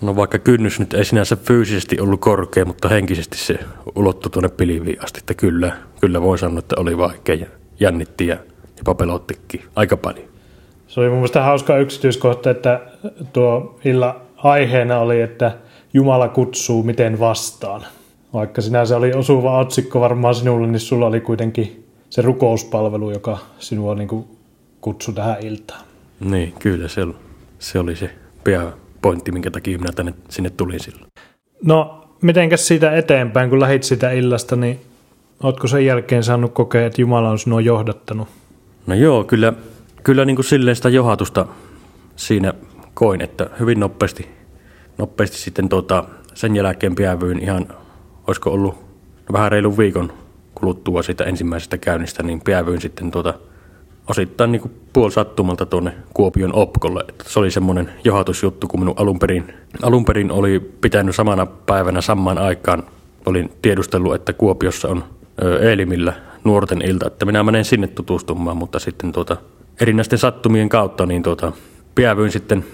No 0.00 0.16
vaikka 0.16 0.38
kynnys 0.38 0.80
nyt 0.80 0.94
ei 0.94 1.04
sinänsä 1.04 1.36
fyysisesti 1.36 2.00
ollut 2.00 2.20
korkea, 2.20 2.64
mutta 2.64 2.88
henkisesti 2.88 3.38
se 3.38 3.58
ulottui 3.94 4.30
tuonne 4.30 4.48
pilviin 4.48 5.04
asti, 5.04 5.18
että 5.18 5.34
kyllä, 5.34 5.72
kyllä 6.00 6.22
voi 6.22 6.38
sanoa, 6.38 6.58
että 6.58 6.74
oli 6.78 6.98
vaikea 6.98 7.34
ja 7.34 7.46
jännitti 7.80 8.26
ja 8.26 8.36
jopa 8.78 8.94
pelottikin 8.94 9.62
aika 9.76 9.96
paljon. 9.96 10.28
Se 10.88 11.00
oli 11.00 11.08
mun 11.08 11.18
mielestä 11.18 11.42
hauska 11.42 11.78
yksityiskohta, 11.78 12.50
että 12.50 12.80
tuo 13.32 13.78
illa 13.84 14.20
aiheena 14.36 14.98
oli, 14.98 15.20
että 15.20 15.52
Jumala 15.94 16.28
kutsuu 16.28 16.82
miten 16.82 17.20
vastaan. 17.20 17.82
Vaikka 18.32 18.60
sinänsä 18.60 18.96
oli 18.96 19.12
osuva 19.12 19.58
otsikko 19.58 20.00
varmaan 20.00 20.34
sinulle, 20.34 20.66
niin 20.66 20.80
sulla 20.80 21.06
oli 21.06 21.20
kuitenkin 21.20 21.86
se 22.10 22.22
rukouspalvelu, 22.22 23.10
joka 23.10 23.38
sinua 23.58 23.94
niin 23.94 24.08
kuin 24.08 24.24
kutsui 24.82 25.14
tähän 25.14 25.36
iltaan. 25.40 25.80
Niin, 26.20 26.54
kyllä 26.58 26.88
se, 26.88 27.06
se 27.58 27.78
oli 27.78 27.96
se 27.96 28.10
pääpointti, 28.44 29.32
minkä 29.32 29.50
takia 29.50 29.78
minä 29.78 29.92
tänne, 29.92 30.14
sinne 30.28 30.50
tulin 30.50 30.80
silloin. 30.80 31.06
No, 31.64 32.08
mitenkäs 32.22 32.68
siitä 32.68 32.96
eteenpäin, 32.96 33.50
kun 33.50 33.60
lähit 33.60 33.82
sitä 33.82 34.10
illasta, 34.10 34.56
niin 34.56 34.80
ootko 35.42 35.66
sen 35.66 35.86
jälkeen 35.86 36.24
saanut 36.24 36.54
kokea, 36.54 36.86
että 36.86 37.00
Jumala 37.00 37.30
on 37.30 37.38
sinua 37.38 37.60
johdattanut? 37.60 38.28
No 38.86 38.94
joo, 38.94 39.24
kyllä, 39.24 39.52
kyllä 40.02 40.24
niin 40.24 40.36
kuin 40.36 40.46
silleen 40.46 40.76
sitä 40.76 40.88
johdatusta 40.88 41.46
siinä 42.16 42.54
koin, 42.94 43.20
että 43.20 43.50
hyvin 43.60 43.80
nopeasti, 43.80 44.28
nopeasti 44.98 45.36
sitten 45.36 45.68
tuota, 45.68 46.04
sen 46.34 46.56
jälkeen 46.56 46.94
päävyin 46.94 47.38
ihan 47.38 47.68
olisiko 48.26 48.50
ollut 48.50 48.74
vähän 49.32 49.52
reilun 49.52 49.78
viikon 49.78 50.12
kuluttua 50.54 51.02
siitä 51.02 51.24
ensimmäisestä 51.24 51.78
käynnistä, 51.78 52.22
niin 52.22 52.40
päävyin 52.40 52.80
sitten 52.80 53.10
tuota, 53.10 53.34
osittain 54.08 54.52
niin 54.52 54.70
puol 54.92 55.10
sattumalta 55.10 55.66
tuonne 55.66 55.92
Kuopion 56.14 56.54
Opkolle. 56.54 57.04
Että 57.08 57.24
se 57.28 57.38
oli 57.38 57.50
semmoinen 57.50 57.92
johatusjuttu, 58.04 58.68
kun 58.68 58.80
minun 58.80 58.94
alun 58.96 59.18
perin, 59.18 59.54
alun 59.82 60.04
perin 60.04 60.30
oli 60.30 60.60
pitänyt 60.60 61.14
samana 61.14 61.46
päivänä 61.46 62.00
samaan 62.00 62.38
aikaan. 62.38 62.82
Olin 63.26 63.52
tiedustellut, 63.62 64.14
että 64.14 64.32
Kuopiossa 64.32 64.88
on 64.88 65.04
Eelimillä 65.60 66.12
nuorten 66.44 66.82
ilta, 66.82 67.06
että 67.06 67.24
minä 67.24 67.42
menen 67.42 67.64
sinne 67.64 67.86
tutustumaan, 67.86 68.56
mutta 68.56 68.78
sitten 68.78 69.12
tuota, 69.12 69.36
erinäisten 69.80 70.18
sattumien 70.18 70.68
kautta 70.68 71.06
niin 71.06 71.22
tuota, 71.22 71.52
päävyin 71.94 72.32
sitten 72.32 72.64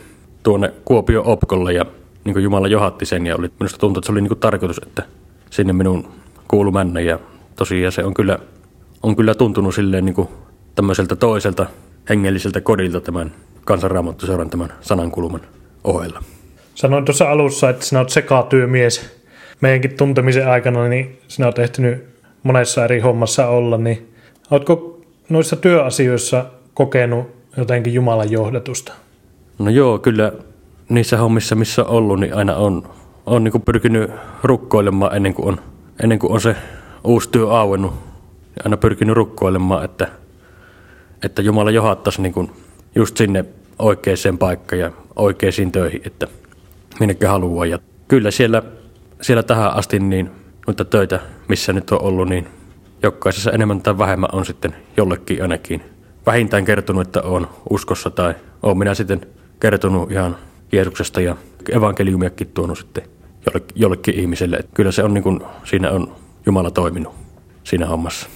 tuonne 0.43 0.73
Kuopio 0.85 1.23
Opkolle 1.27 1.73
ja 1.73 1.85
niin 2.25 2.33
kuin 2.33 2.43
Jumala 2.43 2.69
johatti 2.69 3.07
sen 3.07 3.27
ja 3.27 3.37
oli, 3.37 3.51
minusta 3.61 3.79
tuntui, 3.79 4.01
että 4.01 4.07
se 4.07 4.13
oli 4.13 4.21
niin 4.21 4.29
kuin 4.29 4.39
tarkoitus, 4.39 4.81
että 4.87 5.03
sinne 5.51 5.73
minun 5.73 6.09
kuulu 6.49 6.73
mennä. 6.73 7.01
Ja 7.01 7.19
tosiaan 7.57 7.93
se 7.93 8.05
on 8.05 8.15
kyllä, 8.15 8.39
on 9.03 9.17
kyllä 9.17 9.35
tuntunut 9.35 9.75
silleen 9.75 10.05
niin 10.05 10.15
kuin 10.15 10.29
tämmöiseltä 10.79 11.17
toiselta 11.17 11.67
hengelliseltä 12.09 12.61
kodilta 12.61 13.01
tämän 13.01 13.33
kansanraamattuseuran 13.65 14.51
tämän 14.51 14.73
sanankulman 14.81 15.41
ohella. 15.85 16.23
Sanoin 16.75 17.05
tuossa 17.05 17.31
alussa, 17.31 17.71
että 17.71 17.85
sinä 17.85 18.01
olet 18.01 18.11
sekatyömies. 18.11 19.19
Meidänkin 19.61 19.97
tuntemisen 19.97 20.49
aikana 20.49 20.89
niin 20.89 21.19
sinä 21.29 21.47
olet 21.47 21.59
ehtinyt 21.59 22.05
monessa 22.43 22.85
eri 22.85 23.01
hommassa 23.01 23.47
olla, 23.47 23.79
niin 23.79 24.15
oletko 24.51 25.01
noissa 25.29 25.57
työasioissa 25.57 26.45
kokenut 26.75 27.27
jotenkin 27.57 27.95
Jumalan 27.95 28.31
johdatusta? 28.31 28.93
No 29.59 29.71
joo, 29.71 29.99
kyllä 29.99 30.33
niissä 30.89 31.17
hommissa, 31.17 31.55
missä 31.55 31.85
on 31.85 31.89
ollut, 31.91 32.21
niin 32.21 32.35
aina 32.35 32.57
on, 32.57 32.83
on 33.27 33.45
niin 33.45 33.63
pyrkinyt 33.63 34.11
rukkoilemaan 34.43 35.17
ennen 35.17 35.35
kuin, 35.35 35.49
on, 35.49 35.61
ennen 36.03 36.19
kuin 36.19 36.33
on 36.33 36.41
se 36.41 36.57
uusi 37.05 37.29
työ 37.31 37.51
auennut. 37.51 37.95
Aina 38.65 38.77
pyrkinyt 38.77 39.17
rukkoilemaan, 39.17 39.85
että, 39.85 40.09
että 41.23 41.43
Jumala 41.43 41.71
johattaisi 41.71 42.23
niin 42.23 42.51
just 42.95 43.17
sinne 43.17 43.45
oikeaan 43.79 44.39
paikkaan 44.39 44.81
ja 44.81 44.93
oikeisiin 45.17 45.73
töihin, 45.73 46.01
että 46.05 46.27
minnekä 47.01 47.29
haluaa. 47.31 47.67
Ja 47.67 47.79
kyllä 48.09 48.31
siellä, 48.31 48.63
siellä 49.21 49.43
tähän 49.43 49.75
asti 49.75 49.99
niin 49.99 50.31
noita 50.67 50.85
töitä, 50.85 51.21
missä 51.49 51.73
nyt 51.73 51.91
on 51.91 52.03
ollut, 52.03 52.29
niin 52.29 52.49
jokaisessa 53.03 53.53
enemmän 53.53 53.81
tai 53.81 53.99
vähemmän 53.99 54.31
on 54.33 54.47
sitten 54.47 54.75
jollekin 54.97 55.43
ainakin 55.43 55.83
vähintään 56.27 56.65
kertonut, 56.65 57.07
että 57.07 57.23
on 57.23 57.49
uskossa 57.71 58.11
tai 58.11 58.35
on 58.63 58.79
minä 58.79 58.95
sitten 58.95 59.21
kertonut 59.61 60.11
ihan 60.11 60.37
Jeesuksesta 60.73 61.21
ja 61.21 61.37
evankeliumiakin 61.73 62.51
tuonut 62.55 62.79
sitten 62.79 63.03
jollekin 63.75 64.15
ihmiselle. 64.15 64.57
Että 64.57 64.73
kyllä 64.75 64.93
se 64.93 65.03
on 65.03 65.15
niin 65.15 65.23
kuin, 65.25 65.41
siinä 65.65 65.91
on 65.91 66.13
Jumala 66.47 66.71
toiminut 66.71 67.15
siinä 67.65 67.87
hommassa. 67.87 68.29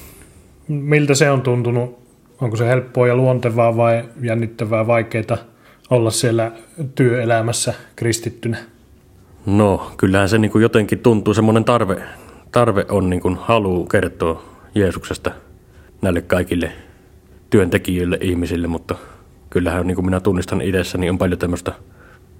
Miltä 0.69 1.15
se 1.15 1.31
on 1.31 1.43
tuntunut? 1.43 2.02
Onko 2.43 2.57
se 2.57 2.67
helppoa 2.67 3.09
ja 3.09 3.17
luontevaa 3.17 3.77
vai 3.77 4.05
jännittävää, 4.23 4.87
vaikeaa 4.87 5.39
olla 5.91 6.11
siellä 6.11 6.53
työelämässä 6.95 7.75
kristittynä? 7.97 8.57
No, 9.47 9.93
kyllähän 9.97 10.29
se 10.29 10.39
niin 10.39 10.51
kuin 10.51 10.63
jotenkin 10.63 10.99
tuntuu, 10.99 11.35
semmoinen 11.35 11.65
tarve, 11.65 12.03
tarve 12.53 12.87
on 12.89 13.11
niin 13.11 13.23
kuin 13.23 13.37
halu 13.37 13.85
kertoa 13.85 14.43
Jeesuksesta 14.75 15.31
näille 16.03 16.23
kaikille 16.23 16.73
työntekijöille, 17.51 18.19
ihmisille, 18.21 18.67
mutta 18.67 18.95
kyllähän 19.51 19.87
niin 19.87 19.95
kuin 19.95 20.05
minä 20.05 20.21
tunnistan 20.21 20.61
itsessäni 20.61 21.01
niin 21.01 21.11
on 21.11 21.19
paljon 21.19 21.39
tämmöistä 21.39 21.73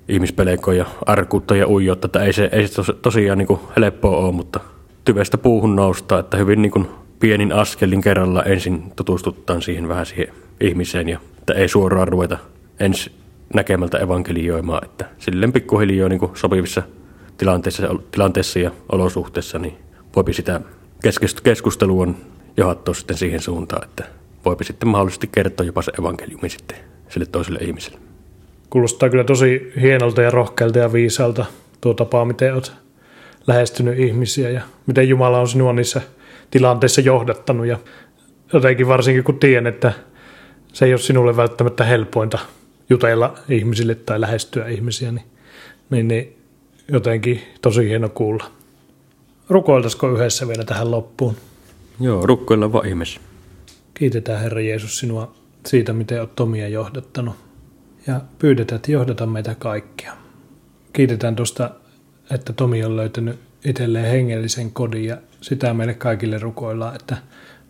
ihmispelekoa 0.09 0.75
ja 0.75 0.87
arkuutta 1.07 1.57
ja 1.57 1.69
uijoutta, 1.69 2.07
että 2.07 2.23
ei 2.23 2.33
se, 2.33 2.49
ei 2.53 2.69
se 2.69 2.83
tosiaan 3.03 3.39
niin 3.39 3.47
kuin 3.49 3.61
helppoa 3.77 4.17
ole, 4.17 4.33
mutta 4.33 4.61
tyvestä 5.05 5.39
puuhun 5.39 5.77
nousta, 5.77 6.19
että 6.19 6.37
hyvin 6.37 6.63
niin 6.63 6.73
kuin 6.73 6.89
pienin 7.23 7.53
askelin 7.53 8.01
kerralla 8.01 8.43
ensin 8.43 8.93
tutustuttaan 8.97 9.63
siihen 9.63 9.89
vähän 9.89 10.07
siihen 10.07 10.35
ihmiseen 10.61 11.09
ja 11.09 11.19
että 11.39 11.55
ei 11.55 11.69
suoraan 11.69 12.09
ruveta 12.09 12.39
ensi 12.81 13.13
näkemältä 13.55 13.99
evankelioimaan, 13.99 14.85
että 14.85 15.05
silleen 15.19 15.53
pikkuhiljaa 15.53 16.09
niin 16.09 16.21
sopivissa 16.35 16.83
tilanteissa, 17.39 17.89
tilanteissa 18.11 18.59
ja 18.59 18.71
olosuhteissa 18.93 19.59
niin 19.59 19.75
voipi 20.17 20.33
sitä 20.33 20.61
keskustelua 21.43 22.09
johattua 22.57 22.95
sitten 22.95 23.17
siihen 23.17 23.41
suuntaan, 23.41 23.85
että 23.85 24.05
voipi 24.45 24.65
sitten 24.65 24.89
mahdollisesti 24.89 25.29
kertoa 25.33 25.67
jopa 25.67 25.83
se 25.83 25.93
evankeliumi 25.99 26.49
sitten 26.49 26.79
sille 27.09 27.27
toiselle 27.27 27.59
ihmiselle. 27.63 27.99
Kuulostaa 28.71 29.11
kyllä 29.11 29.25
tosi 29.25 29.73
hienolta 29.81 30.23
ja 30.23 30.31
rohkealta 30.31 30.79
ja 30.79 30.93
viisalta 30.93 31.45
tuo 31.81 31.95
tapa, 31.95 32.25
miten 32.25 32.55
olet 32.55 32.73
lähestynyt 33.47 33.99
ihmisiä 33.99 34.51
ja 34.51 34.61
miten 34.87 35.09
Jumala 35.09 35.41
on 35.41 35.49
sinua 35.49 35.73
niissä 35.73 36.03
tilanteissa 36.53 37.01
johdattanut. 37.01 37.67
Ja 37.67 37.79
jotenkin 38.53 38.89
varsinkin 38.89 39.25
kun 39.25 39.39
tiedän, 39.39 39.67
että 39.67 39.93
se 40.73 40.85
ei 40.85 40.93
ole 40.93 41.01
sinulle 41.01 41.37
välttämättä 41.37 41.85
helpointa 41.85 42.39
jutella 42.91 43.35
ihmisille 43.49 43.95
tai 43.95 44.21
lähestyä 44.21 44.69
ihmisiä, 44.69 45.13
niin, 45.13 45.27
niin, 45.91 46.09
niin 46.09 46.37
jotenkin 46.89 47.43
tosi 47.63 47.89
hieno 47.89 48.09
kuulla. 48.09 48.45
Rukoiltaisiko 49.49 50.11
yhdessä 50.11 50.49
vielä 50.49 50.65
tähän 50.65 50.91
loppuun? 50.91 51.37
Joo, 52.01 52.27
rukoilla 52.27 52.73
vaan 52.73 52.87
ihmeessä. 52.87 53.21
Kiitetään 53.95 54.41
Herra 54.41 54.61
Jeesus 54.61 54.99
sinua 54.99 55.35
siitä, 55.67 55.93
miten 55.93 56.21
olet 56.21 56.37
Tomia 56.37 56.69
johdattanut. 56.69 57.35
Ja 58.07 58.21
pyydetään, 58.39 58.77
että 58.77 58.93
johdata 58.93 59.27
meitä 59.27 59.55
kaikkia. 59.55 60.13
Kiitetään 60.93 61.37
tuosta, 61.37 61.71
että 62.31 62.53
Tomi 62.53 62.85
on 62.85 62.97
löytänyt 62.97 63.39
itselleen 63.65 64.11
hengellisen 64.11 64.73
kodin 64.73 65.05
ja 65.05 65.17
sitä 65.41 65.75
meille 65.75 65.95
kaikille 65.95 66.39
rukoillaan, 66.39 66.95
että 66.95 67.17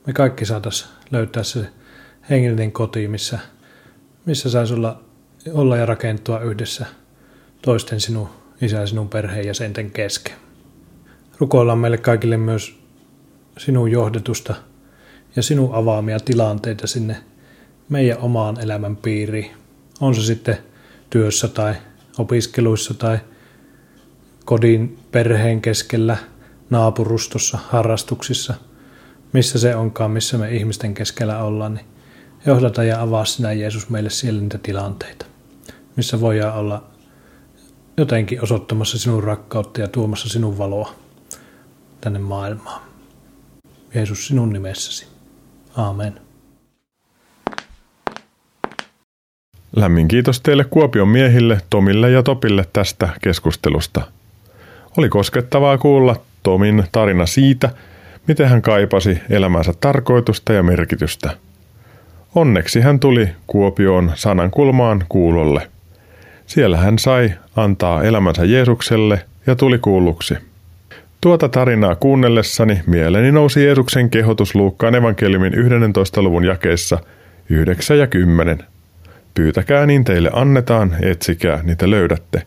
me 0.07 0.13
kaikki 0.13 0.45
saataisiin 0.45 0.91
löytää 1.11 1.43
se 1.43 1.67
hengellinen 2.31 2.73
koti, 2.73 3.09
missä, 3.09 3.39
missä 4.25 4.51
saisi 4.51 4.75
olla, 4.75 5.03
olla 5.53 5.77
ja 5.77 5.87
rakentua 5.87 6.41
yhdessä 6.41 6.87
toisten 7.63 8.01
sinun 8.01 8.29
isä 8.61 8.87
sinun 8.87 9.09
perheenjäsenten 9.09 9.91
kesken. 9.91 10.35
Rukoillaan 11.39 11.79
meille 11.79 11.99
kaikille 11.99 12.37
myös 12.37 12.79
sinun 13.59 13.91
johdatusta 13.91 14.55
ja 15.37 15.43
sinun 15.43 15.75
avaamia 15.75 16.21
tilanteita 16.21 16.87
sinne 16.87 17.17
meidän 17.89 18.19
omaan 18.19 18.61
elämän 18.61 18.97
piiriin. 18.97 19.51
On 20.01 20.15
se 20.15 20.23
sitten 20.23 20.59
työssä 21.11 21.49
tai 21.49 21.75
opiskeluissa 22.19 22.95
tai 22.95 23.19
kodin 24.45 24.99
perheen 25.13 25.61
keskellä, 25.61 26.17
naapurustossa, 26.71 27.59
harrastuksissa, 27.69 28.55
missä 29.33 29.59
se 29.59 29.77
onkaan, 29.77 30.11
missä 30.11 30.39
me 30.39 30.51
ihmisten 30.51 30.95
keskellä 30.95 31.43
ollaan, 31.43 31.75
niin 31.75 31.87
johdata 32.47 32.85
ja 32.85 33.03
avaa 33.03 33.25
sinä 33.25 33.53
Jeesus 33.53 33.91
meille 33.91 34.11
siellä 34.11 34.41
niitä 34.41 34.59
tilanteita, 34.59 35.27
missä 35.97 36.21
voidaan 36.21 36.59
olla 36.59 36.85
jotenkin 37.97 38.43
osoittamassa 38.43 38.99
sinun 38.99 39.25
rakkautta 39.25 39.81
ja 39.81 39.89
tuomassa 39.89 40.29
sinun 40.29 40.59
valoa 40.59 40.95
tänne 42.01 42.19
maailmaan. 42.19 42.83
Jeesus 43.95 44.27
sinun 44.27 44.53
nimessäsi. 44.53 45.07
Aamen. 45.77 46.21
Lämmin 49.77 50.09
kiitos 50.09 50.41
teille 50.41 50.65
Kuopion 50.65 51.09
miehille, 51.09 51.61
Tomille 51.71 52.11
ja 52.11 52.23
Topille 52.23 52.69
tästä 52.73 53.09
keskustelusta. 53.23 54.03
Oli 54.97 55.09
koskettavaa 55.09 55.79
kuulla 55.79 56.17
Tomin 56.43 56.85
tarina 56.93 57.27
siitä, 57.27 57.71
miten 58.29 58.49
hän 58.49 58.63
kaipasi 58.63 59.19
elämänsä 59.31 59.73
tarkoitusta 59.81 60.53
ja 60.53 60.63
merkitystä. 60.63 61.31
Onneksi 62.35 62.81
hän 62.81 63.01
tuli 63.01 63.29
Kuopioon 63.47 64.13
sanankulmaan 64.15 65.05
kuulolle. 65.09 65.69
Siellä 66.47 66.77
hän 66.77 66.99
sai 66.99 67.33
antaa 67.57 68.03
elämänsä 68.03 68.45
Jeesukselle 68.45 69.25
ja 69.47 69.57
tuli 69.57 69.79
kuulluksi. 69.79 70.35
Tuota 71.21 71.49
tarinaa 71.49 71.95
kuunnellessani 71.95 72.83
mieleeni 72.87 73.33
nousi 73.33 73.65
Jeesuksen 73.65 74.11
kehotus 74.11 74.55
Luukkaan 74.55 74.95
evankeliumin 74.95 75.55
11. 75.55 76.23
luvun 76.23 76.45
jakeessa 76.45 76.99
9 77.49 77.99
ja 77.99 78.07
10. 78.07 78.59
Pyytäkää 79.35 79.87
niin 79.87 80.05
teille 80.05 80.31
annetaan, 80.33 80.97
etsikää 81.03 81.61
niitä 81.63 81.91
löydätte. 81.91 82.43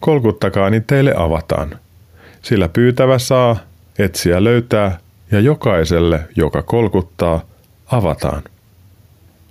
Kolkuttakaa 0.00 0.70
niin 0.70 0.84
teille 0.86 1.14
avataan. 1.16 1.78
Sillä 2.42 2.68
pyytävä 2.68 3.18
saa, 3.18 3.56
etsiä 3.98 4.44
löytää 4.44 4.98
ja 5.30 5.40
jokaiselle, 5.40 6.20
joka 6.36 6.62
kolkuttaa, 6.62 7.40
avataan. 7.86 8.42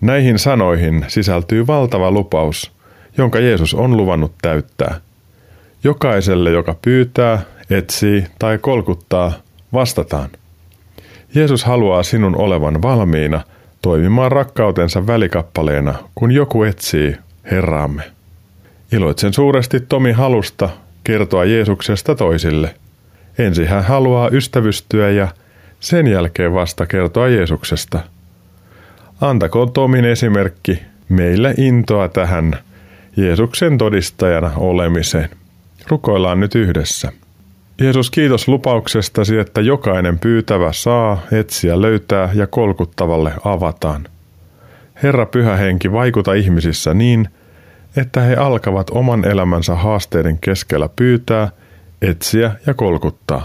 Näihin 0.01 0.39
sanoihin 0.39 1.05
sisältyy 1.07 1.67
valtava 1.67 2.11
lupaus, 2.11 2.71
jonka 3.17 3.39
Jeesus 3.39 3.73
on 3.73 3.97
luvannut 3.97 4.31
täyttää. 4.41 4.95
Jokaiselle, 5.83 6.51
joka 6.51 6.75
pyytää, 6.81 7.41
etsii 7.69 8.23
tai 8.39 8.57
kolkuttaa, 8.57 9.31
vastataan. 9.73 10.29
Jeesus 11.35 11.63
haluaa 11.63 12.03
sinun 12.03 12.35
olevan 12.35 12.81
valmiina 12.81 13.41
toimimaan 13.81 14.31
rakkautensa 14.31 15.07
välikappaleena, 15.07 15.93
kun 16.15 16.31
joku 16.31 16.63
etsii 16.63 17.15
Herraamme. 17.51 18.03
Iloitsen 18.91 19.33
suuresti 19.33 19.79
Tomi 19.79 20.11
halusta 20.11 20.69
kertoa 21.03 21.45
Jeesuksesta 21.45 22.15
toisille. 22.15 22.75
Ensin 23.37 23.67
hän 23.67 23.83
haluaa 23.83 24.29
ystävystyä 24.29 25.09
ja 25.09 25.27
sen 25.79 26.07
jälkeen 26.07 26.53
vasta 26.53 26.85
kertoa 26.85 27.27
Jeesuksesta. 27.27 27.99
Antakoon 29.21 29.71
Tomin 29.71 30.05
esimerkki 30.05 30.79
meille 31.09 31.53
intoa 31.57 32.09
tähän 32.09 32.53
Jeesuksen 33.17 33.77
todistajana 33.77 34.51
olemiseen. 34.57 35.29
Rukoillaan 35.87 36.39
nyt 36.39 36.55
yhdessä. 36.55 37.11
Jeesus, 37.81 38.11
kiitos 38.11 38.47
lupauksestasi, 38.47 39.37
että 39.37 39.61
jokainen 39.61 40.19
pyytävä 40.19 40.71
saa, 40.73 41.21
etsiä 41.31 41.81
löytää 41.81 42.29
ja 42.33 42.47
kolkuttavalle 42.47 43.33
avataan. 43.45 44.07
Herra 45.03 45.25
Pyhä 45.25 45.55
Henki, 45.55 45.91
vaikuta 45.91 46.33
ihmisissä 46.33 46.93
niin, 46.93 47.27
että 47.95 48.21
he 48.21 48.35
alkavat 48.35 48.89
oman 48.89 49.25
elämänsä 49.25 49.75
haasteiden 49.75 50.37
keskellä 50.37 50.89
pyytää, 50.95 51.49
etsiä 52.01 52.51
ja 52.67 52.73
kolkuttaa. 52.73 53.43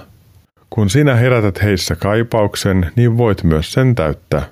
Kun 0.70 0.90
sinä 0.90 1.14
herätät 1.14 1.62
heissä 1.62 1.96
kaipauksen, 1.96 2.92
niin 2.96 3.18
voit 3.18 3.44
myös 3.44 3.72
sen 3.72 3.94
täyttää. 3.94 4.42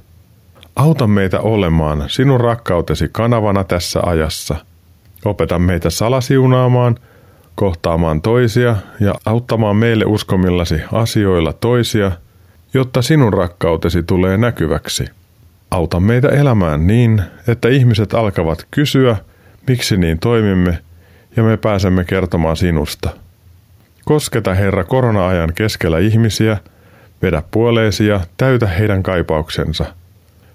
Auta 0.76 1.06
meitä 1.06 1.40
olemaan 1.40 2.04
sinun 2.06 2.40
rakkautesi 2.40 3.08
kanavana 3.12 3.64
tässä 3.64 4.00
ajassa. 4.02 4.56
Opeta 5.24 5.58
meitä 5.58 5.90
salasiunaamaan, 5.90 6.96
kohtaamaan 7.54 8.22
toisia 8.22 8.76
ja 9.00 9.14
auttamaan 9.26 9.76
meille 9.76 10.04
uskomillasi 10.04 10.80
asioilla 10.92 11.52
toisia, 11.52 12.12
jotta 12.74 13.02
sinun 13.02 13.32
rakkautesi 13.32 14.02
tulee 14.02 14.36
näkyväksi. 14.36 15.04
Auta 15.70 16.00
meitä 16.00 16.28
elämään 16.28 16.86
niin, 16.86 17.22
että 17.48 17.68
ihmiset 17.68 18.14
alkavat 18.14 18.66
kysyä, 18.70 19.16
miksi 19.66 19.96
niin 19.96 20.18
toimimme, 20.18 20.78
ja 21.36 21.42
me 21.42 21.56
pääsemme 21.56 22.04
kertomaan 22.04 22.56
sinusta. 22.56 23.10
Kosketa 24.04 24.54
Herra 24.54 24.84
korona-ajan 24.84 25.52
keskellä 25.54 25.98
ihmisiä, 25.98 26.56
vedä 27.22 27.42
puoleesi 27.50 28.06
ja 28.06 28.20
täytä 28.36 28.66
heidän 28.66 29.02
kaipauksensa. 29.02 29.84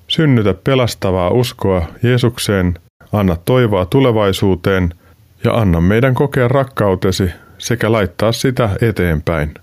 Synnytä 0.07 0.53
pelastavaa 0.53 1.29
uskoa 1.29 1.87
Jeesukseen, 2.03 2.73
anna 3.13 3.35
toivoa 3.45 3.85
tulevaisuuteen 3.85 4.93
ja 5.43 5.53
anna 5.53 5.81
meidän 5.81 6.13
kokea 6.13 6.47
rakkautesi 6.47 7.31
sekä 7.57 7.91
laittaa 7.91 8.31
sitä 8.31 8.69
eteenpäin. 8.81 9.53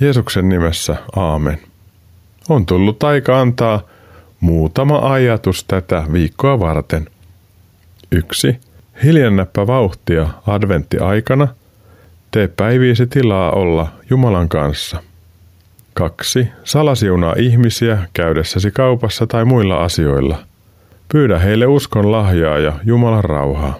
Jeesuksen 0.00 0.48
nimessä, 0.48 0.96
aamen. 1.16 1.58
On 2.48 2.66
tullut 2.66 3.02
aika 3.02 3.40
antaa 3.40 3.82
muutama 4.40 5.12
ajatus 5.12 5.64
tätä 5.64 6.04
viikkoa 6.12 6.60
varten. 6.60 7.08
1. 8.12 8.60
Hiljennäppä 9.04 9.66
vauhtia 9.66 10.28
adventtiaikana. 10.46 11.48
Tee 12.30 12.48
päiviisi 12.48 13.06
tilaa 13.06 13.50
olla 13.50 13.88
Jumalan 14.10 14.48
kanssa. 14.48 15.02
2. 15.94 16.48
Salasiunaa 16.64 17.34
ihmisiä 17.38 17.98
käydessäsi 18.12 18.70
kaupassa 18.70 19.26
tai 19.26 19.44
muilla 19.44 19.84
asioilla. 19.84 20.38
Pyydä 21.12 21.38
heille 21.38 21.66
uskon 21.66 22.12
lahjaa 22.12 22.58
ja 22.58 22.72
Jumalan 22.84 23.24
rauhaa. 23.24 23.74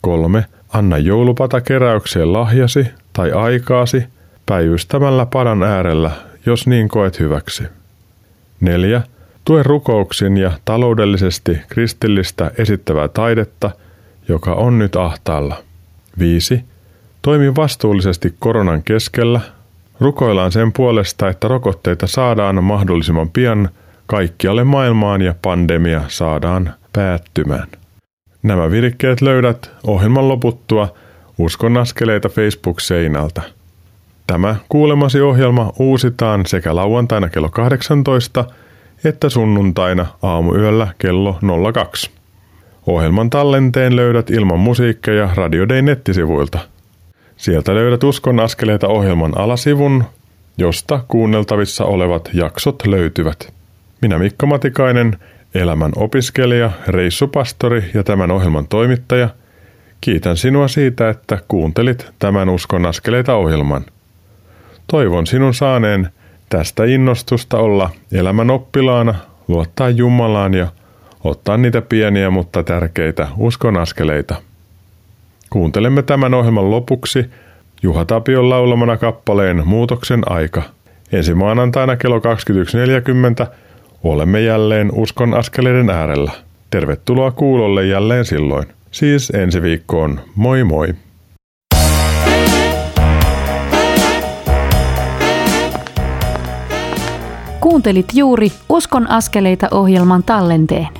3. 0.00 0.44
Anna 0.72 0.98
joulupata 0.98 1.60
keräykseen 1.60 2.32
lahjasi 2.32 2.86
tai 3.12 3.32
aikaasi 3.32 4.04
päivystämällä 4.46 5.26
padan 5.26 5.62
äärellä, 5.62 6.10
jos 6.46 6.66
niin 6.66 6.88
koet 6.88 7.20
hyväksi. 7.20 7.64
4. 8.60 9.02
Tue 9.44 9.62
rukouksin 9.62 10.36
ja 10.36 10.52
taloudellisesti 10.64 11.58
kristillistä 11.68 12.50
esittävää 12.58 13.08
taidetta, 13.08 13.70
joka 14.30 14.54
on 14.54 14.78
nyt 14.78 14.96
ahtaalla. 14.96 15.56
5. 16.18 16.64
Toimi 17.22 17.54
vastuullisesti 17.56 18.34
koronan 18.38 18.82
keskellä. 18.82 19.40
Rukoillaan 20.00 20.52
sen 20.52 20.72
puolesta, 20.72 21.28
että 21.28 21.48
rokotteita 21.48 22.06
saadaan 22.06 22.64
mahdollisimman 22.64 23.30
pian 23.30 23.68
kaikkialle 24.06 24.64
maailmaan 24.64 25.22
ja 25.22 25.34
pandemia 25.42 26.02
saadaan 26.08 26.74
päättymään. 26.92 27.68
Nämä 28.42 28.70
virkkeet 28.70 29.20
löydät 29.20 29.70
ohjelman 29.86 30.28
loputtua 30.28 30.88
Uskon 31.38 31.76
askeleita 31.76 32.28
Facebook-seinältä. 32.28 33.42
Tämä 34.26 34.56
kuulemasi 34.68 35.20
ohjelma 35.20 35.72
uusitaan 35.78 36.46
sekä 36.46 36.76
lauantaina 36.76 37.28
kello 37.28 37.48
18 37.48 38.44
että 39.04 39.28
sunnuntaina 39.28 40.06
aamuyöllä 40.22 40.88
kello 40.98 41.38
02. 41.72 42.19
Ohjelman 42.86 43.30
tallenteen 43.30 43.96
löydät 43.96 44.30
ilman 44.30 44.58
musiikkeja 44.58 45.30
Radio 45.34 45.68
Day 45.68 45.82
nettisivuilta. 45.82 46.58
Sieltä 47.36 47.74
löydät 47.74 48.04
Uskon 48.04 48.40
askeleita 48.40 48.88
ohjelman 48.88 49.38
alasivun, 49.38 50.04
josta 50.58 51.04
kuunneltavissa 51.08 51.84
olevat 51.84 52.30
jaksot 52.32 52.86
löytyvät. 52.86 53.52
Minä 54.02 54.18
Mikko 54.18 54.46
Matikainen, 54.46 55.16
elämän 55.54 55.92
opiskelija, 55.96 56.70
reissupastori 56.86 57.90
ja 57.94 58.02
tämän 58.02 58.30
ohjelman 58.30 58.68
toimittaja, 58.68 59.28
kiitän 60.00 60.36
sinua 60.36 60.68
siitä, 60.68 61.08
että 61.08 61.38
kuuntelit 61.48 62.06
tämän 62.18 62.48
Uskon 62.48 62.86
askeleita 62.86 63.34
ohjelman. 63.34 63.84
Toivon 64.86 65.26
sinun 65.26 65.54
saaneen 65.54 66.08
tästä 66.48 66.84
innostusta 66.84 67.58
olla 67.58 67.90
elämän 68.12 68.50
oppilaana, 68.50 69.14
luottaa 69.48 69.90
Jumalaan 69.90 70.54
ja 70.54 70.66
ottaa 71.24 71.56
niitä 71.56 71.82
pieniä 71.82 72.30
mutta 72.30 72.62
tärkeitä 72.62 73.28
uskon 73.36 73.76
askeleita. 73.76 74.34
Kuuntelemme 75.50 76.02
tämän 76.02 76.34
ohjelman 76.34 76.70
lopuksi 76.70 77.30
Juha 77.82 78.04
Tapion 78.04 78.50
laulamana 78.50 78.96
kappaleen 78.96 79.62
Muutoksen 79.66 80.32
aika. 80.32 80.62
Ensi 81.12 81.34
maanantaina 81.34 81.96
kello 81.96 82.18
21.40 82.18 83.46
olemme 84.04 84.40
jälleen 84.40 84.90
uskon 84.92 85.34
askeleiden 85.34 85.90
äärellä. 85.90 86.32
Tervetuloa 86.70 87.30
kuulolle 87.30 87.86
jälleen 87.86 88.24
silloin. 88.24 88.66
Siis 88.90 89.30
ensi 89.30 89.62
viikkoon. 89.62 90.20
Moi 90.34 90.64
moi! 90.64 90.94
Kuuntelit 97.60 98.06
juuri 98.14 98.52
Uskon 98.68 99.10
askeleita 99.10 99.68
ohjelman 99.70 100.22
tallenteen. 100.22 100.99